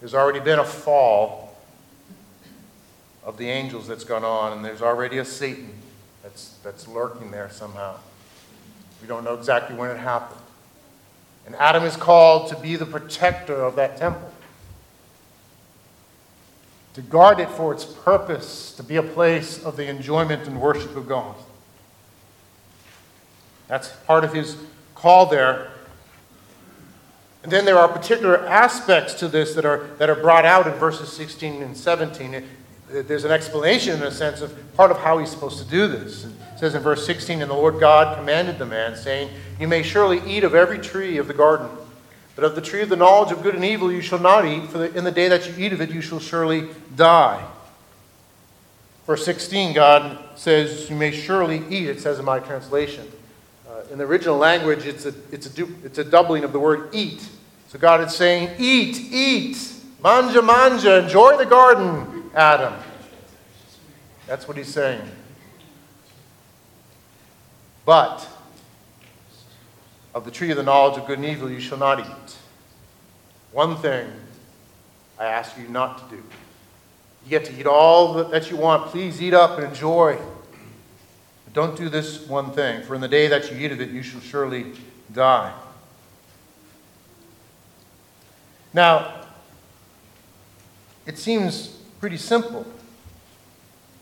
There's 0.00 0.14
already 0.14 0.40
been 0.40 0.58
a 0.58 0.64
fall 0.64 1.56
of 3.24 3.36
the 3.36 3.48
angels 3.48 3.86
that's 3.86 4.04
gone 4.04 4.24
on, 4.24 4.52
and 4.52 4.64
there's 4.64 4.80
already 4.80 5.18
a 5.18 5.24
Satan 5.24 5.70
that's, 6.22 6.56
that's 6.62 6.88
lurking 6.88 7.30
there 7.30 7.50
somehow. 7.50 7.96
We 9.00 9.08
don't 9.08 9.24
know 9.24 9.34
exactly 9.34 9.76
when 9.76 9.90
it 9.90 9.98
happened. 9.98 10.40
And 11.46 11.54
Adam 11.56 11.84
is 11.84 11.96
called 11.96 12.48
to 12.50 12.56
be 12.56 12.76
the 12.76 12.86
protector 12.86 13.54
of 13.54 13.76
that 13.76 13.96
temple, 13.96 14.32
to 16.94 17.02
guard 17.02 17.40
it 17.40 17.48
for 17.48 17.72
its 17.72 17.84
purpose, 17.84 18.72
to 18.76 18.82
be 18.82 18.96
a 18.96 19.02
place 19.02 19.64
of 19.64 19.76
the 19.76 19.88
enjoyment 19.88 20.46
and 20.46 20.60
worship 20.60 20.94
of 20.96 21.08
God. 21.08 21.34
That's 23.66 23.88
part 24.06 24.24
of 24.24 24.32
his 24.32 24.56
call 24.94 25.26
there 25.26 25.70
and 27.42 27.52
then 27.52 27.64
there 27.64 27.78
are 27.78 27.88
particular 27.88 28.46
aspects 28.46 29.14
to 29.14 29.28
this 29.28 29.54
that 29.54 29.64
are, 29.64 29.86
that 29.98 30.10
are 30.10 30.16
brought 30.16 30.44
out 30.44 30.66
in 30.66 30.74
verses 30.74 31.12
16 31.12 31.62
and 31.62 31.76
17. 31.76 32.44
There's 32.90 33.24
an 33.24 33.30
explanation, 33.30 33.96
in 33.96 34.02
a 34.02 34.10
sense, 34.10 34.40
of 34.40 34.56
part 34.74 34.90
of 34.90 34.98
how 34.98 35.18
he's 35.18 35.30
supposed 35.30 35.58
to 35.58 35.64
do 35.64 35.86
this. 35.86 36.24
It 36.24 36.32
says 36.56 36.74
in 36.74 36.82
verse 36.82 37.04
16, 37.06 37.42
And 37.42 37.50
the 37.50 37.54
Lord 37.54 37.78
God 37.80 38.16
commanded 38.16 38.58
the 38.58 38.66
man, 38.66 38.96
saying, 38.96 39.30
You 39.60 39.68
may 39.68 39.82
surely 39.82 40.20
eat 40.26 40.44
of 40.44 40.54
every 40.54 40.78
tree 40.78 41.18
of 41.18 41.28
the 41.28 41.34
garden, 41.34 41.68
but 42.34 42.44
of 42.44 42.54
the 42.54 42.60
tree 42.60 42.82
of 42.82 42.88
the 42.88 42.96
knowledge 42.96 43.32
of 43.32 43.42
good 43.42 43.54
and 43.54 43.64
evil 43.64 43.92
you 43.92 44.00
shall 44.00 44.18
not 44.18 44.44
eat, 44.44 44.64
for 44.70 44.84
in 44.84 45.04
the 45.04 45.12
day 45.12 45.28
that 45.28 45.46
you 45.48 45.64
eat 45.64 45.72
of 45.72 45.80
it 45.80 45.90
you 45.90 46.00
shall 46.00 46.20
surely 46.20 46.68
die. 46.96 47.44
Verse 49.06 49.24
16, 49.24 49.74
God 49.74 50.18
says, 50.36 50.90
You 50.90 50.96
may 50.96 51.12
surely 51.12 51.62
eat, 51.70 51.88
it 51.88 52.00
says 52.00 52.18
in 52.18 52.24
my 52.24 52.40
translation 52.40 53.10
uh, 53.78 53.82
in 53.90 53.98
the 53.98 54.04
original 54.04 54.36
language, 54.36 54.86
it's 54.86 55.06
a, 55.06 55.14
it's, 55.30 55.46
a 55.46 55.50
du- 55.50 55.74
it's 55.84 55.98
a 55.98 56.04
doubling 56.04 56.44
of 56.44 56.52
the 56.52 56.58
word 56.58 56.88
eat. 56.92 57.26
So 57.68 57.78
God 57.78 58.00
is 58.00 58.14
saying, 58.14 58.56
Eat, 58.58 58.98
eat, 58.98 59.72
manja, 60.02 60.42
manja, 60.42 61.04
enjoy 61.04 61.36
the 61.36 61.46
garden, 61.46 62.30
Adam. 62.34 62.74
That's 64.28 64.46
what 64.46 64.58
he's 64.58 64.72
saying. 64.72 65.00
But 67.86 68.28
of 70.14 70.26
the 70.26 70.30
tree 70.30 70.50
of 70.50 70.58
the 70.58 70.62
knowledge 70.62 70.98
of 70.98 71.06
good 71.06 71.18
and 71.18 71.26
evil 71.26 71.50
you 71.50 71.60
shall 71.60 71.78
not 71.78 72.00
eat. 72.00 72.36
One 73.52 73.76
thing 73.76 74.06
I 75.18 75.24
ask 75.24 75.56
you 75.56 75.66
not 75.68 76.10
to 76.10 76.16
do. 76.16 76.22
You 77.24 77.30
get 77.30 77.46
to 77.46 77.58
eat 77.58 77.66
all 77.66 78.22
that 78.22 78.50
you 78.50 78.58
want. 78.58 78.90
Please 78.90 79.22
eat 79.22 79.32
up 79.32 79.58
and 79.58 79.66
enjoy. 79.68 80.18
But 81.44 81.54
don't 81.54 81.76
do 81.76 81.88
this 81.88 82.28
one 82.28 82.52
thing, 82.52 82.82
for 82.82 82.94
in 82.94 83.00
the 83.00 83.08
day 83.08 83.28
that 83.28 83.50
you 83.50 83.58
eat 83.58 83.72
of 83.72 83.80
it, 83.80 83.88
you 83.88 84.02
shall 84.02 84.20
surely 84.20 84.74
die. 85.12 85.54
Now, 88.74 89.24
it 91.06 91.16
seems 91.16 91.68
pretty 92.00 92.18
simple. 92.18 92.66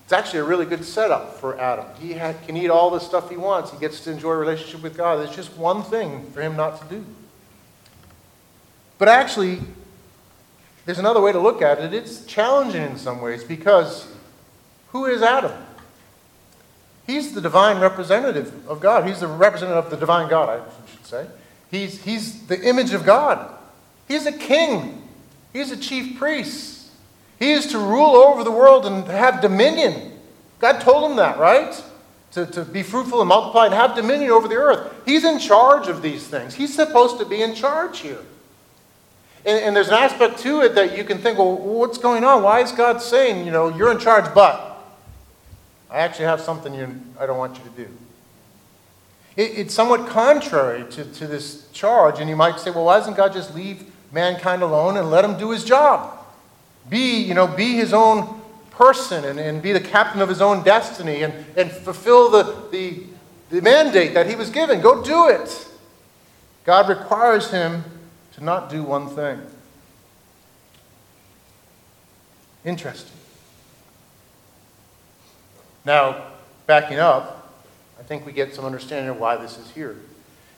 It's 0.07 0.13
actually 0.13 0.39
a 0.39 0.45
really 0.45 0.67
good 0.67 0.85
setup 0.85 1.41
for 1.41 1.59
Adam. 1.59 1.85
He 1.99 2.15
can 2.15 2.57
eat 2.57 2.71
all 2.71 2.91
the 2.91 3.01
stuff 3.01 3.29
he 3.29 3.37
wants. 3.37 3.73
He 3.73 3.79
gets 3.79 3.99
to 4.05 4.13
enjoy 4.13 4.31
a 4.31 4.37
relationship 4.37 4.81
with 4.81 4.97
God. 4.97 5.17
There's 5.17 5.35
just 5.35 5.57
one 5.57 5.83
thing 5.83 6.31
for 6.31 6.41
him 6.41 6.55
not 6.55 6.81
to 6.81 6.95
do. 6.95 7.05
But 8.99 9.09
actually, 9.09 9.59
there's 10.85 11.01
another 11.01 11.21
way 11.21 11.33
to 11.33 11.41
look 11.41 11.61
at 11.61 11.81
it. 11.81 11.93
It's 11.93 12.25
challenging 12.25 12.83
in 12.83 12.97
some 12.97 13.21
ways 13.21 13.43
because 13.43 14.07
who 14.91 15.07
is 15.07 15.23
Adam? 15.23 15.51
He's 17.05 17.35
the 17.35 17.41
divine 17.41 17.81
representative 17.81 18.69
of 18.69 18.79
God. 18.79 19.09
He's 19.09 19.19
the 19.19 19.27
representative 19.27 19.87
of 19.87 19.91
the 19.91 19.97
divine 19.97 20.31
God, 20.31 20.61
I 20.61 20.91
should 20.93 21.05
say. 21.05 21.27
He's, 21.69 22.01
he's 22.05 22.47
the 22.47 22.63
image 22.63 22.93
of 22.93 23.05
God. 23.05 23.53
He's 24.07 24.25
a 24.27 24.33
king. 24.33 25.03
He's 25.53 25.73
a 25.73 25.77
chief 25.77 26.17
priest. 26.17 26.76
He 27.39 27.53
is 27.53 27.67
to 27.69 27.79
rule 27.79 28.17
over 28.17 28.45
the 28.45 28.51
world 28.51 28.87
and 28.87 29.07
have 29.07 29.41
dominion. 29.41 30.13
God 30.59 30.81
told 30.81 31.11
him 31.11 31.17
that, 31.19 31.39
right? 31.39 31.83
To, 32.33 32.47
to 32.47 32.65
be 32.65 32.83
fruitful 32.83 33.21
and 33.21 33.29
multiply 33.29 33.67
and 33.67 33.75
have 33.75 33.95
dominion 33.95 34.31
over 34.31 34.49
the 34.49 34.57
earth. 34.57 34.93
He's 35.05 35.25
in 35.25 35.39
charge 35.39 35.89
of 35.89 36.03
these 36.03 36.27
things. 36.27 36.55
He's 36.55 36.75
supposed 36.75 37.19
to 37.19 37.27
be 37.27 37.43
in 37.43 37.55
charge 37.55 38.01
here. 38.01 38.21
And, 39.45 39.65
and 39.65 39.77
there's 39.77 39.89
an 39.89 39.95
aspect 39.95 40.39
to 40.41 40.63
it 40.63 40.75
that 40.75 40.97
you 40.97 41.05
can 41.05 41.19
think, 41.19 41.39
well, 41.39 41.57
what's 41.57 41.99
going 41.99 42.25
on? 42.25 42.43
Why 42.43 42.61
is 42.61 42.73
God 42.73 43.01
saying, 43.01 43.47
you 43.47 43.53
know, 43.53 43.69
you're 43.69 43.93
in 43.93 43.99
charge, 43.99 44.35
but 44.35 44.85
I 45.91 45.99
actually 45.99 46.25
have 46.25 46.41
something 46.41 46.75
you, 46.75 47.01
I 47.19 47.27
don't 47.27 47.39
want 47.39 47.57
you 47.59 47.65
to 47.65 47.71
do? 47.71 47.89
It, 49.37 49.59
it's 49.59 49.75
somewhat 49.75 50.09
contrary 50.09 50.91
to, 50.93 51.05
to 51.05 51.27
this 51.27 51.71
charge, 51.71 52.19
and 52.19 52.29
you 52.29 52.37
might 52.37 52.59
say, 52.59 52.71
well, 52.71 52.87
why 52.87 52.99
doesn't 52.99 53.17
God 53.17 53.33
just 53.33 53.55
leave 53.55 53.85
mankind 54.11 54.63
alone 54.63 54.97
and 54.97 55.11
let 55.11 55.25
him 55.25 55.39
do 55.39 55.51
his 55.51 55.65
job? 55.65 56.16
Be, 56.89 57.19
you 57.23 57.35
know, 57.35 57.47
be 57.47 57.75
his 57.75 57.93
own 57.93 58.41
person 58.71 59.25
and, 59.25 59.41
and 59.41 59.63
be 59.63 59.73
the 59.73 59.81
captain 59.81 60.21
of 60.21 60.29
his 60.29 60.41
own 60.41 60.63
destiny 60.63 61.23
and, 61.23 61.33
and 61.57 61.71
fulfill 61.71 62.31
the, 62.31 62.69
the, 62.71 63.03
the 63.51 63.63
mandate 63.63 64.15
that 64.15 64.29
he 64.29 64.37
was 64.37 64.51
given. 64.51 64.81
Go 64.81 65.03
do 65.03 65.29
it. 65.29 65.69
God 66.65 66.89
requires 66.89 67.51
him 67.51 67.85
to 68.35 68.45
not 68.45 68.69
do 68.69 68.83
one 68.83 69.09
thing. 69.09 69.41
Interesting. 72.65 73.17
Now, 75.85 76.27
backing 76.67 76.99
up, 76.99 77.55
I 77.99 78.03
think 78.03 78.27
we 78.27 78.33
get 78.33 78.55
some 78.55 78.65
understanding 78.65 79.09
of 79.09 79.19
why 79.19 79.37
this 79.37 79.57
is 79.57 79.71
here. 79.71 79.97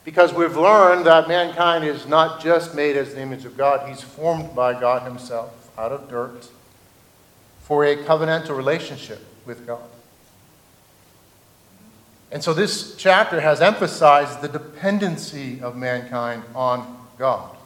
Because 0.04 0.32
we've 0.32 0.56
learned 0.56 1.06
that 1.06 1.28
mankind 1.28 1.84
is 1.84 2.06
not 2.06 2.42
just 2.42 2.74
made 2.74 2.96
as 2.96 3.14
the 3.14 3.20
image 3.20 3.44
of 3.44 3.56
God, 3.56 3.86
he's 3.88 4.00
formed 4.00 4.54
by 4.54 4.78
God 4.78 5.02
himself 5.02 5.57
out 5.78 5.92
of 5.92 6.08
dirt 6.10 6.48
for 7.62 7.84
a 7.84 7.96
covenantal 7.96 8.56
relationship 8.56 9.24
with 9.46 9.64
God. 9.66 9.80
And 12.30 12.42
so 12.42 12.52
this 12.52 12.96
chapter 12.96 13.40
has 13.40 13.62
emphasized 13.62 14.42
the 14.42 14.48
dependency 14.48 15.60
of 15.62 15.76
mankind 15.76 16.42
on 16.54 17.06
God. 17.16 17.56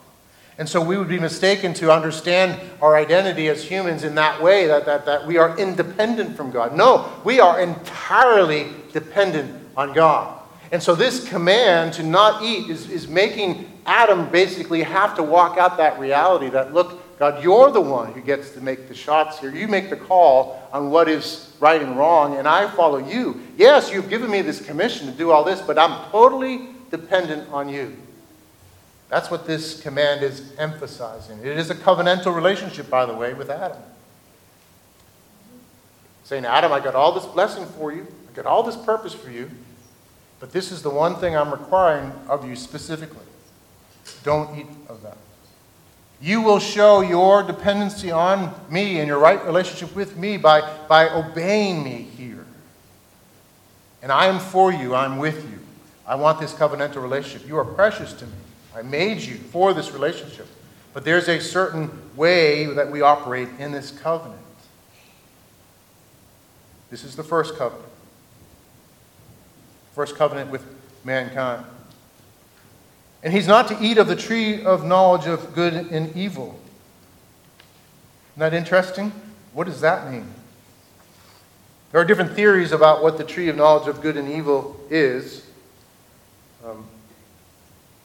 And 0.59 0.69
so 0.69 0.81
we 0.81 0.99
would 0.99 1.09
be 1.09 1.19
mistaken 1.19 1.73
to 1.75 1.91
understand 1.91 2.61
our 2.81 2.95
identity 2.95 3.49
as 3.49 3.65
humans 3.65 4.05
in 4.05 4.15
that 4.17 4.41
way, 4.41 4.67
that, 4.67 4.85
that, 4.85 5.07
that 5.07 5.27
we 5.27 5.39
are 5.39 5.59
independent 5.59 6.37
from 6.37 6.51
God. 6.51 6.77
No, 6.77 7.11
we 7.25 7.41
are 7.41 7.61
entirely 7.61 8.69
dependent 8.93 9.67
on 9.77 9.95
God. 9.95 10.39
And 10.71 10.83
so 10.83 10.95
this 10.95 11.27
command 11.29 11.95
to 11.95 12.03
not 12.03 12.43
eat 12.43 12.71
is, 12.71 12.89
is 12.91 13.09
making 13.09 13.69
Adam 13.87 14.31
basically 14.31 14.83
have 14.83 15.17
to 15.17 15.23
walk 15.23 15.59
out 15.59 15.79
that 15.79 15.99
reality 15.99 16.51
that, 16.51 16.73
look, 16.73 17.02
God, 17.23 17.41
you're 17.41 17.71
the 17.71 17.81
one 17.81 18.13
who 18.15 18.21
gets 18.21 18.51
to 18.51 18.61
make 18.61 18.89
the 18.89 18.97
shots 18.97 19.39
here. 19.39 19.55
You 19.55 19.69
make 19.69 19.91
the 19.91 19.97
call 19.97 20.61
on 20.73 20.91
what 20.91 21.09
is 21.09 21.55
right 21.61 21.81
and 21.81 21.97
wrong, 21.97 22.37
and 22.37 22.49
I 22.49 22.69
follow 22.69 22.99
you. 22.99 23.41
Yes, 23.57 23.93
you've 23.93 24.11
given 24.11 24.29
me 24.29 24.43
this 24.43 24.61
commission 24.61 25.07
to 25.07 25.13
do 25.13 25.31
all 25.31 25.45
this, 25.45 25.61
but 25.61 25.79
I'm 25.79 26.11
totally 26.11 26.71
dependent 26.91 27.49
on 27.53 27.69
you. 27.69 27.97
That's 29.09 29.31
what 29.31 29.47
this 29.47 29.81
command 29.81 30.25
is 30.25 30.53
emphasizing. 30.59 31.39
It 31.39 31.59
is 31.59 31.71
a 31.71 31.77
covenantal 31.77 32.35
relationship, 32.35 32.91
by 32.91 33.07
the 33.07 33.15
way, 33.15 33.35
with 33.35 33.51
Adam. 33.51 33.79
Saying, 36.25 36.45
Adam, 36.45 36.73
I 36.73 36.81
got 36.81 36.97
all 36.97 37.13
this 37.13 37.27
blessing 37.27 37.67
for 37.67 37.93
you, 37.93 38.05
I 38.33 38.35
got 38.35 38.47
all 38.47 38.65
this 38.65 38.77
purpose 38.77 39.15
for 39.15 39.31
you, 39.31 39.49
but 40.41 40.51
this 40.51 40.73
is 40.73 40.83
the 40.83 40.91
one 40.91 41.15
thing 41.15 41.37
I'm 41.37 41.53
requiring 41.53 42.11
of 42.29 42.45
you 42.45 42.57
specifically. 42.57 43.27
Don't 44.25 44.59
eat 44.59 44.67
of 44.89 45.03
that. 45.03 45.19
You 46.23 46.41
will 46.41 46.61
show 46.61 47.01
your 47.01 47.43
dependency 47.43 48.13
on 48.13 48.55
me 48.71 49.01
and 49.01 49.09
your 49.09 49.19
right 49.19 49.45
relationship 49.45 49.93
with 49.97 50.17
me 50.17 50.37
by, 50.37 50.61
by 50.89 51.11
obeying 51.11 51.83
me 51.83 52.07
here. 52.17 52.47
And 54.03 54.13
I 54.13 54.27
am 54.27 54.39
for 54.39 54.73
you, 54.73 54.95
I'm 54.95 55.19
with 55.19 55.43
you. 55.51 55.59
I 56.07 56.15
want 56.15 56.39
this 56.39 56.55
covenantal 56.55 57.03
relationship. 57.03 57.49
You 57.49 57.59
are 57.59 57.65
precious 57.65 58.13
to 58.13 58.27
me. 58.27 58.33
I 58.75 58.83
made 58.83 59.19
you 59.19 59.35
for 59.35 59.75
this 59.75 59.91
relationship. 59.91 60.47
But 60.93 61.05
there's 61.05 61.29
a 61.29 61.41
certain 61.41 61.91
way 62.15 62.67
that 62.67 62.91
we 62.91 63.01
operate 63.01 63.49
in 63.59 63.73
this 63.73 63.91
covenant. 63.91 64.41
This 66.89 67.03
is 67.03 67.17
the 67.17 67.25
first 67.25 67.57
covenant. 67.57 67.89
First 69.95 70.15
covenant 70.15 70.51
with 70.51 70.65
mankind. 71.05 71.65
And 73.23 73.33
he's 73.33 73.47
not 73.47 73.69
to 73.69 73.79
eat 73.81 73.99
of 73.99 74.09
the 74.09 74.17
tree 74.17 74.65
of 74.65 74.85
knowledge 74.85 75.27
of 75.27 75.55
good 75.55 75.75
and 75.75 76.17
evil. 76.17 76.59
Isn't 78.33 78.41
that 78.41 78.55
interesting? 78.55 79.13
What 79.53 79.65
does 79.65 79.81
that 79.83 80.11
mean? 80.11 80.27
There 81.93 82.01
are 82.01 82.05
different 82.05 82.33
theories 82.33 82.73
about 82.73 83.03
what 83.03 83.19
the 83.19 83.25
tree 83.25 83.49
of 83.49 83.57
knowledge 83.57 83.87
of 83.87 84.01
good 84.01 84.17
and 84.17 84.29
evil 84.29 84.81
is. 84.91 85.47
Um, 86.65 86.87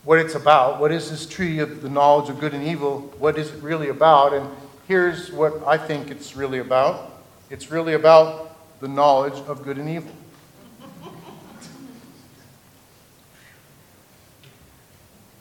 what 0.03 0.19
it's 0.19 0.35
about. 0.35 0.79
What 0.79 0.91
is 0.91 1.09
this 1.09 1.25
tree 1.25 1.59
of 1.59 1.81
the 1.81 1.89
knowledge 1.89 2.29
of 2.29 2.39
good 2.39 2.53
and 2.53 2.63
evil? 2.63 3.01
What 3.17 3.37
is 3.37 3.51
it 3.51 3.61
really 3.63 3.89
about? 3.89 4.33
And 4.33 4.49
here's 4.87 5.31
what 5.31 5.65
I 5.65 5.77
think 5.77 6.11
it's 6.11 6.35
really 6.35 6.59
about 6.59 7.13
it's 7.49 7.71
really 7.71 7.93
about 7.93 8.79
the 8.81 8.89
knowledge 8.89 9.39
of 9.47 9.63
good 9.63 9.77
and 9.77 9.89
evil. 9.89 10.11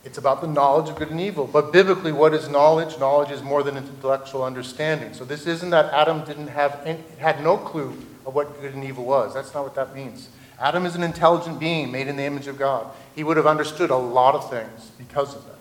It's 0.07 0.18
about 0.18 0.40
the 0.40 0.46
knowledge 0.46 0.88
of 0.88 0.94
good 0.94 1.11
and 1.11 1.20
evil. 1.20 1.48
But 1.48 1.72
biblically, 1.72 2.12
what 2.12 2.32
is 2.32 2.48
knowledge? 2.48 2.96
Knowledge 3.00 3.32
is 3.32 3.42
more 3.42 3.64
than 3.64 3.76
intellectual 3.76 4.44
understanding. 4.44 5.12
So 5.12 5.24
this 5.24 5.48
isn't 5.48 5.70
that 5.70 5.92
Adam 5.92 6.24
didn't 6.24 6.46
have 6.46 6.80
any, 6.86 7.00
had 7.18 7.42
no 7.42 7.57
clue 7.57 7.88
of 8.24 8.32
what 8.32 8.61
good 8.61 8.72
and 8.72 8.84
evil 8.84 9.04
was. 9.04 9.34
That's 9.34 9.52
not 9.52 9.64
what 9.64 9.74
that 9.74 9.96
means. 9.96 10.28
Adam 10.61 10.86
is 10.86 10.94
an 10.94 11.02
intelligent 11.02 11.59
being 11.59 11.90
made 11.90 12.07
in 12.07 12.14
the 12.14 12.22
image 12.22 12.46
of 12.46 12.57
God. 12.57 12.86
He 13.16 13.24
would 13.24 13.36
have 13.36 13.48
understood 13.48 13.90
a 13.90 13.96
lot 13.96 14.36
of 14.36 14.48
things 14.48 14.92
because 14.96 15.34
of 15.34 15.44
that. 15.46 15.57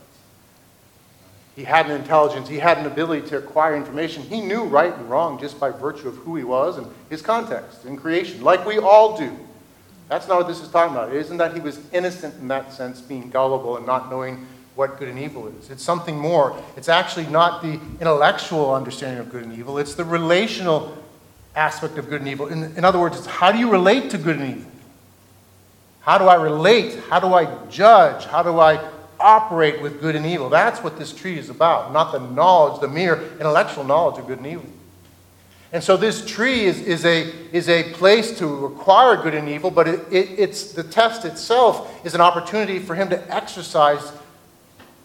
He 1.56 1.64
had 1.64 1.88
an 1.88 1.94
intelligence, 1.94 2.48
he 2.48 2.60
had 2.60 2.78
an 2.78 2.86
ability 2.86 3.28
to 3.30 3.38
acquire 3.38 3.76
information. 3.76 4.22
He 4.22 4.42
knew 4.42 4.66
right 4.66 4.94
and 4.94 5.10
wrong 5.10 5.40
just 5.40 5.60
by 5.60 5.72
virtue 5.72 6.08
of 6.08 6.18
who 6.18 6.36
he 6.36 6.44
was 6.44 6.78
and 6.78 6.86
his 7.10 7.24
context 7.24 7.84
in 7.84 7.98
creation, 7.98 8.44
like 8.44 8.64
we 8.64 8.78
all 8.78 9.18
do. 9.18 9.36
That's 10.08 10.28
not 10.28 10.38
what 10.38 10.48
this 10.48 10.62
is 10.62 10.70
talking 10.70 10.96
about. 10.96 11.10
It 11.10 11.18
isn't 11.18 11.38
that 11.38 11.54
he 11.54 11.60
was 11.60 11.80
innocent 11.92 12.36
in 12.36 12.48
that 12.50 12.72
sense, 12.74 13.02
being 13.02 13.30
gullible 13.30 13.78
and 13.78 13.86
not 13.86 14.10
knowing 14.10 14.46
what 14.76 15.00
good 15.00 15.08
and 15.08 15.18
evil 15.18 15.48
is. 15.48 15.70
It's 15.70 15.84
something 15.84 16.18
more. 16.18 16.62
It's 16.76 16.90
actually 16.90 17.28
not 17.28 17.62
the 17.62 17.80
intellectual 18.00 18.74
understanding 18.74 19.20
of 19.20 19.32
good 19.32 19.44
and 19.44 19.54
evil, 19.54 19.78
it's 19.78 19.96
the 19.96 20.06
relational 20.06 20.98
aspect 21.56 21.98
of 21.98 22.10
good 22.10 22.22
and 22.22 22.30
evil. 22.30 22.48
In, 22.48 22.76
in 22.78 22.84
other 22.84 23.00
words, 23.00 23.18
it's 23.18 23.26
how 23.26 23.52
do 23.52 23.58
you 23.58 23.72
relate 23.72 24.10
to 24.12 24.18
good 24.18 24.38
and 24.38 24.58
evil? 24.58 24.72
How 26.02 26.18
do 26.18 26.26
I 26.26 26.36
relate? 26.36 27.00
How 27.10 27.20
do 27.20 27.34
I 27.34 27.48
judge? 27.68 28.26
How 28.26 28.44
do 28.44 28.60
I 28.60 28.92
operate 29.20 29.82
with 29.82 30.02
good 30.02 30.16
and 30.16 30.26
evil? 30.26 30.50
That's 30.50 30.84
what 30.84 31.00
this 31.00 31.14
tree 31.14 31.40
is 31.40 31.50
about, 31.50 31.94
not 31.94 32.12
the 32.12 32.20
knowledge, 32.20 32.82
the 32.82 32.88
mere 32.88 33.24
intellectual 33.40 33.84
knowledge 33.84 34.20
of 34.20 34.28
good 34.28 34.38
and 34.38 34.48
evil. 34.48 34.66
And 35.76 35.84
so 35.84 35.98
this 35.98 36.26
tree 36.26 36.64
is, 36.64 36.80
is, 36.80 37.04
a, 37.04 37.24
is 37.52 37.68
a 37.68 37.92
place 37.92 38.40
to 38.40 38.68
acquire 38.68 39.22
good 39.22 39.34
and 39.34 39.50
evil, 39.50 39.70
but 39.70 39.90
it, 39.90 40.00
it, 40.10 40.40
it's, 40.40 40.72
the 40.72 40.84
test 40.84 41.26
itself 41.26 41.94
is 42.06 42.16
an 42.16 42.22
opportunity 42.22 42.80
for 42.80 42.96
him 42.96 43.10
to 43.10 43.36
exercise 43.36 44.14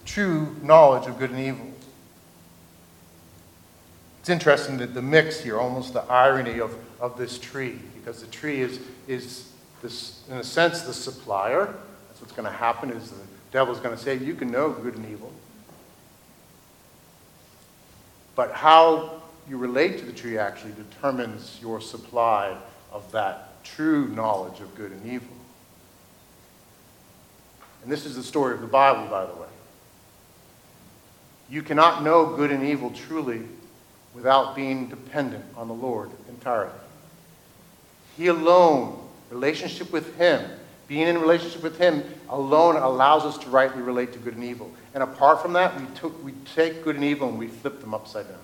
true 0.04 0.54
knowledge 0.62 1.08
of 1.08 1.18
good 1.18 1.32
and 1.32 1.40
evil. 1.40 1.66
It's 4.20 4.28
interesting 4.28 4.76
that 4.76 4.94
the 4.94 5.02
mix 5.02 5.40
here, 5.40 5.58
almost 5.58 5.92
the 5.92 6.02
irony 6.02 6.60
of, 6.60 6.72
of 7.00 7.18
this 7.18 7.36
tree, 7.36 7.80
because 7.96 8.20
the 8.20 8.28
tree 8.28 8.60
is, 8.60 8.78
is 9.08 9.50
this, 9.82 10.22
in 10.30 10.36
a 10.36 10.44
sense, 10.44 10.82
the 10.82 10.94
supplier. 10.94 11.64
That's 12.06 12.20
what's 12.20 12.32
going 12.32 12.46
to 12.46 12.56
happen 12.56 12.90
is 12.90 13.10
the 13.10 13.16
devil's 13.50 13.80
going 13.80 13.96
to 13.96 14.00
say, 14.00 14.18
you 14.18 14.36
can 14.36 14.52
know 14.52 14.70
good 14.70 14.94
and 14.94 15.10
evil. 15.10 15.32
But 18.36 18.52
how 18.52 19.19
you 19.50 19.58
relate 19.58 19.98
to 19.98 20.04
the 20.04 20.12
tree 20.12 20.38
actually 20.38 20.72
determines 20.72 21.58
your 21.60 21.80
supply 21.80 22.56
of 22.92 23.10
that 23.10 23.64
true 23.64 24.06
knowledge 24.06 24.60
of 24.60 24.72
good 24.76 24.92
and 24.92 25.04
evil. 25.04 25.36
And 27.82 27.90
this 27.90 28.06
is 28.06 28.14
the 28.14 28.22
story 28.22 28.54
of 28.54 28.60
the 28.60 28.68
Bible, 28.68 29.08
by 29.10 29.26
the 29.26 29.32
way. 29.32 29.48
You 31.50 31.62
cannot 31.62 32.04
know 32.04 32.36
good 32.36 32.52
and 32.52 32.62
evil 32.62 32.90
truly 32.90 33.42
without 34.14 34.54
being 34.54 34.86
dependent 34.86 35.44
on 35.56 35.66
the 35.66 35.74
Lord 35.74 36.10
entirely. 36.28 36.70
He 38.16 38.28
alone, 38.28 39.00
relationship 39.30 39.90
with 39.90 40.16
Him, 40.16 40.48
being 40.86 41.08
in 41.08 41.20
relationship 41.20 41.64
with 41.64 41.76
Him 41.76 42.04
alone 42.28 42.76
allows 42.76 43.24
us 43.24 43.36
to 43.38 43.50
rightly 43.50 43.82
relate 43.82 44.12
to 44.12 44.20
good 44.20 44.34
and 44.34 44.44
evil. 44.44 44.70
And 44.94 45.02
apart 45.02 45.42
from 45.42 45.54
that, 45.54 45.80
we, 45.80 45.86
took, 45.96 46.24
we 46.24 46.34
take 46.54 46.84
good 46.84 46.94
and 46.94 47.04
evil 47.04 47.28
and 47.28 47.36
we 47.38 47.48
flip 47.48 47.80
them 47.80 47.94
upside 47.94 48.28
down. 48.28 48.38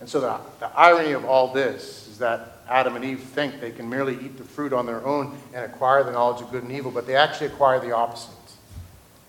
And 0.00 0.08
so 0.08 0.20
the, 0.20 0.38
the 0.60 0.70
irony 0.78 1.12
of 1.12 1.24
all 1.24 1.52
this 1.52 2.08
is 2.08 2.18
that 2.18 2.58
Adam 2.68 2.96
and 2.96 3.04
Eve 3.04 3.20
think 3.20 3.60
they 3.60 3.70
can 3.70 3.88
merely 3.88 4.14
eat 4.14 4.36
the 4.36 4.44
fruit 4.44 4.72
on 4.72 4.86
their 4.86 5.04
own 5.06 5.36
and 5.54 5.64
acquire 5.64 6.02
the 6.04 6.12
knowledge 6.12 6.42
of 6.42 6.50
good 6.50 6.62
and 6.62 6.72
evil, 6.72 6.90
but 6.90 7.06
they 7.06 7.16
actually 7.16 7.46
acquire 7.46 7.80
the 7.80 7.92
opposite. 7.92 8.34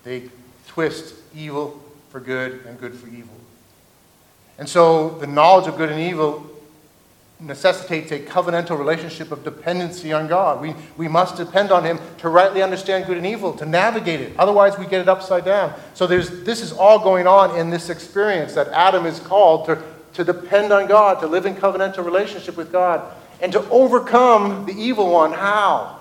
They 0.04 0.30
twist 0.68 1.16
evil 1.36 1.82
for 2.10 2.20
good 2.20 2.66
and 2.66 2.80
good 2.80 2.96
for 2.96 3.08
evil. 3.08 3.36
And 4.58 4.68
so 4.68 5.10
the 5.10 5.28
knowledge 5.28 5.68
of 5.68 5.78
good 5.78 5.92
and 5.92 6.00
evil 6.00 6.50
necessitates 7.40 8.12
a 8.12 8.20
covenantal 8.20 8.80
relationship 8.80 9.32
of 9.32 9.44
dependency 9.44 10.12
on 10.12 10.28
God. 10.28 10.60
We, 10.60 10.74
we 10.98 11.08
must 11.08 11.38
depend 11.38 11.72
on 11.72 11.84
Him 11.84 12.00
to 12.20 12.30
rightly 12.30 12.64
understand 12.64 13.06
good 13.06 13.18
and 13.18 13.26
evil, 13.28 13.54
to 13.54 13.66
navigate 13.66 14.22
it. 14.22 14.34
Otherwise, 14.40 14.78
we 14.80 14.86
get 14.88 15.02
it 15.02 15.08
upside 15.08 15.46
down. 15.46 15.74
So 15.94 16.08
there's, 16.08 16.44
this 16.44 16.62
is 16.62 16.72
all 16.72 16.98
going 16.98 17.28
on 17.28 17.56
in 17.58 17.70
this 17.70 17.90
experience 17.90 18.56
that 18.56 18.70
Adam 18.70 19.06
is 19.06 19.20
called 19.20 19.68
to, 19.68 19.84
to 20.18 20.24
depend 20.24 20.74
on 20.74 20.88
God, 20.88 21.20
to 21.20 21.28
live 21.28 21.46
in 21.46 21.54
covenantal 21.54 22.04
relationship 22.04 22.58
with 22.58 22.72
God, 22.72 23.04
and 23.40 23.52
to 23.52 23.62
overcome 23.70 24.66
the 24.66 24.74
evil 24.74 25.12
one. 25.12 25.32
How? 25.32 26.00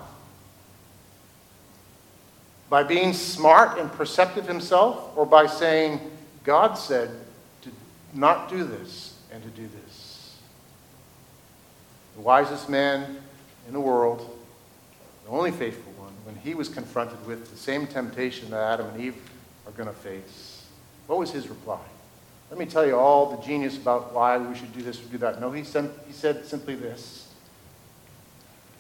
By 2.71 2.83
being 2.83 3.12
smart 3.12 3.79
and 3.79 3.93
perceptive 3.93 4.49
himself, 4.49 5.14
or 5.17 5.27
by 5.27 5.45
saying, 5.45 6.01
God 6.45 6.79
said 6.79 7.11
to 7.61 7.71
not 8.14 8.49
do 8.49 8.64
this 8.64 9.19
and 9.31 9.43
to 9.43 9.51
do 9.51 9.69
this? 9.85 10.39
The 12.14 12.23
wisest 12.23 12.71
man 12.71 13.19
in 13.67 13.75
the 13.75 13.81
world, 13.81 14.35
the 15.27 15.31
only 15.31 15.51
faithful 15.51 15.93
one, 15.99 16.14
when 16.25 16.37
he 16.37 16.55
was 16.55 16.71
confronted 16.71 17.27
with 17.27 17.51
the 17.51 17.59
same 17.59 17.87
temptation 17.87 18.49
that 18.49 18.62
Adam 18.62 18.87
and 18.87 18.99
Eve 18.99 19.17
are 19.67 19.73
going 19.73 19.91
to 19.91 19.95
face, 19.95 20.64
what 21.07 21.19
was 21.19 21.33
his 21.33 21.49
reply? 21.49 21.81
Let 22.51 22.59
me 22.59 22.66
tell 22.66 22.86
you 22.86 22.97
all 22.97 23.36
the 23.36 23.42
genius 23.42 23.76
about 23.76 24.12
why 24.12 24.38
we 24.38 24.55
should 24.55 24.72
do 24.72 24.82
this 24.82 25.01
or 25.01 25.09
do 25.09 25.18
that. 25.18 25.40
No, 25.40 25.51
he, 25.51 25.64
sent, 25.64 25.90
he 26.07 26.12
said 26.12 26.47
simply 26.47 26.74
this 26.74 27.28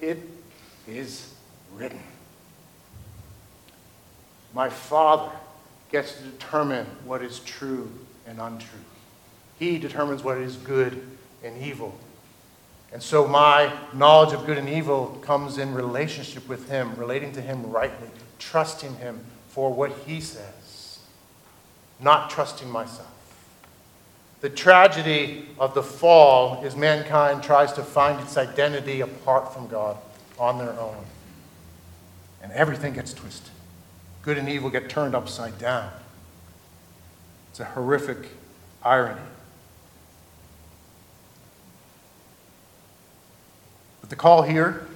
It 0.00 0.18
is 0.86 1.34
written. 1.74 2.00
My 4.54 4.68
Father 4.70 5.32
gets 5.90 6.16
to 6.16 6.22
determine 6.22 6.86
what 7.04 7.22
is 7.22 7.40
true 7.40 7.90
and 8.26 8.40
untrue. 8.40 8.80
He 9.58 9.78
determines 9.78 10.22
what 10.22 10.38
is 10.38 10.56
good 10.56 11.06
and 11.42 11.60
evil. 11.62 11.98
And 12.92 13.02
so 13.02 13.26
my 13.26 13.72
knowledge 13.92 14.32
of 14.32 14.46
good 14.46 14.58
and 14.58 14.68
evil 14.68 15.18
comes 15.22 15.58
in 15.58 15.74
relationship 15.74 16.48
with 16.48 16.68
Him, 16.68 16.94
relating 16.96 17.32
to 17.32 17.42
Him 17.42 17.70
rightly, 17.70 18.08
trusting 18.38 18.96
Him 18.96 19.20
for 19.48 19.72
what 19.72 19.92
He 20.06 20.20
says, 20.20 21.00
not 22.00 22.30
trusting 22.30 22.70
myself. 22.70 23.15
The 24.46 24.54
tragedy 24.54 25.44
of 25.58 25.74
the 25.74 25.82
fall 25.82 26.62
is 26.64 26.76
mankind 26.76 27.42
tries 27.42 27.72
to 27.72 27.82
find 27.82 28.20
its 28.20 28.36
identity 28.36 29.00
apart 29.00 29.52
from 29.52 29.66
God 29.66 29.96
on 30.38 30.58
their 30.58 30.70
own. 30.70 31.04
And 32.40 32.52
everything 32.52 32.92
gets 32.92 33.12
twisted. 33.12 33.50
Good 34.22 34.38
and 34.38 34.48
evil 34.48 34.70
get 34.70 34.88
turned 34.88 35.16
upside 35.16 35.58
down. 35.58 35.90
It's 37.50 37.58
a 37.58 37.64
horrific 37.64 38.18
irony. 38.84 39.20
But 44.00 44.10
the 44.10 44.14
call 44.14 44.42
here 44.42 44.86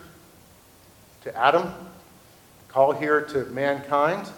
to 1.24 1.36
Adam, 1.36 1.64
the 1.64 2.72
call 2.72 2.92
here 2.92 3.20
to 3.20 3.46
mankind, 3.46 4.30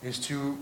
is 0.00 0.20
to 0.28 0.56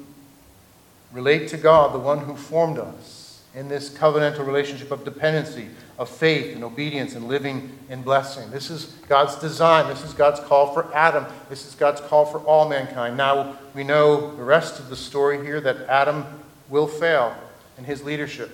relate 1.13 1.49
to 1.49 1.59
God, 1.59 1.93
the 1.93 1.99
one 1.99 2.21
who 2.21 2.37
formed 2.37 2.79
us 2.79 3.24
in 3.55 3.69
this 3.69 3.89
covenantal 3.89 4.45
relationship 4.45 4.91
of 4.91 5.05
dependency, 5.05 5.69
of 5.97 6.09
faith 6.09 6.55
and 6.55 6.65
obedience 6.65 7.15
and 7.15 7.29
living 7.29 7.71
in 7.89 8.03
blessing. 8.03 8.51
This 8.51 8.69
is 8.69 8.87
God's 9.09 9.37
design. 9.37 9.89
This 9.89 10.03
is 10.03 10.13
God's 10.13 10.41
call 10.41 10.75
for 10.75 10.93
Adam. 10.93 11.25
This 11.49 11.67
is 11.67 11.75
God's 11.75 12.01
call 12.01 12.27
for 12.27 12.39
all 12.41 12.69
mankind. 12.69 13.17
Now, 13.17 13.57
we 13.75 13.85
know 13.85 14.35
the 14.35 14.43
rest 14.43 14.81
of 14.81 14.89
the 14.89 14.97
story 14.97 15.45
here 15.45 15.61
that 15.61 15.89
Adam 15.89 16.25
will 16.69 16.89
fail 16.89 17.37
in 17.79 17.85
his 17.85 18.03
leadership, 18.03 18.51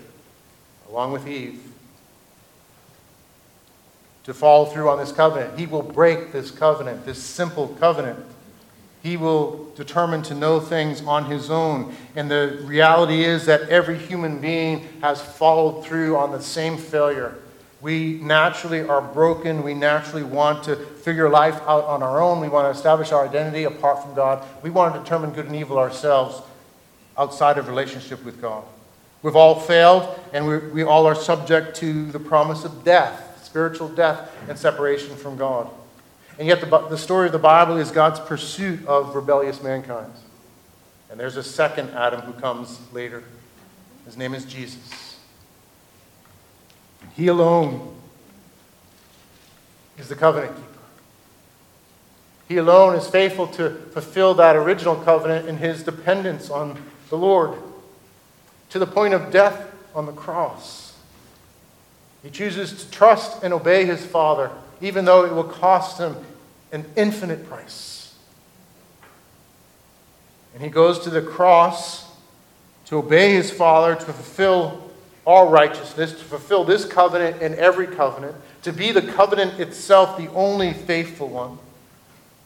along 0.90 1.12
with 1.12 1.26
Eve, 1.26 1.62
to 4.24 4.34
follow 4.34 4.66
through 4.66 4.90
on 4.90 4.98
this 4.98 5.12
covenant. 5.12 5.58
He 5.58 5.66
will 5.66 5.82
break 5.82 6.30
this 6.32 6.50
covenant, 6.50 7.06
this 7.06 7.22
simple 7.22 7.68
covenant 7.80 8.18
he 9.02 9.16
will 9.16 9.72
determine 9.76 10.22
to 10.22 10.34
know 10.34 10.60
things 10.60 11.02
on 11.02 11.24
his 11.24 11.50
own. 11.50 11.94
And 12.16 12.30
the 12.30 12.60
reality 12.64 13.24
is 13.24 13.46
that 13.46 13.62
every 13.70 13.96
human 13.96 14.40
being 14.40 14.86
has 15.00 15.20
followed 15.22 15.84
through 15.84 16.16
on 16.16 16.32
the 16.32 16.42
same 16.42 16.76
failure. 16.76 17.36
We 17.80 18.18
naturally 18.22 18.86
are 18.86 19.00
broken. 19.00 19.62
We 19.62 19.72
naturally 19.72 20.22
want 20.22 20.64
to 20.64 20.76
figure 20.76 21.30
life 21.30 21.58
out 21.62 21.84
on 21.84 22.02
our 22.02 22.20
own. 22.20 22.40
We 22.40 22.50
want 22.50 22.66
to 22.66 22.78
establish 22.78 23.10
our 23.10 23.26
identity 23.26 23.64
apart 23.64 24.02
from 24.02 24.14
God. 24.14 24.46
We 24.62 24.68
want 24.68 24.94
to 24.94 25.00
determine 25.00 25.30
good 25.30 25.46
and 25.46 25.56
evil 25.56 25.78
ourselves 25.78 26.42
outside 27.16 27.56
of 27.56 27.68
relationship 27.68 28.22
with 28.22 28.40
God. 28.40 28.64
We've 29.22 29.36
all 29.36 29.58
failed, 29.58 30.18
and 30.32 30.46
we, 30.46 30.58
we 30.58 30.82
all 30.82 31.06
are 31.06 31.14
subject 31.14 31.76
to 31.76 32.10
the 32.10 32.18
promise 32.18 32.64
of 32.64 32.84
death, 32.84 33.42
spiritual 33.44 33.88
death, 33.88 34.30
and 34.48 34.58
separation 34.58 35.16
from 35.16 35.36
God. 35.36 35.70
And 36.40 36.48
yet, 36.48 36.62
the, 36.62 36.78
the 36.88 36.96
story 36.96 37.26
of 37.26 37.32
the 37.32 37.38
Bible 37.38 37.76
is 37.76 37.90
God's 37.90 38.18
pursuit 38.18 38.86
of 38.86 39.14
rebellious 39.14 39.62
mankind. 39.62 40.10
And 41.10 41.20
there's 41.20 41.36
a 41.36 41.42
second 41.42 41.90
Adam 41.90 42.22
who 42.22 42.32
comes 42.32 42.80
later. 42.94 43.22
His 44.06 44.16
name 44.16 44.32
is 44.32 44.46
Jesus. 44.46 45.18
He 47.14 47.26
alone 47.26 47.94
is 49.98 50.08
the 50.08 50.14
covenant 50.14 50.56
keeper. 50.56 50.68
He 52.48 52.56
alone 52.56 52.96
is 52.96 53.06
faithful 53.06 53.46
to 53.48 53.72
fulfill 53.92 54.32
that 54.32 54.56
original 54.56 54.96
covenant 54.96 55.46
in 55.46 55.58
his 55.58 55.82
dependence 55.82 56.48
on 56.48 56.82
the 57.10 57.18
Lord 57.18 57.58
to 58.70 58.78
the 58.78 58.86
point 58.86 59.12
of 59.12 59.30
death 59.30 59.70
on 59.94 60.06
the 60.06 60.12
cross. 60.12 60.96
He 62.22 62.30
chooses 62.30 62.82
to 62.82 62.90
trust 62.90 63.42
and 63.42 63.52
obey 63.52 63.84
his 63.84 64.06
Father, 64.06 64.50
even 64.80 65.04
though 65.04 65.26
it 65.26 65.34
will 65.34 65.44
cost 65.44 65.98
him 65.98 66.16
an 66.72 66.84
infinite 66.96 67.48
price. 67.48 68.14
And 70.54 70.62
he 70.62 70.68
goes 70.68 70.98
to 71.00 71.10
the 71.10 71.22
cross 71.22 72.10
to 72.86 72.98
obey 72.98 73.34
his 73.34 73.50
Father, 73.50 73.94
to 73.94 74.04
fulfill 74.04 74.90
all 75.24 75.48
righteousness, 75.48 76.12
to 76.12 76.24
fulfill 76.24 76.64
this 76.64 76.84
covenant 76.84 77.40
and 77.40 77.54
every 77.54 77.86
covenant, 77.86 78.34
to 78.62 78.72
be 78.72 78.90
the 78.90 79.02
covenant 79.02 79.60
itself, 79.60 80.18
the 80.18 80.30
only 80.32 80.72
faithful 80.72 81.28
one. 81.28 81.58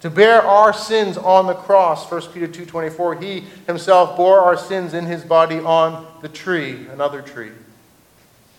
To 0.01 0.11
bear 0.11 0.43
our 0.43 0.75
sins 0.75 1.17
on 1.17 1.47
the 1.47 1.55
cross, 1.55 2.07
1 2.07 2.35
Peter 2.35 2.47
2:24, 2.47 3.15
he 3.15 3.41
himself 3.67 4.19
bore 4.19 4.41
our 4.41 4.57
sins 4.57 4.93
in 4.93 5.07
his 5.07 5.25
body 5.25 5.59
on 5.59 6.07
the 6.21 6.29
tree, 6.29 6.87
another 6.93 7.23
tree. 7.23 7.53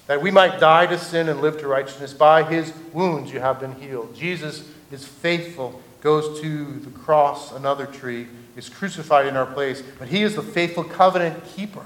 That 0.08 0.24
we 0.24 0.32
might 0.32 0.60
die 0.60 0.88
to 0.88 0.98
sin 0.98 1.30
and 1.30 1.42
live 1.42 1.60
to 1.60 1.68
righteousness. 1.68 2.14
By 2.14 2.42
his 2.42 2.74
wounds 2.94 3.32
you 3.32 3.42
have 3.42 3.60
been 3.60 3.74
healed. 3.74 4.16
Jesus 4.16 4.64
is 4.92 5.06
faithful, 5.06 5.82
goes 6.02 6.40
to 6.42 6.66
the 6.80 6.92
cross, 6.92 7.52
another 7.52 7.86
tree, 7.86 8.28
is 8.56 8.70
crucified 8.70 9.26
in 9.26 9.36
our 9.36 9.46
place. 9.46 9.82
But 10.00 10.08
he 10.08 10.24
is 10.24 10.36
the 10.36 10.44
faithful 10.44 10.84
covenant 10.84 11.46
keeper, 11.46 11.86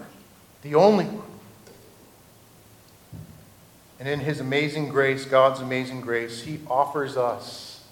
the 0.62 0.76
only 0.76 1.06
one. 1.06 1.26
And 4.00 4.08
in 4.08 4.20
his 4.20 4.40
amazing 4.40 4.90
grace, 4.90 5.26
God's 5.26 5.60
amazing 5.60 6.02
grace, 6.02 6.42
he 6.44 6.60
offers 6.70 7.18
us 7.18 7.84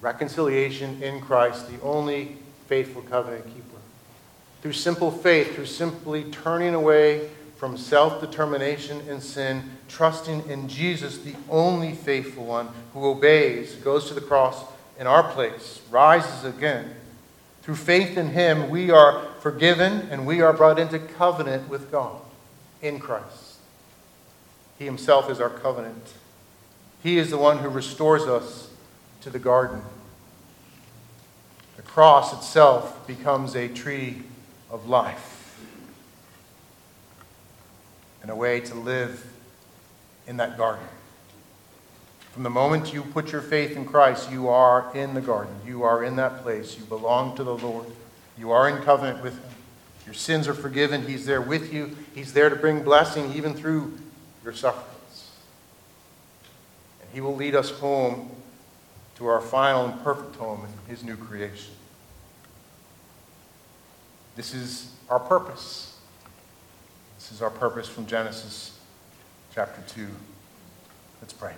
reconciliation 0.00 1.02
in 1.02 1.20
Christ, 1.20 1.68
the 1.68 1.80
only 1.82 2.36
faithful 2.68 3.02
covenant 3.02 3.46
keeper. 3.46 3.64
Through 4.62 4.74
simple 4.74 5.10
faith, 5.10 5.54
through 5.54 5.66
simply 5.66 6.24
turning 6.24 6.74
away 6.74 7.30
from 7.58 7.76
self 7.76 8.20
determination 8.20 9.02
and 9.08 9.20
sin, 9.20 9.68
trusting 9.88 10.48
in 10.48 10.68
Jesus, 10.68 11.18
the 11.18 11.34
only 11.50 11.92
faithful 11.92 12.46
one 12.46 12.68
who 12.94 13.04
obeys, 13.04 13.74
goes 13.74 14.06
to 14.06 14.14
the 14.14 14.20
cross 14.20 14.64
in 14.98 15.08
our 15.08 15.24
place, 15.32 15.82
rises 15.90 16.44
again. 16.44 16.94
Through 17.62 17.74
faith 17.74 18.16
in 18.16 18.28
him, 18.28 18.70
we 18.70 18.90
are 18.92 19.26
forgiven 19.40 20.08
and 20.10 20.24
we 20.24 20.40
are 20.40 20.52
brought 20.52 20.78
into 20.78 21.00
covenant 21.00 21.68
with 21.68 21.90
God 21.90 22.20
in 22.80 23.00
Christ. 23.00 23.56
He 24.78 24.84
himself 24.84 25.28
is 25.28 25.40
our 25.40 25.50
covenant. 25.50 26.14
He 27.02 27.18
is 27.18 27.30
the 27.30 27.38
one 27.38 27.58
who 27.58 27.68
restores 27.68 28.22
us 28.22 28.70
to 29.22 29.30
the 29.30 29.40
garden. 29.40 29.82
The 31.76 31.82
cross 31.82 32.32
itself 32.32 33.04
becomes 33.08 33.56
a 33.56 33.66
tree 33.66 34.22
of 34.70 34.88
life 34.88 35.37
and 38.22 38.30
a 38.30 38.34
way 38.34 38.60
to 38.60 38.74
live 38.74 39.24
in 40.26 40.36
that 40.38 40.56
garden. 40.56 40.86
From 42.32 42.42
the 42.42 42.50
moment 42.50 42.92
you 42.92 43.02
put 43.02 43.32
your 43.32 43.40
faith 43.40 43.76
in 43.76 43.84
Christ, 43.84 44.30
you 44.30 44.48
are 44.48 44.94
in 44.94 45.14
the 45.14 45.20
garden. 45.20 45.54
You 45.66 45.82
are 45.82 46.04
in 46.04 46.16
that 46.16 46.42
place. 46.42 46.78
You 46.78 46.84
belong 46.84 47.36
to 47.36 47.42
the 47.42 47.56
Lord. 47.56 47.86
You 48.38 48.52
are 48.52 48.68
in 48.68 48.82
covenant 48.84 49.22
with 49.22 49.34
Him. 49.34 49.50
Your 50.04 50.14
sins 50.14 50.46
are 50.46 50.54
forgiven. 50.54 51.06
He's 51.06 51.26
there 51.26 51.40
with 51.40 51.72
you. 51.72 51.96
He's 52.14 52.32
there 52.32 52.48
to 52.48 52.56
bring 52.56 52.82
blessing 52.82 53.32
even 53.34 53.54
through 53.54 53.98
your 54.44 54.52
sufferings. 54.52 55.30
And 57.00 57.10
He 57.12 57.20
will 57.20 57.34
lead 57.34 57.54
us 57.54 57.70
home 57.70 58.30
to 59.16 59.26
our 59.26 59.40
final 59.40 59.86
and 59.86 60.02
perfect 60.04 60.36
home 60.36 60.64
in 60.64 60.90
His 60.90 61.02
new 61.02 61.16
creation. 61.16 61.74
This 64.36 64.54
is 64.54 64.92
our 65.10 65.18
purpose. 65.18 65.87
This 67.28 67.36
is 67.36 67.42
our 67.42 67.50
purpose 67.50 67.86
from 67.86 68.06
Genesis 68.06 68.78
chapter 69.54 69.82
2. 69.88 70.06
Let's 71.20 71.34
pray. 71.34 71.52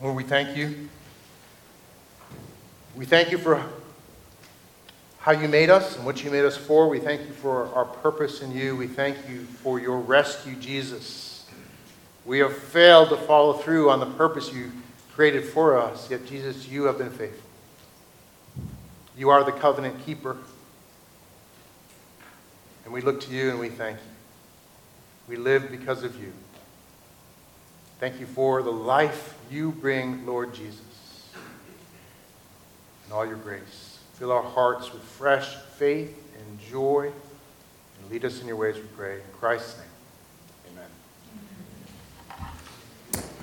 Lord, 0.00 0.14
we 0.14 0.22
thank 0.22 0.56
you. 0.56 0.88
We 2.94 3.04
thank 3.04 3.32
you 3.32 3.38
for 3.38 3.60
how 5.18 5.32
you 5.32 5.48
made 5.48 5.70
us 5.70 5.96
and 5.96 6.06
what 6.06 6.22
you 6.22 6.30
made 6.30 6.44
us 6.44 6.56
for. 6.56 6.88
We 6.88 7.00
thank 7.00 7.22
you 7.22 7.32
for 7.32 7.66
our 7.74 7.84
purpose 7.84 8.42
in 8.42 8.52
you. 8.52 8.76
We 8.76 8.86
thank 8.86 9.16
you 9.28 9.42
for 9.42 9.80
your 9.80 9.98
rescue, 9.98 10.54
Jesus. 10.54 11.44
We 12.24 12.38
have 12.38 12.56
failed 12.56 13.08
to 13.08 13.16
follow 13.16 13.54
through 13.54 13.90
on 13.90 13.98
the 13.98 14.06
purpose 14.06 14.52
you 14.52 14.70
created 15.14 15.44
for 15.46 15.76
us, 15.76 16.08
yet, 16.08 16.26
Jesus, 16.26 16.68
you 16.68 16.84
have 16.84 16.96
been 16.96 17.10
faithful. 17.10 17.50
You 19.16 19.30
are 19.30 19.42
the 19.42 19.50
covenant 19.50 20.06
keeper. 20.06 20.36
And 22.84 22.94
we 22.94 23.00
look 23.00 23.20
to 23.22 23.32
you 23.32 23.50
and 23.50 23.58
we 23.58 23.68
thank 23.68 23.98
you. 23.98 24.11
We 25.28 25.36
live 25.36 25.70
because 25.70 26.02
of 26.02 26.20
you. 26.20 26.32
Thank 28.00 28.18
you 28.18 28.26
for 28.26 28.62
the 28.62 28.72
life 28.72 29.38
you 29.50 29.70
bring, 29.70 30.26
Lord 30.26 30.52
Jesus, 30.54 31.28
and 33.04 33.12
all 33.12 33.24
your 33.24 33.36
grace. 33.36 33.98
Fill 34.14 34.32
our 34.32 34.42
hearts 34.42 34.92
with 34.92 35.02
fresh 35.02 35.54
faith 35.76 36.16
and 36.36 36.60
joy, 36.60 37.12
and 38.00 38.10
lead 38.10 38.24
us 38.24 38.40
in 38.40 38.48
your 38.48 38.56
ways, 38.56 38.76
we 38.76 38.82
pray. 38.96 39.14
In 39.14 39.22
Christ's 39.38 39.78
name. 39.78 39.91